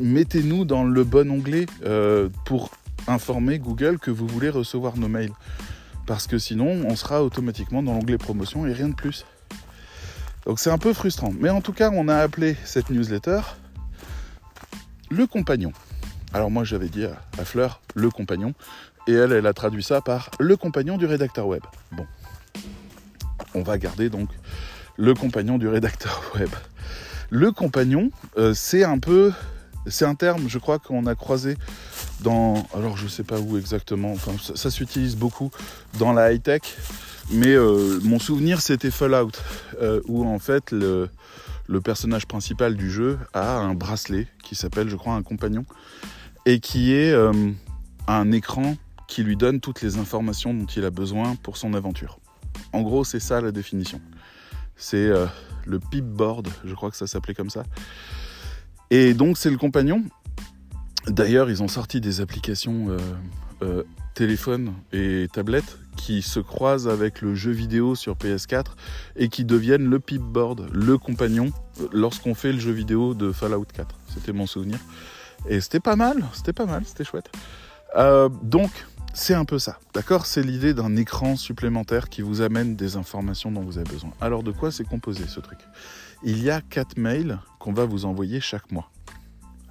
mettez-nous 0.00 0.64
dans 0.64 0.84
le 0.84 1.04
bon 1.04 1.30
onglet 1.30 1.66
euh, 1.84 2.28
pour 2.44 2.70
informer 3.06 3.58
Google 3.58 3.98
que 3.98 4.10
vous 4.10 4.26
voulez 4.26 4.50
recevoir 4.50 4.96
nos 4.96 5.08
mails. 5.08 5.32
Parce 6.06 6.26
que 6.26 6.38
sinon, 6.38 6.84
on 6.88 6.96
sera 6.96 7.22
automatiquement 7.22 7.82
dans 7.82 7.92
l'onglet 7.92 8.18
promotion 8.18 8.66
et 8.66 8.72
rien 8.72 8.88
de 8.88 8.94
plus. 8.94 9.24
Donc 10.46 10.58
c'est 10.58 10.70
un 10.70 10.78
peu 10.78 10.92
frustrant. 10.92 11.32
Mais 11.38 11.50
en 11.50 11.60
tout 11.60 11.72
cas, 11.72 11.90
on 11.92 12.08
a 12.08 12.16
appelé 12.16 12.56
cette 12.64 12.90
newsletter 12.90 13.40
le 15.10 15.26
compagnon. 15.26 15.72
Alors 16.32 16.50
moi 16.50 16.64
j'avais 16.64 16.88
dit 16.88 17.04
à 17.04 17.44
Fleur 17.44 17.82
le 17.94 18.08
compagnon, 18.08 18.54
et 19.06 19.12
elle, 19.12 19.32
elle 19.32 19.46
a 19.46 19.52
traduit 19.52 19.82
ça 19.82 20.00
par 20.00 20.30
le 20.38 20.56
compagnon 20.56 20.96
du 20.96 21.06
rédacteur 21.06 21.46
web. 21.46 21.62
Bon. 21.92 22.06
On 23.54 23.62
va 23.62 23.76
garder 23.76 24.08
donc 24.08 24.30
le 24.96 25.14
compagnon 25.14 25.58
du 25.58 25.68
rédacteur 25.68 26.22
web. 26.38 26.48
Le 27.30 27.50
compagnon, 27.50 28.10
euh, 28.38 28.54
c'est 28.54 28.84
un 28.84 28.98
peu. 28.98 29.32
C'est 29.86 30.04
un 30.04 30.14
terme, 30.14 30.48
je 30.48 30.58
crois, 30.58 30.78
qu'on 30.78 31.06
a 31.06 31.14
croisé 31.16 31.56
dans. 32.20 32.64
Alors, 32.72 32.96
je 32.96 33.08
sais 33.08 33.24
pas 33.24 33.40
où 33.40 33.58
exactement. 33.58 34.12
Enfin, 34.12 34.32
ça, 34.54 34.70
s'utilise 34.70 35.16
beaucoup 35.16 35.50
dans 35.98 36.12
la 36.12 36.32
high-tech. 36.32 36.60
Mais 37.32 37.54
euh, 37.54 37.98
mon 38.02 38.18
souvenir, 38.18 38.60
c'était 38.60 38.90
Fallout, 38.90 39.32
euh, 39.80 40.00
où 40.06 40.26
en 40.26 40.38
fait, 40.38 40.70
le, 40.70 41.08
personnage 41.82 42.26
principal 42.26 42.76
du 42.76 42.90
jeu 42.90 43.18
a 43.32 43.58
un 43.58 43.74
bracelet 43.74 44.28
qui 44.42 44.54
s'appelle, 44.54 44.88
je 44.88 44.96
crois, 44.96 45.14
un 45.14 45.22
compagnon. 45.22 45.64
Et 46.44 46.58
qui 46.58 46.92
est 46.92 47.14
un 48.08 48.32
écran 48.32 48.76
qui 49.12 49.22
lui 49.22 49.36
donne 49.36 49.60
toutes 49.60 49.82
les 49.82 49.98
informations 49.98 50.54
dont 50.54 50.64
il 50.64 50.84
a 50.84 50.90
besoin 50.90 51.36
pour 51.36 51.58
son 51.58 51.74
aventure. 51.74 52.18
En 52.72 52.80
gros, 52.80 53.04
c'est 53.04 53.20
ça 53.20 53.42
la 53.42 53.52
définition. 53.52 54.00
C'est 54.76 54.96
euh, 54.96 55.26
le 55.66 55.78
pipboard, 55.78 56.48
je 56.64 56.74
crois 56.74 56.90
que 56.90 56.96
ça 56.96 57.06
s'appelait 57.06 57.34
comme 57.34 57.50
ça. 57.50 57.64
Et 58.90 59.12
donc, 59.12 59.36
c'est 59.36 59.50
le 59.50 59.58
compagnon. 59.58 60.02
D'ailleurs, 61.06 61.50
ils 61.50 61.62
ont 61.62 61.68
sorti 61.68 62.00
des 62.00 62.22
applications 62.22 62.88
euh, 62.88 62.98
euh, 63.62 63.82
téléphone 64.14 64.72
et 64.92 65.28
tablette 65.32 65.78
qui 65.96 66.22
se 66.22 66.40
croisent 66.40 66.88
avec 66.88 67.20
le 67.20 67.34
jeu 67.34 67.50
vidéo 67.50 67.94
sur 67.94 68.14
PS4 68.16 68.72
et 69.16 69.28
qui 69.28 69.44
deviennent 69.44 69.88
le 69.88 69.98
pipboard, 69.98 70.68
le 70.72 70.98
compagnon, 70.98 71.52
lorsqu'on 71.92 72.34
fait 72.34 72.52
le 72.52 72.60
jeu 72.60 72.72
vidéo 72.72 73.14
de 73.14 73.32
Fallout 73.32 73.66
4. 73.72 73.94
C'était 74.14 74.32
mon 74.32 74.46
souvenir. 74.46 74.78
Et 75.48 75.60
c'était 75.60 75.80
pas 75.80 75.96
mal, 75.96 76.24
c'était 76.32 76.52
pas 76.52 76.66
mal, 76.66 76.84
c'était 76.86 77.04
chouette. 77.04 77.30
donc, 78.42 78.70
c'est 79.14 79.34
un 79.34 79.44
peu 79.44 79.58
ça, 79.58 79.78
d'accord? 79.92 80.24
C'est 80.24 80.42
l'idée 80.42 80.72
d'un 80.72 80.96
écran 80.96 81.36
supplémentaire 81.36 82.08
qui 82.08 82.22
vous 82.22 82.40
amène 82.40 82.76
des 82.76 82.96
informations 82.96 83.50
dont 83.52 83.60
vous 83.60 83.76
avez 83.76 83.90
besoin. 83.90 84.10
Alors 84.22 84.42
de 84.42 84.52
quoi 84.52 84.72
c'est 84.72 84.84
composé 84.84 85.26
ce 85.26 85.38
truc? 85.38 85.58
Il 86.22 86.42
y 86.42 86.48
a 86.48 86.62
quatre 86.62 86.96
mails 86.96 87.38
qu'on 87.58 87.74
va 87.74 87.84
vous 87.84 88.06
envoyer 88.06 88.40
chaque 88.40 88.72
mois. 88.72 88.90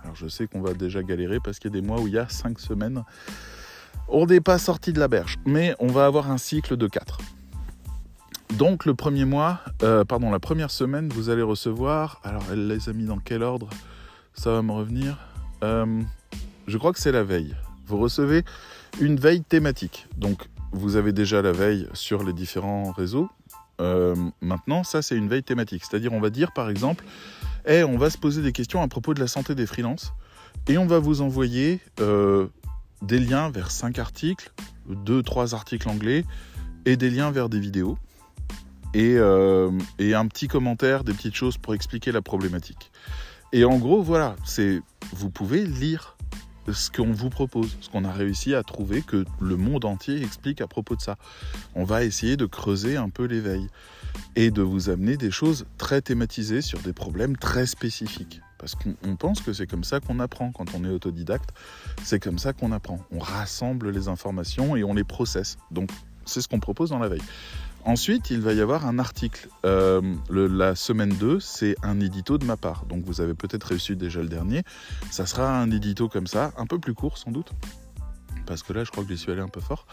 Alors 0.04 0.16
je 0.16 0.28
sais 0.28 0.46
qu'on 0.46 0.62
va 0.62 0.74
déjà 0.74 1.02
galérer 1.02 1.40
parce 1.44 1.58
qu'il 1.58 1.74
y 1.74 1.78
a 1.78 1.82
des 1.82 1.86
mois 1.86 2.00
où 2.00 2.08
il 2.08 2.14
y 2.14 2.20
a 2.20 2.30
cinq 2.30 2.60
semaines. 2.60 3.04
On 4.14 4.26
n'est 4.26 4.42
pas 4.42 4.58
sorti 4.58 4.92
de 4.92 5.00
la 5.00 5.08
berge, 5.08 5.38
mais 5.46 5.74
on 5.80 5.88
va 5.88 6.06
avoir 6.06 6.30
un 6.30 6.38
cycle 6.38 6.76
de 6.76 6.86
quatre. 6.86 7.20
Donc 8.58 8.86
le 8.86 8.94
premier 8.94 9.24
mois, 9.24 9.62
euh, 9.84 10.04
pardon, 10.04 10.30
la 10.30 10.40
première 10.40 10.70
semaine, 10.70 11.08
vous 11.08 11.30
allez 11.30 11.42
recevoir. 11.42 12.20
Alors 12.26 12.44
elle 12.52 12.68
les 12.68 12.90
a 12.90 12.94
mis 12.94 13.06
dans 13.06 13.20
quel 13.20 13.42
ordre 13.42 13.70
Ça 14.34 14.52
va 14.52 14.62
me 14.64 14.74
revenir? 14.74 15.18
Euh, 15.64 16.02
je 16.68 16.78
crois 16.78 16.92
que 16.92 17.00
c'est 17.00 17.14
la 17.14 17.24
veille. 17.24 17.56
Vous 17.88 17.98
recevez 18.00 18.44
une 19.00 19.16
veille 19.16 19.44
thématique. 19.44 20.08
Donc 20.18 20.50
vous 20.74 20.98
avez 20.98 21.14
déjà 21.14 21.42
la 21.42 21.54
veille 21.54 21.88
sur 21.94 22.22
les 22.22 22.34
différents 22.34 22.92
réseaux. 22.92 23.30
Euh, 23.80 24.14
maintenant, 24.42 24.84
ça 24.84 25.02
c'est 25.02 25.16
une 25.16 25.30
veille 25.30 25.44
thématique. 25.44 25.86
C'est-à-dire 25.90 26.12
on 26.12 26.20
va 26.20 26.32
dire 26.32 26.52
par 26.52 26.70
exemple, 26.70 27.06
hey, 27.66 27.86
on 27.86 27.98
va 27.98 28.10
se 28.10 28.18
poser 28.18 28.42
des 28.42 28.52
questions 28.52 28.82
à 28.82 28.90
propos 28.90 29.14
de 29.14 29.22
la 29.22 29.28
santé 29.28 29.56
des 29.56 29.66
freelances 29.66 30.12
et 30.68 30.78
on 30.78 30.86
va 30.86 31.00
vous 31.00 31.22
envoyer 31.22 31.80
des 33.02 33.20
liens 33.20 33.50
vers 33.50 33.72
cinq 33.72 34.00
articles, 34.00 34.52
deux, 34.88 35.24
trois 35.24 35.54
articles 35.56 35.88
anglais 35.90 36.26
et 36.86 36.98
des 36.98 37.10
liens 37.10 37.32
vers 37.32 37.50
des 37.50 37.60
vidéos. 37.60 37.98
Et, 38.94 39.16
euh, 39.16 39.72
et, 40.00 40.14
un 40.14 40.28
petit 40.28 40.50
commentaire, 40.50 41.06
des 41.06 41.14
petites 41.14 41.36
choses 41.36 41.58
pour 41.58 41.74
expliquer 41.74 42.12
la 42.12 42.22
problématique. 42.22 42.92
Et 43.54 43.64
en 43.64 43.78
gros, 43.78 44.02
voilà, 44.02 44.36
c'est 44.44 44.82
vous 45.14 45.30
pouvez 45.30 45.66
lire 45.66 46.18
ce 46.72 46.92
qu'on 46.92 47.12
vous 47.12 47.30
propose, 47.30 47.78
ce 47.82 47.90
qu'on 47.90 48.06
a 48.06 48.12
réussi 48.12 48.54
à 48.54 48.64
trouver, 48.64 49.02
que 49.02 49.26
le 49.40 49.58
monde 49.58 49.86
entier 49.86 50.22
explique 50.22 50.62
à 50.62 50.68
propos 50.68 50.96
de 50.96 51.02
ça. 51.02 51.18
On 51.76 51.84
va 51.84 52.04
essayer 52.04 52.38
de 52.38 52.46
creuser 52.46 52.98
un 52.98 53.10
peu 53.10 53.26
l'éveil 53.26 53.68
et 54.36 54.52
de 54.52 54.62
vous 54.62 54.90
amener 54.90 55.18
des 55.18 55.32
choses 55.32 55.66
très 55.78 56.02
thématisées 56.02 56.62
sur 56.62 56.80
des 56.80 56.94
problèmes 56.94 57.38
très 57.38 57.66
spécifiques. 57.66 58.42
Parce 58.62 58.76
qu'on 58.76 59.16
pense 59.16 59.42
que 59.42 59.54
c'est 59.54 59.66
comme 59.66 59.84
ça 59.84 60.00
qu'on 60.00 60.20
apprend 60.20 60.52
quand 60.52 60.76
on 60.76 60.86
est 60.86 60.90
autodidacte, 60.90 61.50
c'est 62.04 62.20
comme 62.20 62.38
ça 62.38 62.54
qu'on 62.54 62.72
apprend. 62.72 63.00
On 63.12 63.18
rassemble 63.18 63.90
les 63.90 64.08
informations 64.08 64.76
et 64.76 64.84
on 64.84 64.94
les 64.94 65.04
processe. 65.04 65.58
Donc 65.72 65.90
c'est 66.26 66.42
ce 66.42 66.48
qu'on 66.48 66.60
propose 66.60 66.92
dans 66.92 67.00
la 67.00 67.10
veille. 67.10 67.24
Ensuite, 67.86 68.30
il 68.30 68.40
va 68.40 68.54
y 68.54 68.62
avoir 68.62 68.86
un 68.86 69.00
article. 69.00 69.50
Euh, 69.66 70.00
la 70.30 70.76
semaine 70.76 71.10
2, 71.10 71.40
c'est 71.40 71.76
un 71.82 72.00
édito 72.00 72.38
de 72.38 72.46
ma 72.46 72.56
part. 72.56 72.86
Donc 72.86 73.04
vous 73.04 73.20
avez 73.20 73.34
peut-être 73.34 73.74
reçu 73.74 73.96
déjà 73.96 74.22
le 74.22 74.30
dernier. 74.30 74.62
Ça 75.10 75.26
sera 75.26 75.60
un 75.60 75.72
édito 75.72 76.08
comme 76.08 76.28
ça, 76.28 76.52
un 76.58 76.68
peu 76.68 76.78
plus 76.78 76.94
court 76.94 77.18
sans 77.18 77.32
doute. 77.32 77.52
Parce 78.46 78.62
que 78.62 78.74
là, 78.74 78.84
je 78.84 78.92
crois 78.92 79.04
que 79.04 79.10
j'y 79.10 79.18
suis 79.18 79.32
allé 79.32 79.42
un 79.42 79.48
peu 79.48 79.62
fort. 79.62 79.88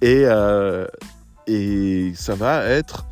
Et, 0.00 0.22
euh, 0.24 0.86
et 1.46 2.14
ça 2.14 2.34
va 2.34 2.64
être 2.64 3.06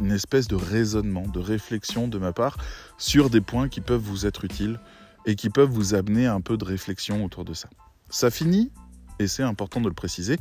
une 0.00 0.12
espèce 0.12 0.48
de 0.48 0.56
raisonnement, 0.56 1.26
de 1.26 1.40
réflexion 1.40 2.08
de 2.08 2.18
ma 2.18 2.32
part 2.32 2.56
sur 2.98 3.30
des 3.30 3.40
points 3.40 3.68
qui 3.68 3.80
peuvent 3.80 4.00
vous 4.00 4.26
être 4.26 4.44
utiles 4.44 4.78
et 5.26 5.36
qui 5.36 5.50
peuvent 5.50 5.70
vous 5.70 5.94
amener 5.94 6.26
un 6.26 6.40
peu 6.40 6.56
de 6.56 6.64
réflexion 6.64 7.24
autour 7.24 7.44
de 7.44 7.54
ça. 7.54 7.68
Ça 8.10 8.30
finit, 8.30 8.70
et 9.18 9.26
c'est 9.26 9.42
important 9.42 9.80
de 9.80 9.88
le 9.88 9.94
préciser, 9.94 10.38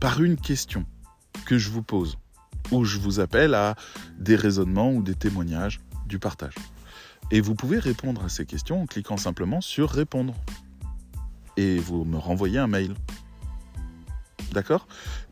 par 0.00 0.22
une 0.22 0.36
question 0.36 0.84
que 1.44 1.58
je 1.58 1.70
vous 1.70 1.82
pose, 1.82 2.18
où 2.70 2.84
je 2.84 2.98
vous 2.98 3.20
appelle 3.20 3.54
à 3.54 3.76
des 4.18 4.36
raisonnements 4.36 4.92
ou 4.92 5.02
des 5.02 5.14
témoignages 5.14 5.80
du 6.06 6.18
partage. 6.18 6.54
Et 7.30 7.40
vous 7.40 7.54
pouvez 7.54 7.78
répondre 7.78 8.24
à 8.24 8.28
ces 8.28 8.46
questions 8.46 8.82
en 8.82 8.86
cliquant 8.86 9.16
simplement 9.16 9.60
sur 9.60 9.90
répondre. 9.90 10.34
Et 11.56 11.78
vous 11.78 12.04
me 12.04 12.18
renvoyez 12.18 12.58
un 12.58 12.66
mail. 12.66 12.94
D'accord? 14.52 14.86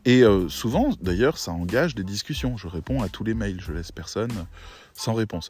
Et 0.05 0.23
euh, 0.23 0.49
souvent, 0.49 0.91
d'ailleurs, 1.01 1.37
ça 1.37 1.51
engage 1.51 1.95
des 1.95 2.03
discussions. 2.03 2.57
Je 2.57 2.67
réponds 2.67 3.01
à 3.01 3.09
tous 3.09 3.23
les 3.23 3.33
mails, 3.33 3.59
je 3.61 3.71
laisse 3.71 3.91
personne 3.91 4.31
sans 4.93 5.13
réponse. 5.13 5.49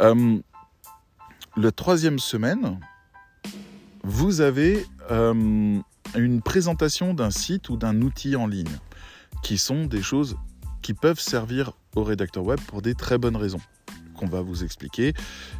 Euh, 0.00 0.38
la 1.56 1.72
troisième 1.72 2.18
semaine, 2.18 2.78
vous 4.04 4.40
avez 4.40 4.86
euh, 5.10 5.80
une 6.16 6.42
présentation 6.42 7.14
d'un 7.14 7.30
site 7.30 7.68
ou 7.68 7.76
d'un 7.76 8.00
outil 8.02 8.36
en 8.36 8.46
ligne 8.46 8.78
qui 9.42 9.58
sont 9.58 9.86
des 9.86 10.02
choses 10.02 10.36
qui 10.82 10.94
peuvent 10.94 11.20
servir 11.20 11.72
au 11.96 12.04
rédacteur 12.04 12.44
web 12.44 12.60
pour 12.60 12.82
des 12.82 12.94
très 12.94 13.18
bonnes 13.18 13.36
raisons 13.36 13.60
qu'on 14.18 14.26
va 14.26 14.40
vous 14.40 14.64
expliquer. 14.64 15.14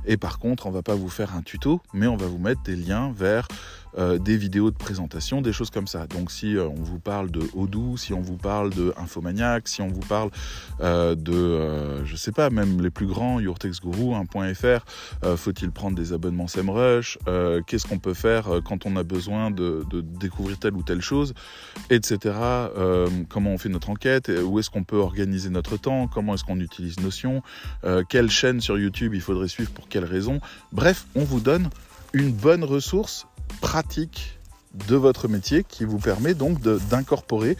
Et 0.04 0.16
par 0.16 0.38
contre, 0.38 0.66
on 0.66 0.70
va 0.70 0.82
pas 0.82 0.94
vous 0.94 1.08
faire 1.08 1.34
un 1.34 1.42
tuto, 1.42 1.80
mais 1.92 2.06
on 2.06 2.16
va 2.16 2.26
vous 2.26 2.38
mettre 2.38 2.62
des 2.62 2.76
liens 2.76 3.12
vers 3.12 3.48
euh, 3.96 4.18
des 4.18 4.36
vidéos 4.36 4.70
de 4.70 4.76
présentation, 4.76 5.40
des 5.40 5.52
choses 5.52 5.70
comme 5.70 5.86
ça. 5.86 6.06
Donc 6.06 6.30
si 6.30 6.56
euh, 6.56 6.66
on 6.68 6.82
vous 6.82 6.98
parle 6.98 7.30
de 7.30 7.42
Odoo, 7.54 7.96
si 7.96 8.12
on 8.12 8.20
vous 8.20 8.36
parle 8.36 8.70
de 8.70 8.92
Infomaniac, 8.96 9.68
si 9.68 9.82
on 9.82 9.88
vous 9.88 10.00
parle 10.00 10.30
euh, 10.80 11.14
de, 11.14 12.04
je 12.04 12.16
sais 12.16 12.32
pas, 12.32 12.50
même 12.50 12.80
les 12.82 12.90
plus 12.90 13.06
grands, 13.06 13.40
YourTextGuru, 13.40 14.14
1.fr, 14.14 15.36
faut-il 15.36 15.70
prendre 15.70 15.96
des 15.96 16.12
abonnements 16.12 16.46
SEMrush, 16.46 17.18
qu'est-ce 17.66 17.86
qu'on 17.86 17.98
peut 17.98 18.14
faire 18.14 18.60
quand 18.64 18.86
on 18.86 18.96
a 18.96 19.02
besoin 19.02 19.50
de, 19.50 19.84
de, 19.90 20.00
découvrir 20.00 20.58
telle 20.58 20.74
ou 20.74 20.82
telle 20.82 21.00
chose, 21.00 21.34
etc. 21.90 22.34
comment 23.28 23.50
on 23.50 23.58
fait 23.58 23.68
notre 23.68 23.90
enquête, 23.90 24.30
où 24.44 24.58
est-ce 24.58 24.70
qu'on 24.70 24.84
peut 24.84 24.98
organiser 24.98 25.50
notre 25.50 25.76
temps, 25.76 26.08
comment 26.08 26.34
est-ce 26.34 26.44
qu'on 26.44 26.60
utilise 26.60 27.00
Notion, 27.00 27.42
quelle 28.08 28.30
chaîne 28.30 28.60
sur 28.60 28.78
YouTube 28.78 29.14
il 29.14 29.20
faudrait 29.20 29.48
suivre 29.48 29.70
pour 29.70 29.88
quelles 29.88 30.04
raisons. 30.04 30.40
Bref, 30.72 31.06
on 31.14 31.24
vous 31.24 31.40
donne 31.40 31.68
une 32.12 32.32
bonne 32.32 32.64
ressource 32.64 33.26
pratique 33.60 34.38
de 34.74 34.96
votre 34.96 35.28
métier 35.28 35.64
qui 35.64 35.84
vous 35.84 35.98
permet 35.98 36.34
donc 36.34 36.60
d'incorporer, 36.60 37.56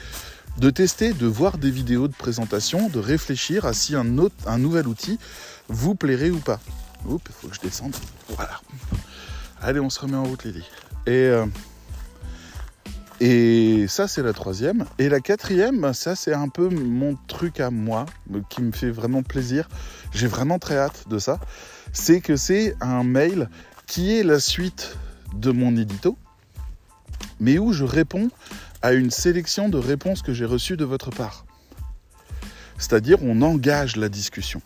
de, 0.58 0.70
tester, 0.70 1.12
de 1.12 1.26
voir 1.26 1.58
des 1.58 1.70
vidéos 1.70 2.08
de 2.08 2.14
présentation, 2.14 2.88
de 2.88 2.98
réfléchir 2.98 3.64
à 3.64 3.72
si 3.72 3.94
un, 3.94 4.04
nouvel 4.04 4.86
outil 4.86 5.18
vous 5.68 5.94
plairait 5.94 6.30
ou 6.30 6.38
pas. 6.38 6.60
Oups, 7.06 7.24
il 7.28 7.32
faut 7.32 7.48
que 7.48 7.54
je 7.54 7.60
descende. 7.60 7.94
Voilà. 8.30 8.60
Allez, 9.60 9.80
on 9.80 9.90
se 9.90 10.00
remet 10.00 10.16
en 10.16 10.24
route, 10.24 10.44
Lily. 10.44 10.64
Et, 11.06 11.10
euh, 11.10 11.46
et 13.20 13.86
ça, 13.88 14.06
c'est 14.06 14.22
la 14.22 14.32
troisième. 14.32 14.84
Et 14.98 15.08
la 15.08 15.20
quatrième, 15.20 15.92
ça, 15.92 16.14
c'est 16.14 16.32
un 16.32 16.48
peu 16.48 16.68
mon 16.68 17.16
truc 17.26 17.58
à 17.60 17.70
moi, 17.70 18.06
qui 18.48 18.62
me 18.62 18.72
fait 18.72 18.90
vraiment 18.90 19.22
plaisir. 19.22 19.68
J'ai 20.12 20.28
vraiment 20.28 20.58
très 20.58 20.76
hâte 20.76 21.08
de 21.08 21.18
ça. 21.18 21.40
C'est 21.92 22.20
que 22.20 22.36
c'est 22.36 22.76
un 22.80 23.02
mail 23.02 23.48
qui 23.88 24.14
est 24.16 24.22
la 24.22 24.38
suite 24.38 24.96
de 25.34 25.50
mon 25.50 25.76
édito, 25.76 26.16
mais 27.40 27.58
où 27.58 27.72
je 27.72 27.84
réponds 27.84 28.30
à 28.82 28.92
une 28.92 29.10
sélection 29.10 29.68
de 29.68 29.78
réponses 29.78 30.22
que 30.22 30.32
j'ai 30.32 30.44
reçues 30.44 30.76
de 30.76 30.84
votre 30.84 31.10
part. 31.10 31.46
C'est-à-dire, 32.76 33.18
on 33.22 33.42
engage 33.42 33.96
la 33.96 34.08
discussion. 34.08 34.60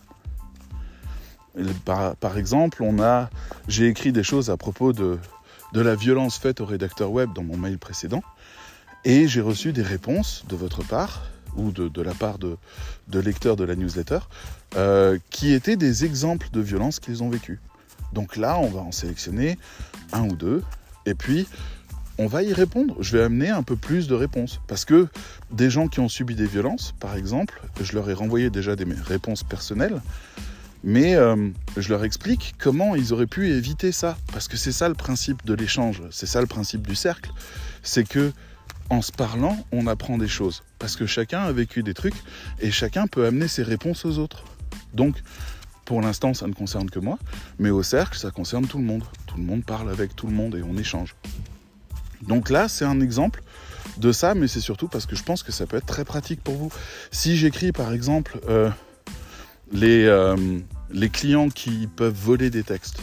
Par, 1.85 2.37
exemple, 2.37 2.83
on 2.83 3.01
a, 3.01 3.31
j'ai 3.69 3.87
écrit 3.87 4.13
des 4.13 4.25
choses 4.25 4.51
à 4.51 4.57
propos 4.57 4.93
de, 4.93 5.19
la 5.73 5.95
violence 5.95 6.37
faite 6.37 6.61
au 6.61 6.67
rédacteur 6.67 7.13
web 7.13 7.31
dans 7.33 7.45
mon 7.45 7.57
mail 7.57 7.79
précédent, 7.79 8.23
et 9.05 9.29
j'ai 9.29 9.41
reçu 9.41 9.73
des 9.73 9.83
réponses 9.83 10.45
de 10.49 10.57
votre 10.57 10.85
part 10.85 11.23
ou 11.57 11.71
de, 11.71 12.03
la 12.03 12.15
part 12.15 12.39
de, 12.39 12.57
de, 13.09 13.21
lecteurs 13.21 13.57
de 13.57 13.65
la 13.65 13.77
newsletter 13.77 14.21
euh, 14.75 15.19
qui 15.31 15.53
étaient 15.53 15.77
des 15.77 16.05
exemples 16.05 16.49
de 16.53 16.61
violence 16.61 16.99
qu'ils 16.99 17.23
ont 17.23 17.31
vécues. 17.31 17.61
Donc 18.13 18.37
là, 18.37 18.59
on 18.59 18.69
va 18.69 18.81
en 18.81 18.93
sélectionner 18.93 19.59
un 20.13 20.29
ou 20.29 20.37
deux, 20.37 20.63
et 21.07 21.15
puis 21.15 21.47
on 22.19 22.27
va 22.27 22.43
y 22.43 22.53
répondre. 22.53 22.97
Je 23.01 23.17
vais 23.17 23.25
amener 23.25 23.49
un 23.49 23.63
peu 23.63 23.77
plus 23.77 24.07
de 24.07 24.15
réponses. 24.15 24.61
Parce 24.69 24.85
que 24.85 25.09
des 25.51 25.71
gens 25.71 25.89
qui 25.89 26.01
ont 26.01 26.09
subi 26.09 26.35
des 26.35 26.47
violences, 26.47 26.95
par 27.01 27.17
exemple, 27.17 27.61
je 27.81 27.95
leur 27.95 28.09
ai 28.11 28.15
renvoyé 28.15 28.51
déjà 28.51 28.77
des 28.77 28.87
réponses 29.05 29.43
personnelles, 29.43 30.01
mais 30.85 31.15
euh, 31.15 31.51
je 31.77 31.89
leur 31.89 32.05
explique 32.05 32.55
comment 32.59 32.95
ils 32.95 33.13
auraient 33.13 33.27
pu 33.27 33.51
éviter 33.51 33.93
ça. 33.93 34.17
Parce 34.33 34.49
que 34.49 34.57
c'est 34.57 34.73
ça 34.73 34.89
le 34.89 34.95
principe 34.95 35.45
de 35.45 35.55
l'échange, 35.55 36.03
c'est 36.11 36.27
ça 36.27 36.41
le 36.41 36.47
principe 36.47 36.87
du 36.87 36.95
cercle. 36.95 37.31
C'est 37.83 38.09
que 38.09 38.33
en 38.91 39.01
se 39.01 39.13
parlant, 39.13 39.57
on 39.73 39.87
apprend 39.87 40.19
des 40.19 40.29
choses. 40.29 40.63
Parce 40.79 40.97
que 40.97 41.07
chacun 41.07 41.41
a 41.41 41.53
vécu 41.53 41.83
des 41.83 41.95
trucs 41.95 42.15
et 42.61 42.71
chacun 42.71 43.07
peut 43.07 43.25
amener 43.25 43.49
ses 43.49 43.63
réponses 43.63 44.05
aux 44.05 44.19
autres. 44.19 44.45
Donc, 44.93 45.17
pour 45.85 46.01
l'instant, 46.01 46.35
ça 46.35 46.47
ne 46.47 46.53
concerne 46.53 46.89
que 46.91 46.99
moi, 46.99 47.19
mais 47.59 47.71
au 47.71 47.83
cercle, 47.83 48.19
ça 48.19 48.31
concerne 48.31 48.67
tout 48.67 48.79
le 48.79 48.85
monde. 48.85 49.05
Tout 49.27 49.37
le 49.37 49.43
monde 49.43 49.65
parle 49.65 49.91
avec 49.91 50.15
tout 50.15 50.27
le 50.27 50.33
monde 50.33 50.55
et 50.55 50.63
on 50.63 50.77
échange. 50.77 51.17
Donc 52.23 52.51
là, 52.51 52.69
c'est 52.69 52.85
un 52.85 53.01
exemple 53.01 53.43
de 53.99 54.13
ça, 54.13 54.35
mais 54.35 54.47
c'est 54.47 54.61
surtout 54.61 54.89
parce 54.89 55.07
que 55.07 55.17
je 55.17 55.23
pense 55.23 55.43
que 55.43 55.53
ça 55.53 55.67
peut 55.67 55.77
être 55.77 55.87
très 55.87 56.05
pratique 56.05 56.43
pour 56.43 56.55
vous. 56.55 56.73
Si 57.11 57.37
j'écris 57.37 57.73
par 57.73 57.93
exemple 57.93 58.39
euh, 58.49 58.71
les, 59.73 60.05
euh, 60.05 60.37
les 60.91 61.09
clients 61.09 61.49
qui 61.49 61.89
peuvent 61.89 62.15
voler 62.15 62.51
des 62.51 62.63
textes, 62.63 63.01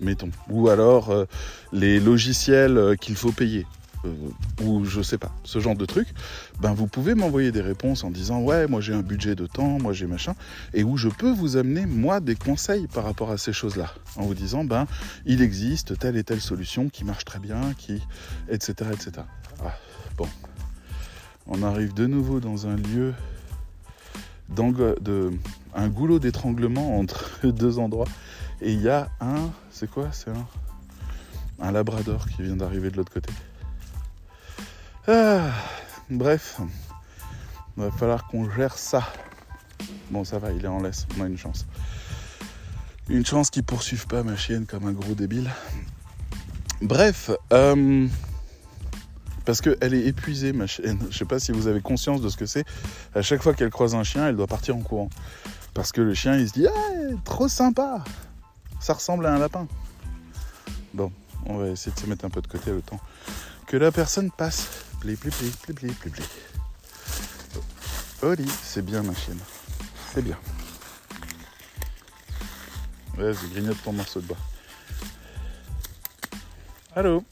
mettons, 0.00 0.30
ou 0.48 0.68
alors 0.68 1.10
euh, 1.10 1.24
les 1.72 2.00
logiciels 2.00 2.96
qu'il 3.00 3.16
faut 3.16 3.32
payer, 3.32 3.66
ou 4.62 4.84
je 4.84 5.02
sais 5.02 5.18
pas, 5.18 5.30
ce 5.44 5.58
genre 5.58 5.76
de 5.76 5.84
truc, 5.84 6.08
ben 6.60 6.72
vous 6.72 6.86
pouvez 6.86 7.14
m'envoyer 7.14 7.52
des 7.52 7.60
réponses 7.60 8.04
en 8.04 8.10
disant 8.10 8.40
ouais, 8.40 8.66
moi 8.66 8.80
j'ai 8.80 8.94
un 8.94 9.02
budget 9.02 9.34
de 9.34 9.46
temps, 9.46 9.78
moi 9.78 9.92
j'ai 9.92 10.06
machin, 10.06 10.34
et 10.74 10.84
où 10.84 10.96
je 10.96 11.08
peux 11.08 11.30
vous 11.30 11.56
amener 11.56 11.86
moi 11.86 12.20
des 12.20 12.34
conseils 12.34 12.86
par 12.86 13.04
rapport 13.04 13.30
à 13.30 13.38
ces 13.38 13.52
choses-là, 13.52 13.92
en 14.16 14.22
vous 14.22 14.34
disant 14.34 14.64
ben 14.64 14.86
il 15.26 15.42
existe 15.42 15.98
telle 15.98 16.16
et 16.16 16.24
telle 16.24 16.40
solution 16.40 16.88
qui 16.88 17.04
marche 17.04 17.24
très 17.24 17.38
bien, 17.38 17.74
qui 17.76 18.02
etc 18.48 18.90
etc. 18.92 19.26
Ah, 19.64 19.76
bon, 20.16 20.28
on 21.46 21.62
arrive 21.62 21.94
de 21.94 22.06
nouveau 22.06 22.40
dans 22.40 22.66
un 22.66 22.76
lieu 22.76 23.14
de 24.48 25.30
un 25.74 25.88
goulot 25.88 26.18
d'étranglement 26.18 26.98
entre 26.98 27.38
deux 27.46 27.78
endroits, 27.78 28.08
et 28.60 28.72
il 28.72 28.80
y 28.80 28.88
a 28.88 29.08
un, 29.20 29.50
c'est 29.70 29.88
quoi, 29.88 30.08
c'est 30.12 30.30
un 30.30 30.46
un 31.60 31.72
labrador 31.72 32.26
qui 32.28 32.42
vient 32.42 32.56
d'arriver 32.56 32.90
de 32.90 32.96
l'autre 32.96 33.12
côté. 33.12 33.32
Ah, 35.08 35.50
bref, 36.10 36.60
il 37.76 37.82
va 37.82 37.90
falloir 37.90 38.26
qu'on 38.26 38.50
gère 38.50 38.76
ça. 38.76 39.02
Bon, 40.10 40.24
ça 40.24 40.38
va, 40.38 40.52
il 40.52 40.64
est 40.64 40.68
en 40.68 40.82
laisse, 40.82 41.06
on 41.18 41.22
a 41.22 41.26
une 41.26 41.38
chance. 41.38 41.66
Une 43.08 43.24
chance 43.24 43.50
qu'il 43.50 43.64
poursuive 43.64 44.06
pas 44.06 44.22
ma 44.22 44.36
chienne 44.36 44.66
comme 44.66 44.86
un 44.86 44.92
gros 44.92 45.14
débile. 45.14 45.50
Bref, 46.82 47.30
euh, 47.52 48.06
parce 49.44 49.60
qu'elle 49.60 49.94
est 49.94 50.06
épuisée, 50.06 50.52
ma 50.52 50.66
chienne. 50.66 50.98
Je 51.10 51.16
sais 51.16 51.24
pas 51.24 51.38
si 51.38 51.52
vous 51.52 51.66
avez 51.66 51.80
conscience 51.80 52.20
de 52.20 52.28
ce 52.28 52.36
que 52.36 52.46
c'est. 52.46 52.64
À 53.14 53.22
chaque 53.22 53.42
fois 53.42 53.54
qu'elle 53.54 53.70
croise 53.70 53.94
un 53.94 54.04
chien, 54.04 54.28
elle 54.28 54.36
doit 54.36 54.46
partir 54.46 54.76
en 54.76 54.80
courant. 54.80 55.08
Parce 55.74 55.92
que 55.92 56.00
le 56.00 56.14
chien, 56.14 56.36
il 56.36 56.48
se 56.48 56.52
dit 56.52 56.66
Ah, 56.66 57.14
trop 57.24 57.48
sympa 57.48 58.04
Ça 58.80 58.92
ressemble 58.92 59.26
à 59.26 59.34
un 59.34 59.38
lapin. 59.38 59.66
Bon, 60.94 61.10
on 61.46 61.56
va 61.56 61.68
essayer 61.68 61.94
de 61.94 61.98
se 61.98 62.06
mettre 62.06 62.24
un 62.24 62.30
peu 62.30 62.42
de 62.42 62.48
côté 62.48 62.70
le 62.70 62.82
temps 62.82 63.00
que 63.66 63.76
la 63.76 63.92
personne 63.92 64.32
passe. 64.32 64.89
Pli, 65.00 65.16
pli, 65.16 65.30
pli, 65.30 65.50
pli, 65.50 65.72
pli, 65.72 65.92
pli, 65.92 66.10
pli. 66.10 66.24
Oli, 68.22 68.46
c'est 68.46 68.84
bien 68.84 69.02
ma 69.02 69.14
chienne. 69.14 69.40
C'est 70.12 70.20
bien. 70.20 70.38
Vas-y, 73.14 73.48
grignote 73.50 73.82
ton 73.82 73.94
morceau 73.94 74.20
de 74.20 74.26
bois. 74.26 74.36
Allô 76.94 77.24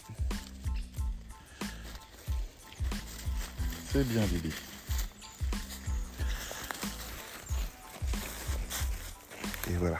C'est 3.92 4.04
bien, 4.04 4.22
Bibi. 4.24 4.52
Et 9.68 9.76
voilà. 9.76 9.98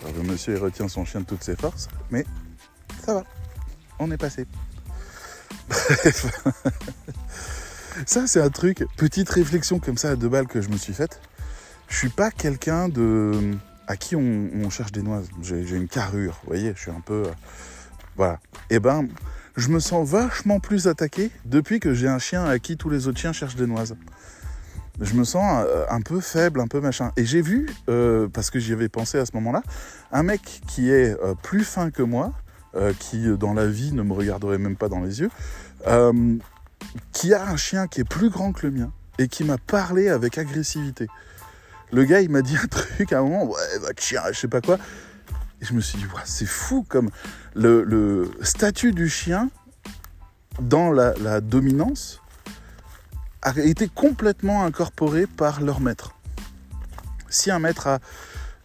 Alors, 0.00 0.14
le 0.14 0.22
monsieur 0.22 0.54
il 0.54 0.58
retient 0.58 0.88
son 0.88 1.04
chien 1.04 1.20
de 1.20 1.26
toutes 1.26 1.42
ses 1.44 1.56
forces, 1.56 1.88
mais 2.10 2.24
ça 3.04 3.12
va. 3.12 3.24
On 3.98 4.10
est 4.10 4.16
passé. 4.16 4.46
Bref. 5.72 6.26
Ça, 8.06 8.26
c'est 8.26 8.40
un 8.40 8.50
truc, 8.50 8.84
petite 8.96 9.28
réflexion 9.28 9.78
comme 9.78 9.96
ça 9.98 10.10
à 10.10 10.16
deux 10.16 10.28
balles 10.28 10.46
que 10.46 10.60
je 10.60 10.68
me 10.70 10.76
suis 10.76 10.94
faite. 10.94 11.20
Je 11.88 11.96
suis 11.96 12.08
pas 12.08 12.30
quelqu'un 12.30 12.88
de 12.88 13.54
à 13.86 13.96
qui 13.96 14.16
on, 14.16 14.70
cherche 14.70 14.92
des 14.92 15.02
noises. 15.02 15.28
J'ai 15.42 15.76
une 15.76 15.88
carrure, 15.88 16.40
vous 16.42 16.48
voyez, 16.48 16.72
je 16.74 16.80
suis 16.80 16.90
un 16.90 17.00
peu. 17.00 17.24
euh, 17.26 17.32
voilà. 18.16 18.40
Et 18.70 18.78
ben, 18.78 19.06
je 19.56 19.68
me 19.68 19.80
sens 19.80 20.08
vachement 20.08 20.60
plus 20.60 20.88
attaqué 20.88 21.30
depuis 21.44 21.80
que 21.80 21.92
j'ai 21.92 22.08
un 22.08 22.18
chien 22.18 22.44
à 22.44 22.58
qui 22.58 22.76
tous 22.76 22.88
les 22.88 23.08
autres 23.08 23.18
chiens 23.18 23.32
cherchent 23.32 23.56
des 23.56 23.66
noises. 23.66 23.94
Je 25.00 25.14
me 25.14 25.24
sens 25.24 25.64
euh, 25.66 25.84
un 25.90 26.00
peu 26.00 26.20
faible, 26.20 26.60
un 26.60 26.68
peu 26.68 26.80
machin. 26.80 27.12
Et 27.16 27.26
j'ai 27.26 27.42
vu, 27.42 27.68
euh, 27.88 28.28
parce 28.28 28.50
que 28.50 28.58
j'y 28.58 28.72
avais 28.72 28.88
pensé 28.88 29.18
à 29.18 29.26
ce 29.26 29.32
moment-là, 29.34 29.62
un 30.12 30.22
mec 30.22 30.62
qui 30.68 30.90
est 30.90 31.14
plus 31.42 31.64
fin 31.64 31.90
que 31.90 32.02
moi, 32.02 32.32
euh, 32.74 32.94
qui 32.98 33.28
euh, 33.28 33.36
dans 33.36 33.52
la 33.52 33.66
vie 33.66 33.92
ne 33.92 34.02
me 34.02 34.14
regarderait 34.14 34.56
même 34.56 34.76
pas 34.76 34.88
dans 34.88 35.02
les 35.02 35.20
yeux, 35.20 35.30
euh, 35.86 36.38
qui 37.12 37.34
a 37.34 37.46
un 37.46 37.56
chien 37.56 37.86
qui 37.86 38.00
est 38.00 38.08
plus 38.08 38.30
grand 38.30 38.52
que 38.52 38.66
le 38.66 38.72
mien 38.72 38.92
et 39.18 39.28
qui 39.28 39.44
m'a 39.44 39.58
parlé 39.58 40.08
avec 40.08 40.38
agressivité. 40.38 41.06
Le 41.92 42.04
gars, 42.04 42.22
il 42.22 42.30
m'a 42.30 42.40
dit 42.40 42.56
un 42.56 42.66
truc 42.70 43.12
à 43.12 43.18
un 43.18 43.22
moment, 43.22 43.44
ouais, 43.44 43.78
votre 43.80 44.02
chien, 44.02 44.22
je 44.32 44.38
sais 44.38 44.48
pas 44.48 44.62
quoi. 44.62 44.78
Et 45.60 45.66
je 45.66 45.74
me 45.74 45.82
suis 45.82 45.98
dit, 45.98 46.06
c'est 46.24 46.46
fou 46.46 46.82
comme 46.88 47.10
le, 47.54 48.30
statut 48.40 48.92
du 48.92 49.10
chien 49.10 49.50
dans 50.58 50.90
la, 50.90 51.42
dominance 51.42 52.22
a 53.42 53.52
été 53.60 53.86
complètement 53.86 54.64
incorporé 54.64 55.26
par 55.26 55.60
leur 55.60 55.80
maître. 55.80 56.14
Si 57.28 57.50
un 57.50 57.58
maître 57.58 58.00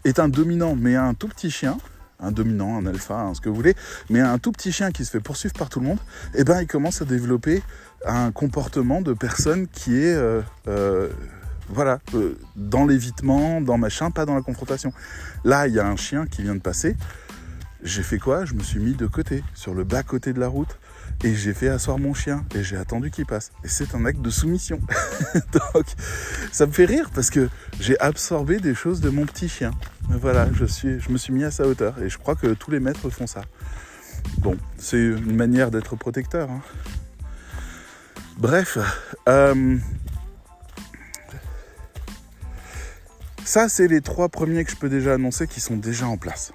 est 0.05 0.20
un 0.20 0.30
dominant 0.30 0.76
mais 0.78 0.95
a 0.95 1.03
un 1.03 1.14
tout 1.14 1.28
petit 1.28 1.51
chien, 1.51 1.78
un 2.20 2.32
dominant, 2.32 2.78
un 2.78 2.86
alpha, 2.86 3.32
ce 3.34 3.41
que 3.41 3.49
vous 3.49 3.55
voulez, 3.55 3.76
mais 4.09 4.20
un 4.20 4.38
tout 4.39 4.51
petit 4.51 4.72
chien 4.72 4.91
qui 4.91 5.05
se 5.05 5.11
fait 5.11 5.20
poursuivre 5.20 5.53
par 5.53 5.70
tout 5.70 5.80
le 5.80 5.86
monde, 5.86 5.99
eh 6.34 6.43
ben 6.43 6.61
il 6.61 6.68
commence 6.68 7.01
à 7.01 7.05
développer 7.05 7.61
un 8.05 8.32
comportement 8.32 9.01
de 9.01 9.13
personne 9.13 9.68
qui 9.68 9.97
est 9.97 10.15
euh, 10.15 10.41
euh, 10.68 11.09
voilà 11.70 11.99
euh, 12.13 12.38
dans 12.55 12.86
l'évitement, 12.86 13.61
dans 13.61 13.78
machin, 13.78 14.11
pas 14.11 14.26
dans 14.26 14.36
la 14.36 14.41
confrontation. 14.41 14.93
Là, 15.43 15.68
il 15.68 15.74
y 15.74 15.80
a 15.80 15.88
un 15.88 15.95
chien 15.95 16.26
qui 16.26 16.41
vient 16.41 16.55
de 16.55 16.61
passer. 16.61 16.95
J'ai 17.84 18.03
fait 18.03 18.18
quoi? 18.18 18.45
Je 18.45 18.53
me 18.53 18.61
suis 18.61 18.80
mis 18.80 18.93
de 18.93 19.05
côté, 19.05 19.43
sur 19.53 19.74
le 19.74 19.84
bas 19.84 20.03
côté 20.03 20.34
de 20.34 20.39
la 20.39 20.47
route, 20.47 20.80
et 21.24 21.34
j'ai 21.36 21.53
fait 21.53 21.70
asseoir 21.70 21.97
mon 21.97 22.13
chien 22.13 22.45
et 22.55 22.63
j'ai 22.63 22.78
attendu 22.78 23.09
qu'il 23.11 23.26
passe. 23.26 23.51
Et 23.63 23.68
c'est 23.68 23.95
un 23.95 24.05
acte 24.05 24.22
de 24.22 24.30
soumission. 24.30 24.80
Donc, 25.51 25.86
ça 26.51 26.65
me 26.65 26.72
fait 26.72 26.86
rire 26.86 27.09
parce 27.13 27.30
que 27.30 27.49
j'ai 27.80 27.99
absorbé 27.99 28.59
des 28.59 28.76
choses 28.76 29.01
de 29.01 29.09
mon 29.09 29.26
petit 29.26 29.49
chien. 29.49 29.72
Voilà, 30.09 30.47
je, 30.53 30.65
suis, 30.65 30.99
je 30.99 31.09
me 31.09 31.18
suis 31.18 31.34
mis 31.34 31.43
à 31.43 31.51
sa 31.51 31.68
hauteur 31.68 32.01
et 32.01 32.09
je 32.09 32.18
crois 32.18 32.36
que 32.36 32.47
tous 32.53 32.72
les 32.72 32.80
maîtres 32.80 33.09
font 33.09 33.28
ça. 33.28 33.41
Bon, 34.39 34.57
c'est 34.78 35.01
une 35.01 35.36
manière 35.36 35.72
d'être 35.72 35.95
protecteur. 35.95 36.49
hein. 36.51 36.61
Bref, 38.38 38.78
euh, 39.28 39.78
ça 43.43 43.68
c'est 43.68 43.88
les 43.88 44.01
trois 44.01 44.30
premiers 44.30 44.63
que 44.63 44.70
je 44.72 44.76
peux 44.76 44.89
déjà 44.89 45.15
annoncer 45.15 45.47
qui 45.47 45.59
sont 45.59 45.76
déjà 45.78 46.07
en 46.07 46.18
place. 46.18 46.53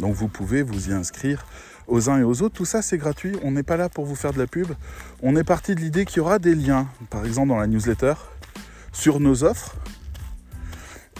Donc 0.00 0.14
vous 0.14 0.28
pouvez 0.28 0.62
vous 0.62 0.88
y 0.88 0.92
inscrire 0.92 1.44
aux 1.86 2.08
uns 2.08 2.18
et 2.18 2.22
aux 2.22 2.42
autres. 2.42 2.54
Tout 2.54 2.64
ça 2.64 2.82
c'est 2.82 2.98
gratuit, 2.98 3.36
on 3.42 3.52
n'est 3.52 3.62
pas 3.62 3.76
là 3.76 3.88
pour 3.88 4.06
vous 4.06 4.16
faire 4.16 4.32
de 4.32 4.38
la 4.38 4.46
pub. 4.46 4.68
On 5.22 5.36
est 5.36 5.44
parti 5.44 5.74
de 5.74 5.80
l'idée 5.80 6.04
qu'il 6.04 6.18
y 6.18 6.20
aura 6.20 6.38
des 6.38 6.54
liens, 6.54 6.88
par 7.10 7.24
exemple 7.24 7.48
dans 7.48 7.58
la 7.58 7.66
newsletter, 7.66 8.14
sur 8.92 9.20
nos 9.20 9.44
offres. 9.44 9.76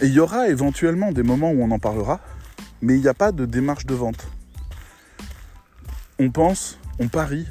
Et 0.01 0.07
il 0.07 0.13
y 0.13 0.19
aura 0.19 0.49
éventuellement 0.49 1.11
des 1.11 1.21
moments 1.21 1.51
où 1.51 1.61
on 1.61 1.69
en 1.69 1.79
parlera, 1.79 2.19
mais 2.81 2.95
il 2.95 3.01
n'y 3.01 3.07
a 3.07 3.13
pas 3.13 3.31
de 3.31 3.45
démarche 3.45 3.85
de 3.85 3.93
vente. 3.93 4.27
On 6.17 6.31
pense, 6.31 6.79
on 6.99 7.07
parie 7.07 7.45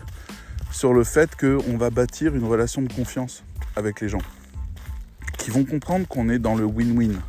sur 0.72 0.92
le 0.92 1.04
fait 1.04 1.36
qu'on 1.36 1.76
va 1.76 1.90
bâtir 1.90 2.34
une 2.34 2.44
relation 2.44 2.82
de 2.82 2.92
confiance 2.92 3.44
avec 3.76 4.00
les 4.00 4.08
gens, 4.08 4.22
qui 5.38 5.50
vont 5.50 5.64
comprendre 5.64 6.08
qu'on 6.08 6.28
est 6.28 6.40
dans 6.40 6.56
le 6.56 6.64
win-win, 6.64 7.20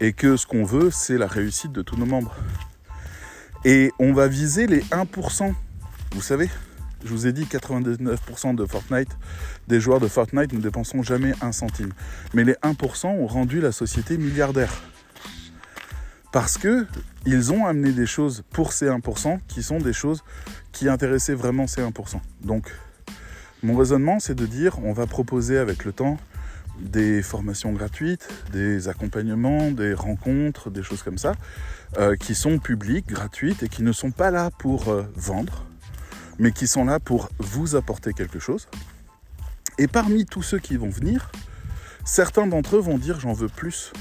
et 0.00 0.12
que 0.12 0.36
ce 0.36 0.46
qu'on 0.46 0.64
veut, 0.64 0.90
c'est 0.92 1.18
la 1.18 1.26
réussite 1.26 1.72
de 1.72 1.82
tous 1.82 1.96
nos 1.96 2.06
membres. 2.06 2.34
Et 3.64 3.92
on 3.98 4.12
va 4.12 4.28
viser 4.28 4.66
les 4.66 4.80
1%. 4.80 5.52
Vous 6.12 6.22
savez, 6.22 6.48
je 7.04 7.10
vous 7.10 7.26
ai 7.26 7.32
dit 7.32 7.44
99% 7.44 8.54
de 8.54 8.66
Fortnite, 8.66 9.16
des 9.66 9.80
joueurs 9.80 10.00
de 10.00 10.08
Fortnite 10.08 10.52
ne 10.52 10.60
dépensons 10.60 11.02
jamais 11.02 11.32
un 11.40 11.52
centime. 11.52 11.92
Mais 12.34 12.44
les 12.44 12.54
1% 12.54 13.06
ont 13.06 13.26
rendu 13.26 13.60
la 13.60 13.72
société 13.72 14.18
milliardaire. 14.18 14.72
Parce 16.32 16.58
que 16.58 16.86
ils 17.26 17.52
ont 17.52 17.66
amené 17.66 17.92
des 17.92 18.06
choses 18.06 18.44
pour 18.50 18.72
ces 18.72 18.86
1% 18.86 19.38
qui 19.48 19.62
sont 19.62 19.78
des 19.78 19.92
choses 19.92 20.22
qui 20.72 20.88
intéressaient 20.88 21.34
vraiment 21.34 21.66
ces 21.66 21.82
1%. 21.82 22.20
Donc, 22.42 22.70
mon 23.62 23.76
raisonnement, 23.76 24.20
c'est 24.20 24.34
de 24.34 24.46
dire 24.46 24.78
on 24.84 24.92
va 24.92 25.06
proposer 25.06 25.58
avec 25.58 25.84
le 25.84 25.92
temps 25.92 26.18
des 26.80 27.22
formations 27.22 27.72
gratuites, 27.72 28.28
des 28.52 28.88
accompagnements, 28.88 29.70
des 29.70 29.94
rencontres, 29.94 30.70
des 30.70 30.82
choses 30.82 31.02
comme 31.02 31.18
ça, 31.18 31.32
euh, 31.96 32.16
qui 32.16 32.34
sont 32.34 32.58
publiques, 32.58 33.08
gratuites 33.08 33.62
et 33.62 33.68
qui 33.68 33.82
ne 33.82 33.92
sont 33.92 34.10
pas 34.10 34.30
là 34.30 34.50
pour 34.58 34.88
euh, 34.88 35.04
vendre, 35.16 35.64
mais 36.38 36.52
qui 36.52 36.66
sont 36.66 36.84
là 36.84 37.00
pour 37.00 37.30
vous 37.38 37.76
apporter 37.76 38.12
quelque 38.12 38.38
chose. 38.38 38.68
Et 39.78 39.86
parmi 39.86 40.26
tous 40.26 40.42
ceux 40.42 40.58
qui 40.58 40.76
vont 40.76 40.90
venir, 40.90 41.30
certains 42.04 42.46
d'entre 42.46 42.76
eux 42.76 42.80
vont 42.80 42.98
dire 42.98 43.20
j'en 43.20 43.32
veux 43.32 43.48
plus. 43.48 43.92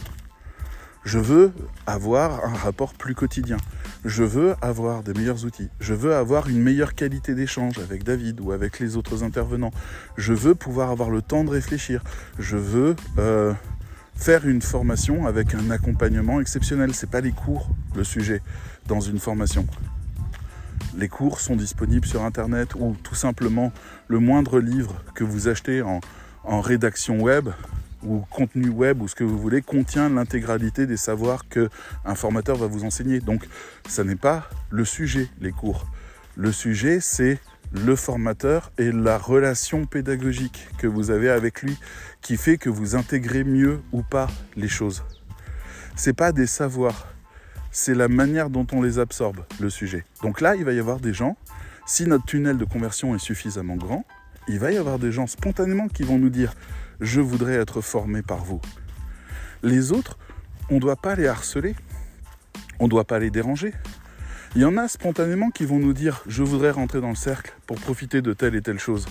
Je 1.06 1.20
veux 1.20 1.54
avoir 1.86 2.44
un 2.44 2.54
rapport 2.54 2.94
plus 2.94 3.16
quotidien. 3.16 3.56
Je 4.04 4.24
veux 4.24 4.56
avoir 4.62 5.04
des 5.04 5.14
meilleurs 5.14 5.46
outils. 5.46 5.70
Je 5.80 5.94
veux 5.94 6.14
avoir 6.14 6.50
une 6.50 6.62
meilleure 6.62 6.96
qualité 6.96 7.34
d'échange 7.34 7.78
avec 7.80 8.04
David 8.04 8.42
ou 8.42 8.52
avec 8.52 8.80
les 8.80 8.98
autres 8.98 9.24
intervenants. 9.24 9.72
Je 10.18 10.34
veux 10.34 10.54
pouvoir 10.54 10.92
avoir 10.92 11.10
le 11.10 11.22
temps 11.22 11.46
de 11.46 11.50
réfléchir. 11.50 12.04
Je 12.40 12.58
veux 12.58 12.98
euh, 13.20 13.54
faire 14.18 14.47
une 14.47 14.61
formation 14.61 15.26
avec 15.26 15.53
un 15.53 15.70
accompagnement 15.70 16.41
exceptionnel. 16.41 16.93
C'est 16.93 17.09
pas 17.09 17.22
les 17.22 17.32
cours 17.32 17.70
le 17.95 18.03
sujet 18.03 18.41
dans 18.88 18.99
une 18.99 19.20
formation. 19.20 19.65
Les 20.97 21.07
cours 21.07 21.39
sont 21.39 21.55
disponibles 21.55 22.07
sur 22.07 22.24
internet 22.24 22.74
ou 22.76 22.95
tout 23.03 23.15
simplement 23.15 23.72
le 24.07 24.20
moindre 24.20 24.59
livre 24.59 25.01
que 25.13 25.24
vous 25.24 25.47
achetez 25.47 25.82
en, 25.82 26.01
rédaction 26.61 27.20
web 27.20 27.49
ou 28.03 28.24
contenu 28.30 28.70
web 28.70 29.01
ou 29.01 29.07
ce 29.07 29.15
que 29.15 29.24
vous 29.24 29.38
voulez 29.38 29.61
contient 29.61 30.09
l'intégralité 30.09 30.86
des 30.86 30.95
savoirs 30.95 31.47
que 31.49 31.70
un 32.05 32.15
formateur 32.15 32.55
va 32.55 32.68
vous 32.68 32.86
enseigner. 32.86 33.20
Donc 33.20 33.47
ça 33.88 34.03
n'est 34.03 34.15
pas 34.15 34.49
le 34.70 34.86
sujet 34.86 35.28
les 35.41 35.51
cours. 35.51 35.86
Le 36.40 36.52
sujet 36.52 37.00
c'est 37.02 37.40
le 37.72 37.96
formateur 37.96 38.72
et 38.78 38.92
la 38.92 39.18
relation 39.18 39.88
pédagogique 39.88 40.68
que 40.78 40.86
vous 40.86 41.10
avez 41.10 41.32
avec 41.32 41.64
lui 41.64 41.76
qui 42.22 42.38
fait 42.38 42.60
que 42.60 42.70
vous 42.70 42.96
intégrez 42.96 43.44
mieux 43.44 43.82
ou 43.92 44.04
pas 44.04 44.28
les 44.56 44.68
choses. 44.68 45.04
C'est 45.96 46.14
pas 46.14 46.32
des 46.32 46.46
savoirs, 46.46 47.08
c'est 47.72 47.96
la 47.96 48.08
manière 48.08 48.52
dont 48.52 48.68
on 48.72 48.84
les 48.84 49.00
absorbe, 49.00 49.46
le 49.60 49.72
sujet. 49.72 50.06
Donc 50.22 50.40
là, 50.40 50.56
il 50.56 50.64
va 50.64 50.74
y 50.74 50.80
avoir 50.80 51.00
des 51.00 51.12
gens, 51.12 51.38
si 51.88 52.06
notre 52.06 52.26
tunnel 52.26 52.60
de 52.60 52.66
conversion 52.66 53.16
est 53.16 53.20
suffisamment 53.20 53.76
grand, 53.76 54.06
il 54.48 54.60
va 54.60 54.72
y 54.72 54.78
avoir 54.78 55.00
des 55.00 55.12
gens 55.12 55.26
spontanément 55.26 55.88
qui 55.88 56.04
vont 56.04 56.20
nous 56.20 56.30
dire 56.30 56.54
je 57.02 57.20
voudrais 57.20 57.56
être 57.56 57.82
formé 57.82 58.22
par 58.22 58.46
vous. 58.46 58.62
Les 59.64 59.92
autres, 59.92 60.20
on 60.70 60.76
ne 60.76 60.80
doit 60.82 60.98
pas 60.98 61.16
les 61.16 61.26
harceler, 61.26 61.76
on 62.80 62.84
ne 62.84 62.90
doit 62.90 63.06
pas 63.06 63.18
les 63.18 63.32
déranger. 63.32 63.74
Il 64.56 64.62
y 64.62 64.66
en 64.66 64.78
a 64.78 64.88
spontanément 64.88 65.52
qui 65.52 65.66
vont 65.66 65.80
nous 65.80 65.93
dire 65.93 66.24
je 66.28 66.43
voudrais 66.43 66.72
rentrer 66.72 67.02
dans 67.02 67.10
le 67.10 67.16
cercle 67.16 67.54
pour 67.68 67.78
profiter 67.78 68.22
de 68.22 68.34
telle 68.34 68.56
et 68.56 68.62
telle 68.62 68.80
chose. 68.80 69.06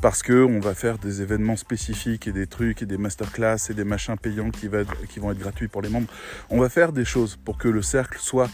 Parce 0.00 0.22
qu'on 0.22 0.58
va 0.58 0.74
faire 0.74 0.98
des 0.98 1.22
événements 1.22 1.56
spécifiques 1.56 2.26
et 2.26 2.32
des 2.32 2.48
trucs 2.48 2.82
et 2.82 2.86
des 2.86 2.96
masterclass 2.96 3.70
et 3.70 3.74
des 3.74 3.84
machins 3.84 4.16
payants 4.16 4.50
qui, 4.50 4.68
qui 5.08 5.20
vont 5.20 5.30
être 5.30 5.38
gratuits 5.38 5.68
pour 5.68 5.82
les 5.82 5.88
membres. 5.88 6.08
On 6.50 6.58
va 6.58 6.68
faire 6.68 6.92
des 6.92 7.04
choses 7.04 7.36
pour 7.36 7.56
que 7.56 7.68
le 7.68 7.82
cercle 7.82 8.18
soit 8.18 8.50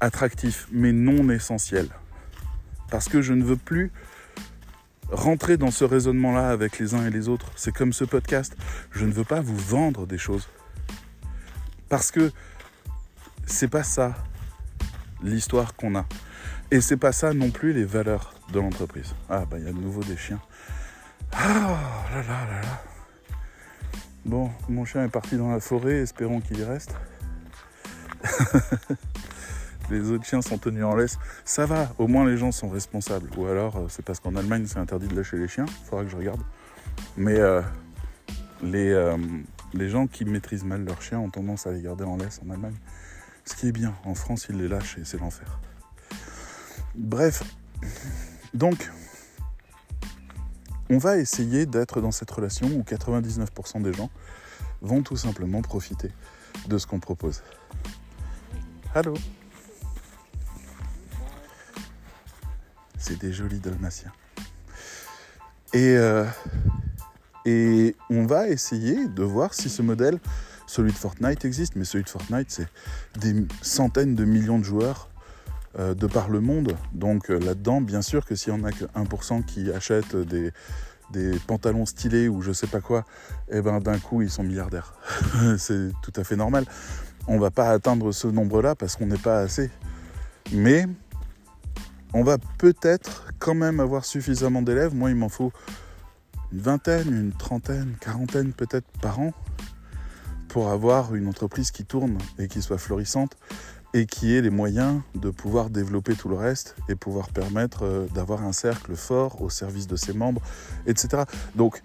attractif 0.00 0.66
mais 0.72 0.92
non 0.92 1.28
essentiel. 1.28 1.88
Parce 2.90 3.08
que 3.08 3.20
je 3.20 3.34
ne 3.34 3.44
veux 3.44 3.56
plus 3.56 3.90
rentrer 5.10 5.58
dans 5.58 5.70
ce 5.70 5.84
raisonnement-là 5.84 6.48
avec 6.48 6.78
les 6.78 6.94
uns 6.94 7.06
et 7.06 7.10
les 7.10 7.28
autres. 7.28 7.52
C'est 7.54 7.72
comme 7.72 7.92
ce 7.92 8.04
podcast. 8.04 8.56
Je 8.92 9.04
ne 9.04 9.12
veux 9.12 9.24
pas 9.24 9.40
vous 9.40 9.56
vendre 9.56 10.06
des 10.06 10.18
choses. 10.18 10.48
Parce 11.90 12.10
que 12.10 12.32
c'est 13.44 13.68
pas 13.68 13.82
ça 13.82 14.14
l'histoire 15.22 15.74
qu'on 15.74 15.94
a. 15.94 16.06
Et 16.70 16.80
c'est 16.80 16.96
pas 16.96 17.12
ça 17.12 17.34
non 17.34 17.50
plus 17.50 17.72
les 17.72 17.84
valeurs 17.84 18.34
de 18.52 18.60
l'entreprise. 18.60 19.14
Ah 19.28 19.44
bah 19.50 19.58
il 19.58 19.64
y 19.64 19.68
a 19.68 19.72
de 19.72 19.78
nouveau 19.78 20.02
des 20.02 20.16
chiens. 20.16 20.40
Ah 21.32 21.48
là 21.48 22.22
là 22.22 22.22
là 22.22 22.60
là. 22.62 22.82
Bon, 24.24 24.50
mon 24.68 24.84
chien 24.84 25.04
est 25.04 25.08
parti 25.08 25.36
dans 25.36 25.50
la 25.50 25.60
forêt, 25.60 25.96
espérons 25.98 26.40
qu'il 26.40 26.60
y 26.60 26.64
reste. 26.64 26.94
les 29.90 30.10
autres 30.10 30.24
chiens 30.24 30.42
sont 30.42 30.58
tenus 30.58 30.84
en 30.84 30.94
laisse. 30.94 31.18
Ça 31.44 31.66
va, 31.66 31.92
au 31.98 32.06
moins 32.06 32.24
les 32.24 32.36
gens 32.36 32.52
sont 32.52 32.68
responsables. 32.68 33.28
Ou 33.36 33.46
alors 33.46 33.76
euh, 33.76 33.86
c'est 33.88 34.04
parce 34.04 34.20
qu'en 34.20 34.36
Allemagne 34.36 34.64
c'est 34.66 34.78
interdit 34.78 35.08
de 35.08 35.16
lâcher 35.16 35.38
les 35.38 35.48
chiens, 35.48 35.66
faudra 35.84 36.04
que 36.04 36.10
je 36.10 36.16
regarde. 36.16 36.40
Mais 37.16 37.38
euh, 37.38 37.60
les, 38.62 38.90
euh, 38.90 39.16
les 39.74 39.88
gens 39.88 40.06
qui 40.06 40.24
maîtrisent 40.24 40.64
mal 40.64 40.84
leurs 40.84 41.02
chiens 41.02 41.18
ont 41.18 41.30
tendance 41.30 41.66
à 41.66 41.72
les 41.72 41.82
garder 41.82 42.04
en 42.04 42.16
laisse 42.16 42.40
en 42.46 42.50
Allemagne. 42.50 42.76
Qui 43.56 43.68
est 43.68 43.72
bien, 43.72 43.94
en 44.04 44.14
France 44.14 44.46
ils 44.48 44.56
les 44.56 44.68
lâchent 44.68 44.98
et 44.98 45.04
c'est 45.04 45.18
l'enfer. 45.18 45.60
Bref, 46.94 47.42
donc 48.54 48.90
on 50.90 50.98
va 50.98 51.16
essayer 51.16 51.64
d'être 51.64 52.00
dans 52.00 52.10
cette 52.10 52.30
relation 52.30 52.66
où 52.66 52.82
99% 52.82 53.82
des 53.82 53.92
gens 53.92 54.10
vont 54.82 55.02
tout 55.02 55.16
simplement 55.16 55.62
profiter 55.62 56.10
de 56.68 56.76
ce 56.76 56.86
qu'on 56.86 57.00
propose. 57.00 57.42
Allô? 58.94 59.14
C'est 62.98 63.18
des 63.18 63.32
jolis 63.32 63.58
dalmatiens. 63.60 64.12
Euh, 65.74 66.26
et 67.46 67.96
on 68.10 68.26
va 68.26 68.48
essayer 68.48 69.08
de 69.08 69.22
voir 69.22 69.54
si 69.54 69.70
ce 69.70 69.80
modèle, 69.80 70.20
celui 70.72 70.92
de 70.92 70.96
Fortnite, 70.96 71.44
existe. 71.44 71.76
Mais 71.76 71.84
celui 71.84 72.04
de 72.04 72.08
Fortnite, 72.08 72.50
c'est 72.50 72.68
des 73.20 73.46
centaines 73.60 74.14
de 74.14 74.24
millions 74.24 74.58
de 74.58 74.64
joueurs 74.64 75.08
euh, 75.78 75.94
de 75.94 76.06
par 76.06 76.30
le 76.30 76.40
monde. 76.40 76.76
Donc 76.92 77.30
euh, 77.30 77.38
là-dedans, 77.38 77.80
bien 77.80 78.02
sûr 78.02 78.24
que 78.24 78.34
s'il 78.34 78.54
y 78.54 78.56
en 78.56 78.64
a 78.64 78.72
que 78.72 78.84
1% 78.84 79.44
qui 79.44 79.70
achètent 79.70 80.16
des, 80.16 80.52
pantalons 81.46 81.84
stylés 81.84 82.26
ou 82.26 82.40
je 82.40 82.52
sais 82.52 82.66
pas 82.66 82.80
quoi, 82.80 83.04
eh 83.50 83.60
ben 83.60 83.80
d'un 83.80 83.98
coup 83.98 84.22
ils 84.22 84.30
sont 84.30 84.42
milliardaires. 84.42 84.94
c'est 85.58 85.92
tout 86.00 86.12
à 86.16 86.24
fait 86.24 86.36
normal. 86.36 86.64
On 87.26 87.38
va 87.38 87.50
pas 87.50 87.68
atteindre 87.68 88.12
ce 88.12 88.26
nombre-là 88.26 88.74
parce 88.74 88.96
qu'on 88.96 89.06
n'est 89.06 89.18
pas 89.18 89.40
assez. 89.40 89.70
Mais 90.52 90.86
on 92.14 92.24
va 92.24 92.38
peut-être 92.56 93.26
quand 93.38 93.54
même 93.54 93.78
avoir 93.78 94.06
suffisamment 94.06 94.62
d'élèves. 94.62 94.94
Moi, 94.94 95.10
il 95.10 95.16
m'en 95.16 95.28
faut 95.28 95.52
une 96.50 96.60
vingtaine, 96.60 97.08
une 97.08 97.32
trentaine, 97.32 97.94
quarantaine 98.00 98.52
peut-être 98.52 98.86
par 99.00 99.20
an 99.20 99.32
pour 100.52 100.68
avoir 100.68 101.14
une 101.14 101.28
entreprise 101.28 101.70
qui 101.70 101.86
tourne 101.86 102.18
et 102.38 102.46
qui 102.46 102.60
soit 102.60 102.76
florissante 102.76 103.38
et 103.94 104.04
qui 104.04 104.34
ait 104.34 104.42
les 104.42 104.50
moyens 104.50 105.00
de 105.14 105.30
pouvoir 105.30 105.70
développer 105.70 106.14
tout 106.14 106.28
le 106.28 106.36
reste 106.36 106.76
et 106.90 106.94
pouvoir 106.94 107.30
permettre 107.30 107.84
euh, 107.84 108.06
d'avoir 108.14 108.42
un 108.42 108.52
cercle 108.52 108.94
fort 108.94 109.40
au 109.40 109.48
service 109.48 109.86
de 109.86 109.96
ses 109.96 110.12
membres, 110.12 110.42
etc. 110.86 111.24
Donc, 111.54 111.82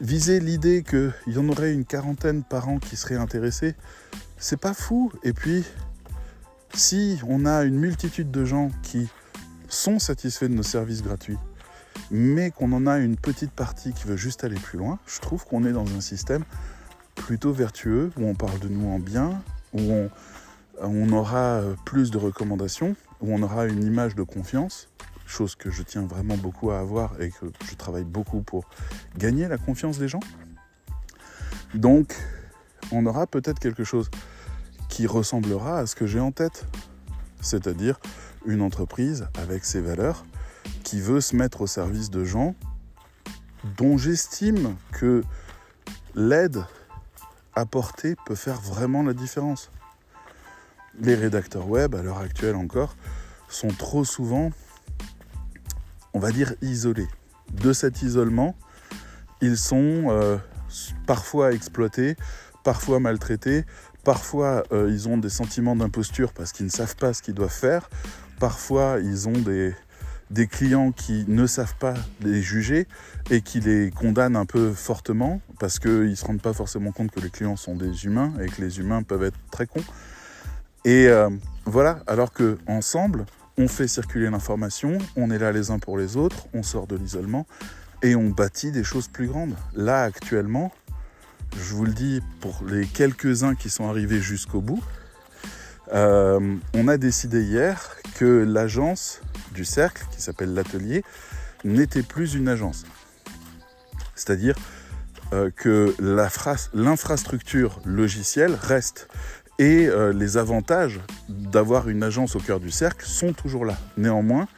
viser 0.00 0.40
l'idée 0.40 0.82
qu'il 0.82 1.12
y 1.28 1.38
en 1.38 1.48
aurait 1.48 1.72
une 1.72 1.84
quarantaine 1.84 2.42
par 2.42 2.68
an 2.68 2.78
qui 2.78 2.96
seraient 2.96 3.14
intéressés, 3.14 3.76
c'est 4.38 4.60
pas 4.60 4.74
fou. 4.74 5.12
Et 5.22 5.32
puis, 5.32 5.64
si 6.74 7.20
on 7.28 7.46
a 7.46 7.62
une 7.62 7.78
multitude 7.78 8.32
de 8.32 8.44
gens 8.44 8.72
qui 8.82 9.08
sont 9.68 10.00
satisfaits 10.00 10.46
de 10.46 10.54
nos 10.54 10.64
services 10.64 11.04
gratuits, 11.04 11.38
mais 12.10 12.50
qu'on 12.50 12.72
en 12.72 12.88
a 12.88 12.98
une 12.98 13.16
petite 13.16 13.52
partie 13.52 13.92
qui 13.92 14.04
veut 14.04 14.16
juste 14.16 14.42
aller 14.42 14.58
plus 14.58 14.78
loin, 14.78 14.98
je 15.06 15.20
trouve 15.20 15.44
qu'on 15.44 15.64
est 15.64 15.72
dans 15.72 15.86
un 15.96 16.00
système 16.00 16.44
plutôt 17.20 17.52
vertueux, 17.52 18.10
où 18.16 18.26
on 18.26 18.34
parle 18.34 18.58
de 18.58 18.68
nous 18.68 18.88
en 18.88 18.98
bien, 18.98 19.42
où 19.72 20.08
on, 20.80 21.12
aura 21.12 21.62
plus 21.84 22.10
de 22.10 22.18
recommandations, 22.18 22.96
où 23.20 23.32
on 23.32 23.42
aura 23.42 23.66
une 23.66 23.84
image 23.84 24.14
de 24.14 24.22
confiance, 24.22 24.88
chose 25.26 25.54
que 25.54 25.70
je 25.70 25.82
tiens 25.82 26.02
vraiment 26.02 26.36
beaucoup 26.36 26.70
à 26.70 26.80
avoir 26.80 27.20
et 27.20 27.30
que 27.30 27.46
je 27.68 27.74
travaille 27.76 28.04
beaucoup 28.04 28.40
pour 28.40 28.64
gagner 29.16 29.46
la 29.46 29.58
confiance 29.58 29.98
des 29.98 30.08
gens. 30.08 30.20
Donc, 31.74 32.16
on 32.90 33.06
aura 33.06 33.26
peut-être 33.26 33.60
quelque 33.60 33.84
chose 33.84 34.10
qui 34.88 35.06
ressemblera 35.06 35.78
à 35.78 35.86
ce 35.86 35.94
que 35.94 36.06
j'ai 36.06 36.20
en 36.20 36.32
tête, 36.32 36.66
c'est-à-dire 37.40 38.00
une 38.46 38.62
entreprise 38.62 39.28
avec 39.38 39.64
ses 39.64 39.80
valeurs 39.80 40.24
qui 40.82 41.00
veut 41.00 41.20
se 41.20 41.36
mettre 41.36 41.60
au 41.60 41.66
service 41.66 42.10
de 42.10 42.24
gens 42.24 42.54
dont 43.76 43.98
j'estime 43.98 44.74
que 44.92 45.22
l'aide 46.14 46.64
apportée 47.54 48.16
peut 48.26 48.34
faire 48.34 48.60
vraiment 48.60 49.02
la 49.02 49.12
différence. 49.12 49.70
Les 51.00 51.14
rédacteurs 51.14 51.68
web, 51.68 51.94
à 51.94 52.02
l'heure 52.02 52.18
actuelle 52.18 52.56
encore, 52.56 52.96
sont 53.48 53.68
trop 53.68 54.04
souvent, 54.04 54.50
on 56.14 56.18
va 56.18 56.30
dire, 56.30 56.54
isolés. 56.62 57.08
De 57.52 57.72
cet 57.72 58.02
isolement, 58.02 58.54
ils 59.40 59.56
sont 59.56 60.06
euh, 60.08 60.36
parfois 61.06 61.52
exploités, 61.52 62.16
parfois 62.64 63.00
maltraités, 63.00 63.64
parfois 64.04 64.62
euh, 64.72 64.88
ils 64.90 65.08
ont 65.08 65.18
des 65.18 65.30
sentiments 65.30 65.76
d'imposture 65.76 66.32
parce 66.32 66.52
qu'ils 66.52 66.66
ne 66.66 66.70
savent 66.70 66.96
pas 66.96 67.12
ce 67.12 67.22
qu'ils 67.22 67.34
doivent 67.34 67.50
faire, 67.50 67.88
parfois 68.38 68.98
ils 69.00 69.28
ont 69.28 69.32
des, 69.32 69.74
des 70.30 70.46
clients 70.46 70.92
qui 70.92 71.24
ne 71.28 71.46
savent 71.46 71.74
pas 71.76 71.94
les 72.22 72.40
juger 72.40 72.86
et 73.30 73.40
qui 73.40 73.60
les 73.60 73.90
condamnent 73.90 74.36
un 74.36 74.46
peu 74.46 74.72
fortement 74.72 75.40
parce 75.58 75.78
qu'ils 75.78 76.10
ne 76.10 76.14
se 76.14 76.24
rendent 76.24 76.40
pas 76.40 76.52
forcément 76.52 76.92
compte 76.92 77.10
que 77.10 77.20
les 77.20 77.30
clients 77.30 77.56
sont 77.56 77.74
des 77.74 78.04
humains 78.04 78.32
et 78.40 78.46
que 78.46 78.62
les 78.62 78.78
humains 78.78 79.02
peuvent 79.02 79.24
être 79.24 79.38
très 79.50 79.66
cons. 79.66 79.84
Et 80.84 81.08
euh, 81.08 81.28
voilà, 81.66 82.00
alors 82.06 82.32
que 82.32 82.58
ensemble, 82.66 83.26
on 83.58 83.68
fait 83.68 83.88
circuler 83.88 84.30
l'information, 84.30 84.96
on 85.16 85.30
est 85.30 85.38
là 85.38 85.52
les 85.52 85.70
uns 85.70 85.78
pour 85.78 85.98
les 85.98 86.16
autres, 86.16 86.46
on 86.54 86.62
sort 86.62 86.86
de 86.86 86.96
l'isolement 86.96 87.46
et 88.02 88.14
on 88.14 88.30
bâtit 88.30 88.72
des 88.72 88.84
choses 88.84 89.08
plus 89.08 89.26
grandes. 89.26 89.54
Là, 89.74 90.04
actuellement, 90.04 90.72
je 91.56 91.74
vous 91.74 91.84
le 91.84 91.92
dis 91.92 92.20
pour 92.40 92.62
les 92.66 92.86
quelques-uns 92.86 93.54
qui 93.54 93.68
sont 93.68 93.88
arrivés 93.88 94.20
jusqu'au 94.20 94.60
bout, 94.60 94.82
euh, 95.92 96.56
on 96.72 96.88
a 96.88 96.96
décidé 96.96 97.42
hier 97.42 97.96
que 98.14 98.44
l'agence 98.46 99.20
du 99.52 99.64
cercle, 99.64 100.04
qui 100.10 100.22
s'appelle 100.22 100.54
l'atelier, 100.54 101.04
n'était 101.64 102.02
plus 102.02 102.34
une 102.34 102.48
agence. 102.48 102.84
C'est-à-dire 104.14 104.56
euh, 105.32 105.50
que 105.54 105.94
l'infrastructure 106.74 107.80
logicielle 107.84 108.54
reste 108.60 109.08
et 109.58 109.86
euh, 109.86 110.12
les 110.12 110.36
avantages 110.36 111.00
d'avoir 111.28 111.88
une 111.88 112.02
agence 112.02 112.34
au 112.34 112.40
cœur 112.40 112.58
du 112.58 112.70
cercle 112.70 113.06
sont 113.06 113.32
toujours 113.32 113.64
là. 113.64 113.78
Néanmoins, 113.96 114.48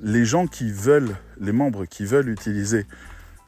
les 0.00 0.24
gens 0.24 0.46
qui 0.46 0.70
veulent, 0.70 1.16
les 1.40 1.52
membres 1.52 1.86
qui 1.86 2.04
veulent 2.04 2.28
utiliser 2.28 2.86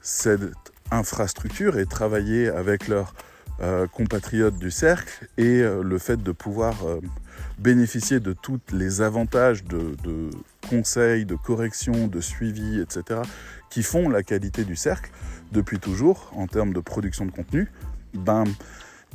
cette 0.02 0.42
infrastructure 0.90 1.78
et 1.78 1.86
travailler 1.86 2.48
avec 2.48 2.88
leurs 2.88 3.14
euh, 3.60 3.86
compatriotes 3.86 4.58
du 4.58 4.70
cercle 4.70 5.28
et 5.36 5.62
le 5.62 5.98
fait 5.98 6.20
de 6.22 6.32
pouvoir 6.32 6.74
bénéficier 7.58 8.20
de 8.20 8.32
tous 8.32 8.60
les 8.72 9.00
avantages 9.00 9.64
de, 9.64 9.96
conseils, 10.68 11.24
de 11.24 11.34
corrections, 11.34 12.06
de 12.06 12.20
suivi, 12.20 12.80
etc., 12.80 13.20
qui 13.70 13.82
font 13.82 14.08
la 14.08 14.22
qualité 14.22 14.64
du 14.64 14.76
cercle 14.76 15.10
depuis 15.52 15.78
toujours 15.78 16.30
en 16.36 16.46
termes 16.46 16.72
de 16.72 16.80
production 16.80 17.26
de 17.26 17.30
contenu, 17.30 17.70
ben, 18.14 18.44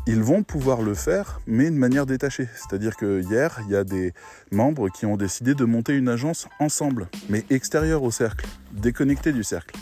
ils 0.05 0.21
vont 0.21 0.43
pouvoir 0.43 0.81
le 0.81 0.93
faire, 0.93 1.39
mais 1.47 1.71
de 1.71 1.75
manière 1.75 2.05
détachée. 2.05 2.47
C'est-à-dire 2.55 2.97
que 2.97 3.21
hier, 3.21 3.59
il 3.65 3.71
y 3.71 3.75
a 3.75 3.83
des 3.83 4.13
membres 4.51 4.89
qui 4.89 5.05
ont 5.05 5.15
décidé 5.15 5.55
de 5.55 5.63
monter 5.63 5.95
une 5.95 6.09
agence 6.09 6.47
ensemble, 6.59 7.07
mais 7.29 7.45
extérieure 7.49 8.03
au 8.03 8.11
cercle, 8.11 8.45
déconnectée 8.73 9.31
du 9.31 9.43
cercle, 9.43 9.75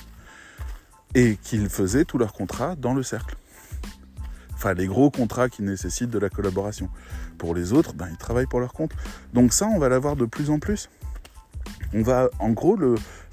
et 1.15 1.37
qu'ils 1.41 1.69
faisaient 1.69 2.05
tous 2.05 2.17
leurs 2.17 2.33
contrats 2.33 2.75
dans 2.75 2.93
le 2.93 3.03
cercle. 3.03 3.35
Enfin, 4.61 4.75
les 4.75 4.85
gros 4.85 5.09
contrats 5.09 5.49
qui 5.49 5.63
nécessitent 5.63 6.11
de 6.11 6.19
la 6.19 6.29
collaboration. 6.29 6.87
Pour 7.39 7.55
les 7.55 7.73
autres, 7.73 7.95
ben, 7.95 8.07
ils 8.11 8.17
travaillent 8.17 8.45
pour 8.45 8.59
leur 8.59 8.73
compte. 8.73 8.91
Donc 9.33 9.53
ça, 9.53 9.65
on 9.65 9.79
va 9.79 9.89
l'avoir 9.89 10.15
de 10.15 10.25
plus 10.25 10.51
en 10.51 10.59
plus. 10.59 10.87
On 11.95 12.03
va, 12.03 12.29
en 12.37 12.51
gros, 12.51 12.77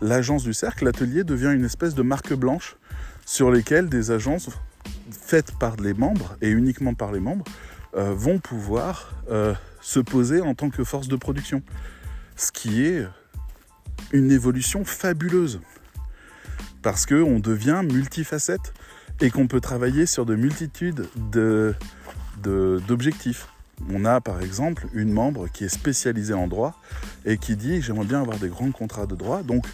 l'agence 0.00 0.42
du 0.42 0.54
cercle, 0.54 0.86
l'atelier 0.86 1.24
devient 1.24 1.52
une 1.54 1.66
espèce 1.66 1.94
de 1.94 2.00
marque 2.00 2.32
blanche 2.32 2.78
sur 3.26 3.50
lesquelles 3.50 3.90
des 3.90 4.10
agences 4.10 4.48
faites 5.10 5.52
par 5.58 5.76
les 5.76 5.92
membres 5.92 6.34
et 6.40 6.48
uniquement 6.48 6.94
par 6.94 7.12
les 7.12 7.20
membres 7.20 7.44
euh, 7.94 8.14
vont 8.14 8.38
pouvoir 8.38 9.12
euh, 9.30 9.52
se 9.82 10.00
poser 10.00 10.40
en 10.40 10.54
tant 10.54 10.70
que 10.70 10.82
force 10.82 11.08
de 11.08 11.16
production. 11.16 11.62
Ce 12.36 12.50
qui 12.50 12.86
est 12.86 13.06
une 14.12 14.32
évolution 14.32 14.82
fabuleuse. 14.82 15.60
Parce 16.80 17.04
qu'on 17.04 17.38
devient 17.38 17.82
multifacette 17.84 18.72
et 19.20 19.30
qu'on 19.30 19.46
peut 19.46 19.60
travailler 19.60 20.06
sur 20.06 20.26
de 20.26 20.34
multitudes 20.34 21.06
d'objectifs. 22.42 23.48
On 23.90 24.04
a 24.04 24.20
par 24.20 24.42
exemple 24.42 24.86
une 24.92 25.12
membre 25.12 25.48
qui 25.48 25.64
est 25.64 25.68
spécialisée 25.68 26.34
en 26.34 26.48
droit 26.48 26.74
et 27.24 27.38
qui 27.38 27.56
dit 27.56 27.80
j'aimerais 27.80 28.06
bien 28.06 28.20
avoir 28.20 28.38
des 28.38 28.48
grands 28.48 28.72
contrats 28.72 29.06
de 29.06 29.14
droit, 29.14 29.42
donc 29.42 29.66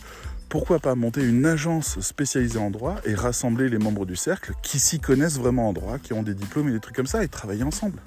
pourquoi 0.50 0.78
pas 0.78 0.94
monter 0.94 1.24
une 1.24 1.46
agence 1.46 1.98
spécialisée 2.00 2.58
en 2.58 2.70
droit 2.70 2.96
et 3.04 3.14
rassembler 3.14 3.68
les 3.68 3.78
membres 3.78 4.06
du 4.06 4.14
cercle 4.14 4.52
qui 4.62 4.78
s'y 4.78 5.00
connaissent 5.00 5.38
vraiment 5.38 5.68
en 5.68 5.72
droit, 5.72 5.98
qui 5.98 6.12
ont 6.12 6.22
des 6.22 6.34
diplômes 6.34 6.68
et 6.68 6.72
des 6.72 6.80
trucs 6.80 6.94
comme 6.94 7.06
ça 7.06 7.24
et 7.24 7.28
travailler 7.28 7.64
ensemble. 7.64 7.98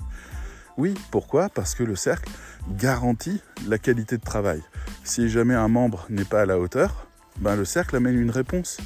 Oui, 0.78 0.94
pourquoi? 1.12 1.50
Parce 1.50 1.74
que 1.76 1.84
le 1.84 1.96
cercle 1.96 2.30
garantit 2.78 3.42
la 3.68 3.80
qualité 3.80 4.18
de 4.18 4.24
travail. 4.24 4.62
Si 5.04 5.28
jamais 5.30 5.56
un 5.56 5.68
membre 5.68 6.06
n'est 6.10 6.24
pas 6.24 6.42
à 6.42 6.46
la 6.46 6.60
hauteur, 6.60 7.08
ben 7.40 7.56
le 7.56 7.66
cercle 7.66 7.96
amène 7.96 8.18
une 8.18 8.30
réponse 8.30 8.78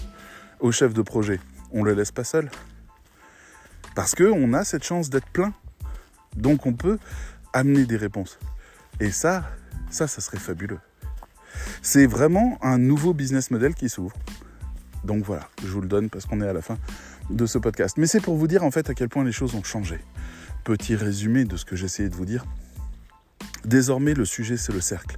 au 0.59 0.71
chef 0.71 0.93
de 0.93 1.01
projet. 1.01 1.39
On 1.71 1.83
le 1.83 1.93
laisse 1.93 2.11
pas 2.11 2.23
seul. 2.23 2.49
Parce 3.95 4.15
qu'on 4.15 4.53
a 4.53 4.63
cette 4.63 4.83
chance 4.83 5.09
d'être 5.09 5.27
plein 5.27 5.53
donc 6.35 6.65
on 6.65 6.73
peut 6.73 6.97
amener 7.53 7.85
des 7.85 7.97
réponses. 7.97 8.39
Et 8.99 9.11
ça, 9.11 9.45
ça, 9.89 10.07
ça 10.07 10.21
serait 10.21 10.37
fabuleux. 10.37 10.79
C'est 11.81 12.05
vraiment 12.05 12.57
un 12.61 12.77
nouveau 12.77 13.13
business 13.13 13.51
model 13.51 13.75
qui 13.75 13.89
s'ouvre. 13.89 14.15
Donc 15.03 15.23
voilà, 15.23 15.49
je 15.63 15.67
vous 15.67 15.81
le 15.81 15.87
donne 15.87 16.09
parce 16.09 16.25
qu'on 16.25 16.41
est 16.41 16.47
à 16.47 16.53
la 16.53 16.61
fin 16.61 16.77
de 17.29 17.45
ce 17.45 17.57
podcast. 17.57 17.97
Mais 17.97 18.07
c'est 18.07 18.21
pour 18.21 18.35
vous 18.35 18.47
dire 18.47 18.63
en 18.63 18.71
fait 18.71 18.89
à 18.89 18.93
quel 18.93 19.09
point 19.09 19.23
les 19.23 19.31
choses 19.31 19.55
ont 19.55 19.63
changé. 19.63 19.99
Petit 20.63 20.95
résumé 20.95 21.43
de 21.43 21.57
ce 21.57 21.65
que 21.65 21.75
j'essayais 21.75 22.09
de 22.09 22.15
vous 22.15 22.25
dire. 22.25 22.45
Désormais, 23.65 24.13
le 24.13 24.25
sujet, 24.25 24.57
c'est 24.57 24.73
le 24.73 24.81
cercle. 24.81 25.17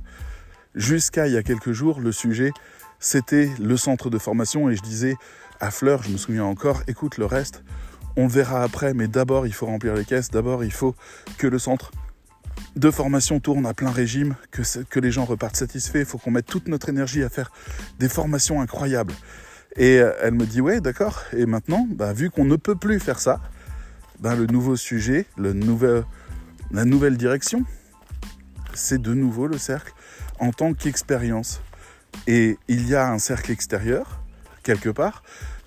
Jusqu'à 0.73 1.27
il 1.27 1.33
y 1.33 1.37
a 1.37 1.43
quelques 1.43 1.73
jours, 1.73 1.99
le 1.99 2.11
sujet, 2.11 2.51
c'était 2.99 3.51
le 3.59 3.77
centre 3.77 4.09
de 4.09 4.17
formation 4.17 4.69
et 4.69 4.75
je 4.75 4.81
disais 4.81 5.15
Fleur, 5.71 6.03
je 6.03 6.09
me 6.09 6.17
souviens 6.17 6.45
encore, 6.45 6.83
écoute 6.87 7.17
le 7.17 7.25
reste, 7.25 7.63
on 8.15 8.23
le 8.23 8.29
verra 8.29 8.63
après, 8.63 8.93
mais 8.93 9.07
d'abord 9.07 9.47
il 9.47 9.53
faut 9.53 9.65
remplir 9.65 9.93
les 9.95 10.05
caisses, 10.05 10.29
d'abord 10.29 10.63
il 10.63 10.71
faut 10.71 10.95
que 11.37 11.47
le 11.47 11.59
centre 11.59 11.91
de 12.75 12.91
formation 12.91 13.39
tourne 13.39 13.65
à 13.65 13.73
plein 13.73 13.91
régime, 13.91 14.35
que, 14.51 14.99
les 14.99 15.11
gens 15.11 15.25
repartent 15.25 15.55
satisfaits, 15.55 15.99
il 15.99 16.05
faut 16.05 16.17
qu'on 16.17 16.31
mette 16.31 16.45
toute 16.45 16.67
notre 16.67 16.89
énergie 16.89 17.23
à 17.23 17.29
faire 17.29 17.51
des 17.99 18.09
formations 18.09 18.61
incroyables. 18.61 19.13
Et 19.75 19.99
euh, 19.99 20.11
elle 20.21 20.33
me 20.33 20.45
dit 20.45 20.61
ouais 20.61 20.81
d'accord, 20.81 21.21
et 21.33 21.45
maintenant, 21.45 21.87
bah, 21.89 22.13
vu 22.13 22.29
qu'on 22.29 22.45
ne 22.45 22.55
peut 22.55 22.75
plus 22.75 22.99
faire 22.99 23.19
ça, 23.19 23.41
bah, 24.19 24.35
le 24.35 24.45
nouveau 24.45 24.75
sujet, 24.75 25.25
la 25.37 25.53
nouvelle 26.85 27.17
direction, 27.17 27.63
c'est 28.73 29.01
de 29.01 29.13
nouveau 29.13 29.47
le 29.47 29.57
cercle 29.57 29.93
en 30.39 30.51
tant 30.51 30.73
qu'expérience. 30.73 31.61
Et 32.27 32.57
il 32.67 32.87
y 32.87 32.95
a 32.95 33.09
un 33.09 33.19
cercle 33.19 33.51
extérieur, 33.51 34.21
quelque 34.63 34.89
part, 34.89 35.23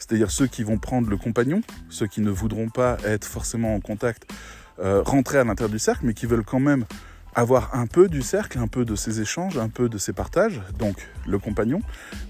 c'est-à-dire 0.06 0.30
ceux 0.30 0.46
qui 0.46 0.62
vont 0.62 0.78
prendre 0.78 1.08
le 1.08 1.16
compagnon, 1.16 1.62
ceux 1.88 2.06
qui 2.06 2.20
ne 2.20 2.30
voudront 2.30 2.68
pas 2.68 2.96
être 3.04 3.24
forcément 3.24 3.74
en 3.74 3.80
contact, 3.80 4.30
euh, 4.78 5.02
rentrer 5.02 5.38
à 5.38 5.44
l'intérieur 5.44 5.70
du 5.70 5.78
cercle, 5.78 6.06
mais 6.06 6.14
qui 6.14 6.26
veulent 6.26 6.44
quand 6.44 6.60
même 6.60 6.84
avoir 7.34 7.74
un 7.74 7.86
peu 7.86 8.08
du 8.08 8.22
cercle, 8.22 8.58
un 8.58 8.68
peu 8.68 8.84
de 8.84 8.94
ces 8.94 9.20
échanges, 9.20 9.58
un 9.58 9.68
peu 9.68 9.88
de 9.88 9.98
ces 9.98 10.12
partages, 10.12 10.62
donc 10.78 10.96
le 11.26 11.38
compagnon, 11.38 11.80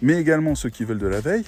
mais 0.03 0.15
également 0.15 0.55
ceux 0.55 0.71
qui 0.71 0.85
veulent 0.85 0.99
de 0.99 1.07
la 1.07 1.21
veille, 1.21 1.45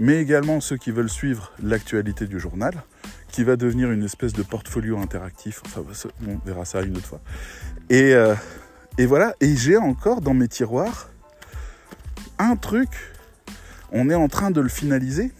mais 0.00 0.20
également 0.20 0.60
ceux 0.60 0.76
qui 0.76 0.90
veulent 0.90 1.10
suivre 1.10 1.52
l'actualité 1.62 2.26
du 2.26 2.40
journal, 2.40 2.82
qui 3.28 3.44
va 3.44 3.56
devenir 3.56 3.92
une 3.92 4.02
espèce 4.02 4.32
de 4.32 4.42
portfolio 4.42 4.98
interactif, 4.98 5.62
enfin 5.66 5.82
on 6.26 6.38
verra 6.44 6.64
ça 6.64 6.82
une 6.82 6.96
autre 6.96 7.06
fois. 7.06 7.20
Euh, 7.92 8.34
et 8.98 9.06
voilà, 9.06 9.34
et 9.40 9.54
j'ai 9.56 9.76
encore 9.76 10.20
dans 10.20 10.34
mes 10.34 10.48
tiroirs 10.48 11.10
un 12.38 12.56
truc, 12.56 12.88
on 13.92 14.10
est 14.10 14.14
en 14.14 14.28
train 14.28 14.50
de 14.50 14.60
le 14.60 14.68
finaliser, 14.68 15.32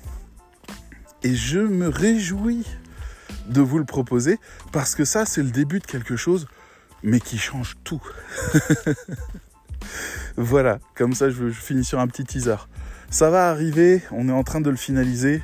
et 1.26 1.34
je 1.34 1.58
me 1.58 1.88
réjouis 1.88 2.64
de 3.48 3.60
vous 3.60 3.78
le 3.78 3.84
proposer 3.84 4.38
parce 4.70 4.94
que 4.94 5.04
ça, 5.04 5.26
c'est 5.26 5.42
le 5.42 5.50
début 5.50 5.80
de 5.80 5.84
quelque 5.84 6.14
chose, 6.14 6.46
mais 7.02 7.18
qui 7.18 7.36
change 7.36 7.74
tout. 7.82 8.00
voilà, 10.36 10.78
comme 10.94 11.14
ça, 11.14 11.28
je, 11.28 11.50
finis 11.50 11.82
sur 11.82 11.98
un 11.98 12.06
petit 12.06 12.22
teaser. 12.22 12.68
Ça 13.10 13.28
va 13.28 13.50
arriver, 13.50 14.02
on 14.12 14.28
est 14.28 14.32
en 14.32 14.44
train 14.44 14.60
de 14.60 14.70
le 14.70 14.76
finaliser. 14.76 15.42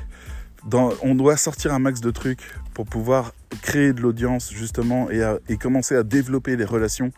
on 0.71 1.15
doit 1.15 1.35
sortir 1.35 1.73
un 1.73 1.79
max 1.79 1.99
de 1.99 2.11
trucs 2.11 2.53
pour 2.73 2.85
pouvoir 2.85 3.33
créer 3.61 3.91
de 3.91 3.99
l'audience 3.99 4.53
justement 4.53 5.09
et, 5.09 5.57
commencer 5.57 5.97
à 5.97 6.03
développer 6.03 6.55
les 6.55 6.65
relations 6.65 7.11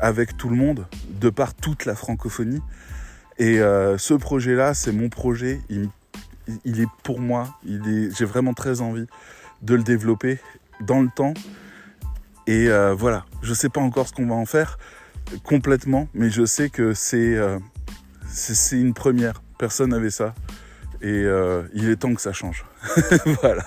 avec 0.00 0.36
tout 0.36 0.48
le 0.48 0.56
monde 0.56 0.88
de 1.20 1.30
par 1.30 1.54
toute 1.54 1.84
la 1.84 1.94
francophonie. 1.94 2.62
Et 3.38 3.60
euh, 3.60 3.96
ce 3.96 4.14
projet-là, 4.14 4.74
c'est 4.74 4.90
mon 4.90 5.08
projet. 5.08 5.60
Il, 6.64 6.80
est 6.80 6.88
pour 7.02 7.20
moi. 7.20 7.58
J'ai 7.64 8.24
vraiment 8.24 8.54
très 8.54 8.80
envie 8.80 9.06
de 9.62 9.74
le 9.74 9.82
développer 9.82 10.38
dans 10.80 11.00
le 11.00 11.08
temps. 11.14 11.34
Et 12.46 12.68
euh, 12.68 12.94
voilà, 12.94 13.24
je 13.42 13.50
ne 13.50 13.54
sais 13.54 13.68
pas 13.68 13.80
encore 13.80 14.08
ce 14.08 14.12
qu'on 14.12 14.26
va 14.26 14.34
en 14.34 14.46
faire 14.46 14.78
complètement, 15.44 16.08
mais 16.14 16.30
je 16.30 16.44
sais 16.44 16.68
que 16.68 16.94
c'est 16.94 17.36
euh, 17.36 17.58
une 18.72 18.94
première. 18.94 19.42
Personne 19.58 19.90
n'avait 19.90 20.10
ça. 20.10 20.34
Et 21.00 21.24
euh, 21.24 21.62
il 21.74 21.88
est 21.90 21.96
temps 21.96 22.14
que 22.14 22.20
ça 22.20 22.32
change. 22.32 22.64
voilà. 23.42 23.64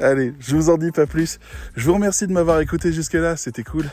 Allez, 0.00 0.34
je 0.40 0.56
vous 0.56 0.68
en 0.68 0.78
dis 0.78 0.90
pas 0.90 1.06
plus. 1.06 1.38
Je 1.76 1.86
vous 1.86 1.94
remercie 1.94 2.26
de 2.26 2.32
m'avoir 2.32 2.60
écouté 2.60 2.92
jusque-là, 2.92 3.36
c'était 3.36 3.62
cool. 3.62 3.86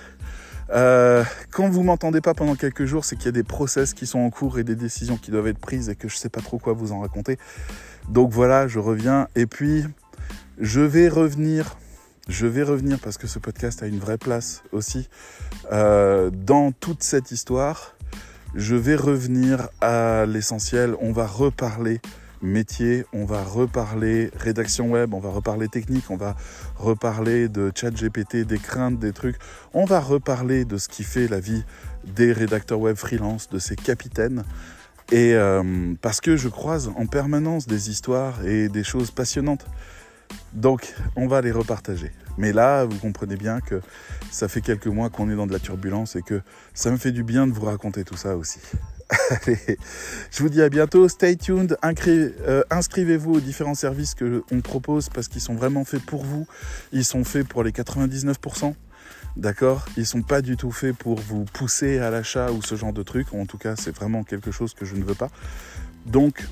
Quand 0.70 1.70
vous 1.70 1.84
m'entendez 1.84 2.22
pas 2.22 2.34
pendant 2.34 2.56
quelques 2.56 2.86
jours, 2.86 3.06
c'est 3.06 3.16
qu'il 3.16 3.26
y 3.26 3.30
a 3.30 3.34
des 3.34 3.44
process 3.44 3.94
qui 3.94 4.06
sont 4.06 4.20
en 4.20 4.30
cours 4.30 4.60
et 4.60 4.64
des 4.64 4.76
décisions 4.76 5.18
qui 5.18 5.32
doivent 5.32 5.48
être 5.48 5.60
prises 5.60 5.90
et 5.90 5.96
que 5.96 6.08
je 6.08 6.18
sais 6.18 6.30
pas 6.30 6.42
trop 6.42 6.58
quoi 6.58 6.74
vous 6.74 6.92
en 6.92 7.00
raconter. 7.00 7.38
Donc 8.10 8.32
voilà, 8.32 8.68
je 8.68 8.80
reviens. 8.80 9.28
Et 9.36 9.46
puis, 9.46 9.86
je 10.60 10.82
vais 10.82 11.10
revenir, 11.10 11.78
je 12.28 12.48
vais 12.48 12.64
revenir 12.64 13.00
parce 13.00 13.18
que 13.18 13.28
ce 13.28 13.40
podcast 13.40 13.84
a 13.84 13.88
une 13.88 14.00
vraie 14.00 14.18
place 14.18 14.64
aussi 14.72 15.10
euh, 15.72 16.30
dans 16.32 16.72
toute 16.72 17.04
cette 17.04 17.32
histoire. 17.32 17.96
Je 18.56 18.76
vais 18.76 18.96
revenir 18.96 19.70
à 19.82 20.26
l'essentiel. 20.26 20.96
On 21.02 21.12
va 21.12 21.28
reparler 21.28 22.02
métier, 22.42 23.06
on 23.14 23.26
va 23.26 23.44
reparler 23.44 24.32
rédaction 24.36 24.90
web, 24.92 25.14
on 25.14 25.20
va 25.20 25.30
reparler 25.30 25.68
technique, 25.68 26.10
on 26.10 26.18
va 26.18 26.36
reparler 26.76 27.50
de 27.50 27.72
chat 27.74 27.92
GPT, 27.92 28.38
des 28.46 28.58
craintes, 28.58 29.00
des 29.00 29.14
trucs. 29.14 29.38
On 29.74 29.86
va 29.86 30.00
reparler 30.00 30.66
de 30.66 30.78
ce 30.78 30.88
qui 30.88 31.04
fait 31.04 31.28
la 31.28 31.40
vie 31.40 31.64
des 32.06 32.32
rédacteurs 32.32 32.80
web 32.80 32.96
freelance, 32.96 33.50
de 33.50 33.60
ces 33.60 33.76
capitaines. 33.76 34.44
Et 35.12 35.34
euh, 35.36 35.94
parce 36.02 36.20
que 36.20 36.36
je 36.36 36.50
croise 36.50 36.92
en 36.98 37.06
permanence 37.06 37.66
des 37.66 37.90
histoires 37.90 38.46
et 38.46 38.68
des 38.70 38.84
choses 38.84 39.12
passionnantes. 39.12 39.66
Donc, 40.54 40.94
on 41.16 41.28
va 41.28 41.42
les 41.42 41.52
repartager. 41.52 42.12
Mais 42.38 42.52
là, 42.52 42.86
vous 42.86 42.98
comprenez 42.98 43.36
bien 43.36 43.62
que 43.62 43.82
ça 44.32 44.48
fait 44.48 44.62
quelques 44.62 44.88
mois 44.88 45.10
qu'on 45.10 45.30
est 45.30 45.36
dans 45.36 45.48
de 45.48 45.54
la 45.54 45.60
turbulence 45.60 46.16
et 46.16 46.22
que 46.22 46.42
ça 46.74 46.92
me 46.92 46.98
fait 46.98 47.12
du 47.12 47.24
bien 47.24 47.48
de 47.48 47.54
vous 47.54 47.66
raconter 47.66 48.04
tout 48.04 48.18
ça 48.18 48.36
aussi. 48.36 48.60
Allez, 49.30 49.78
je 50.32 50.44
vous 50.44 50.50
dis 50.50 50.62
à 50.62 50.70
bientôt. 50.70 51.08
Stay 51.08 51.36
tuned. 51.38 51.78
Euh, 52.08 52.64
inscrivez-vous 52.70 53.36
aux 53.36 53.40
différents 53.40 53.76
services 53.76 54.16
que 54.16 54.44
on 54.52 54.62
propose 54.62 55.10
parce 55.10 55.28
qu'ils 55.28 55.42
sont 55.42 55.56
vraiment 55.56 55.86
faits 55.86 56.06
pour 56.06 56.24
vous. 56.24 56.46
Ils 56.92 57.06
sont 57.06 57.24
faits 57.24 57.48
pour 57.48 57.64
les 57.64 57.72
99%. 57.72 58.74
D'accord? 59.38 59.86
Ils 59.96 60.06
sont 60.06 60.24
pas 60.24 60.42
du 60.42 60.58
tout 60.58 60.72
faits 60.72 60.96
pour 60.96 61.20
vous 61.20 61.46
pousser 61.46 62.00
à 62.00 62.10
l'achat 62.10 62.52
ou 62.52 62.62
ce 62.62 62.76
genre 62.76 62.92
de 62.92 63.04
truc. 63.04 63.34
En 63.34 63.46
tout 63.46 63.58
cas, 63.58 63.76
c'est 63.76 63.96
vraiment 63.96 64.24
quelque 64.24 64.52
chose 64.52 64.74
que 64.74 64.84
je 64.84 64.96
ne 64.96 65.04
veux 65.04 65.16
pas. 65.16 65.30
Donc, 66.06 66.44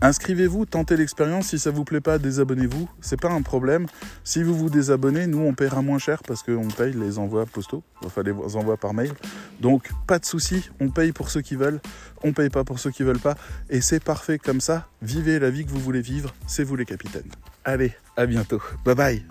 Inscrivez-vous, 0.00 0.64
tentez 0.64 0.96
l'expérience. 0.96 1.48
Si 1.48 1.58
ça 1.58 1.70
vous 1.70 1.84
plaît 1.84 2.00
pas, 2.00 2.18
désabonnez-vous. 2.18 2.88
C'est 3.00 3.20
pas 3.20 3.30
un 3.30 3.42
problème. 3.42 3.86
Si 4.22 4.42
vous 4.42 4.54
vous 4.54 4.70
désabonnez, 4.70 5.26
nous 5.26 5.40
on 5.40 5.54
paiera 5.54 5.82
moins 5.82 5.98
cher 5.98 6.22
parce 6.22 6.42
qu'on 6.42 6.68
paye 6.68 6.92
les 6.92 7.18
envois 7.18 7.46
postaux, 7.46 7.82
enfin 8.04 8.22
les 8.22 8.32
envois 8.56 8.76
par 8.76 8.94
mail. 8.94 9.12
Donc 9.60 9.90
pas 10.06 10.18
de 10.18 10.24
souci, 10.24 10.70
on 10.80 10.90
paye 10.90 11.12
pour 11.12 11.30
ceux 11.30 11.40
qui 11.40 11.56
veulent, 11.56 11.80
on 12.22 12.32
paye 12.32 12.50
pas 12.50 12.64
pour 12.64 12.78
ceux 12.78 12.90
qui 12.90 13.02
veulent 13.02 13.18
pas, 13.18 13.36
et 13.70 13.80
c'est 13.80 14.02
parfait 14.02 14.38
comme 14.38 14.60
ça. 14.60 14.88
Vivez 15.02 15.38
la 15.38 15.50
vie 15.50 15.64
que 15.64 15.70
vous 15.70 15.80
voulez 15.80 16.02
vivre, 16.02 16.34
c'est 16.46 16.64
vous 16.64 16.76
les 16.76 16.84
capitaines. 16.84 17.30
Allez, 17.64 17.92
à 18.16 18.26
bientôt. 18.26 18.62
Bye 18.84 18.94
bye. 18.94 19.24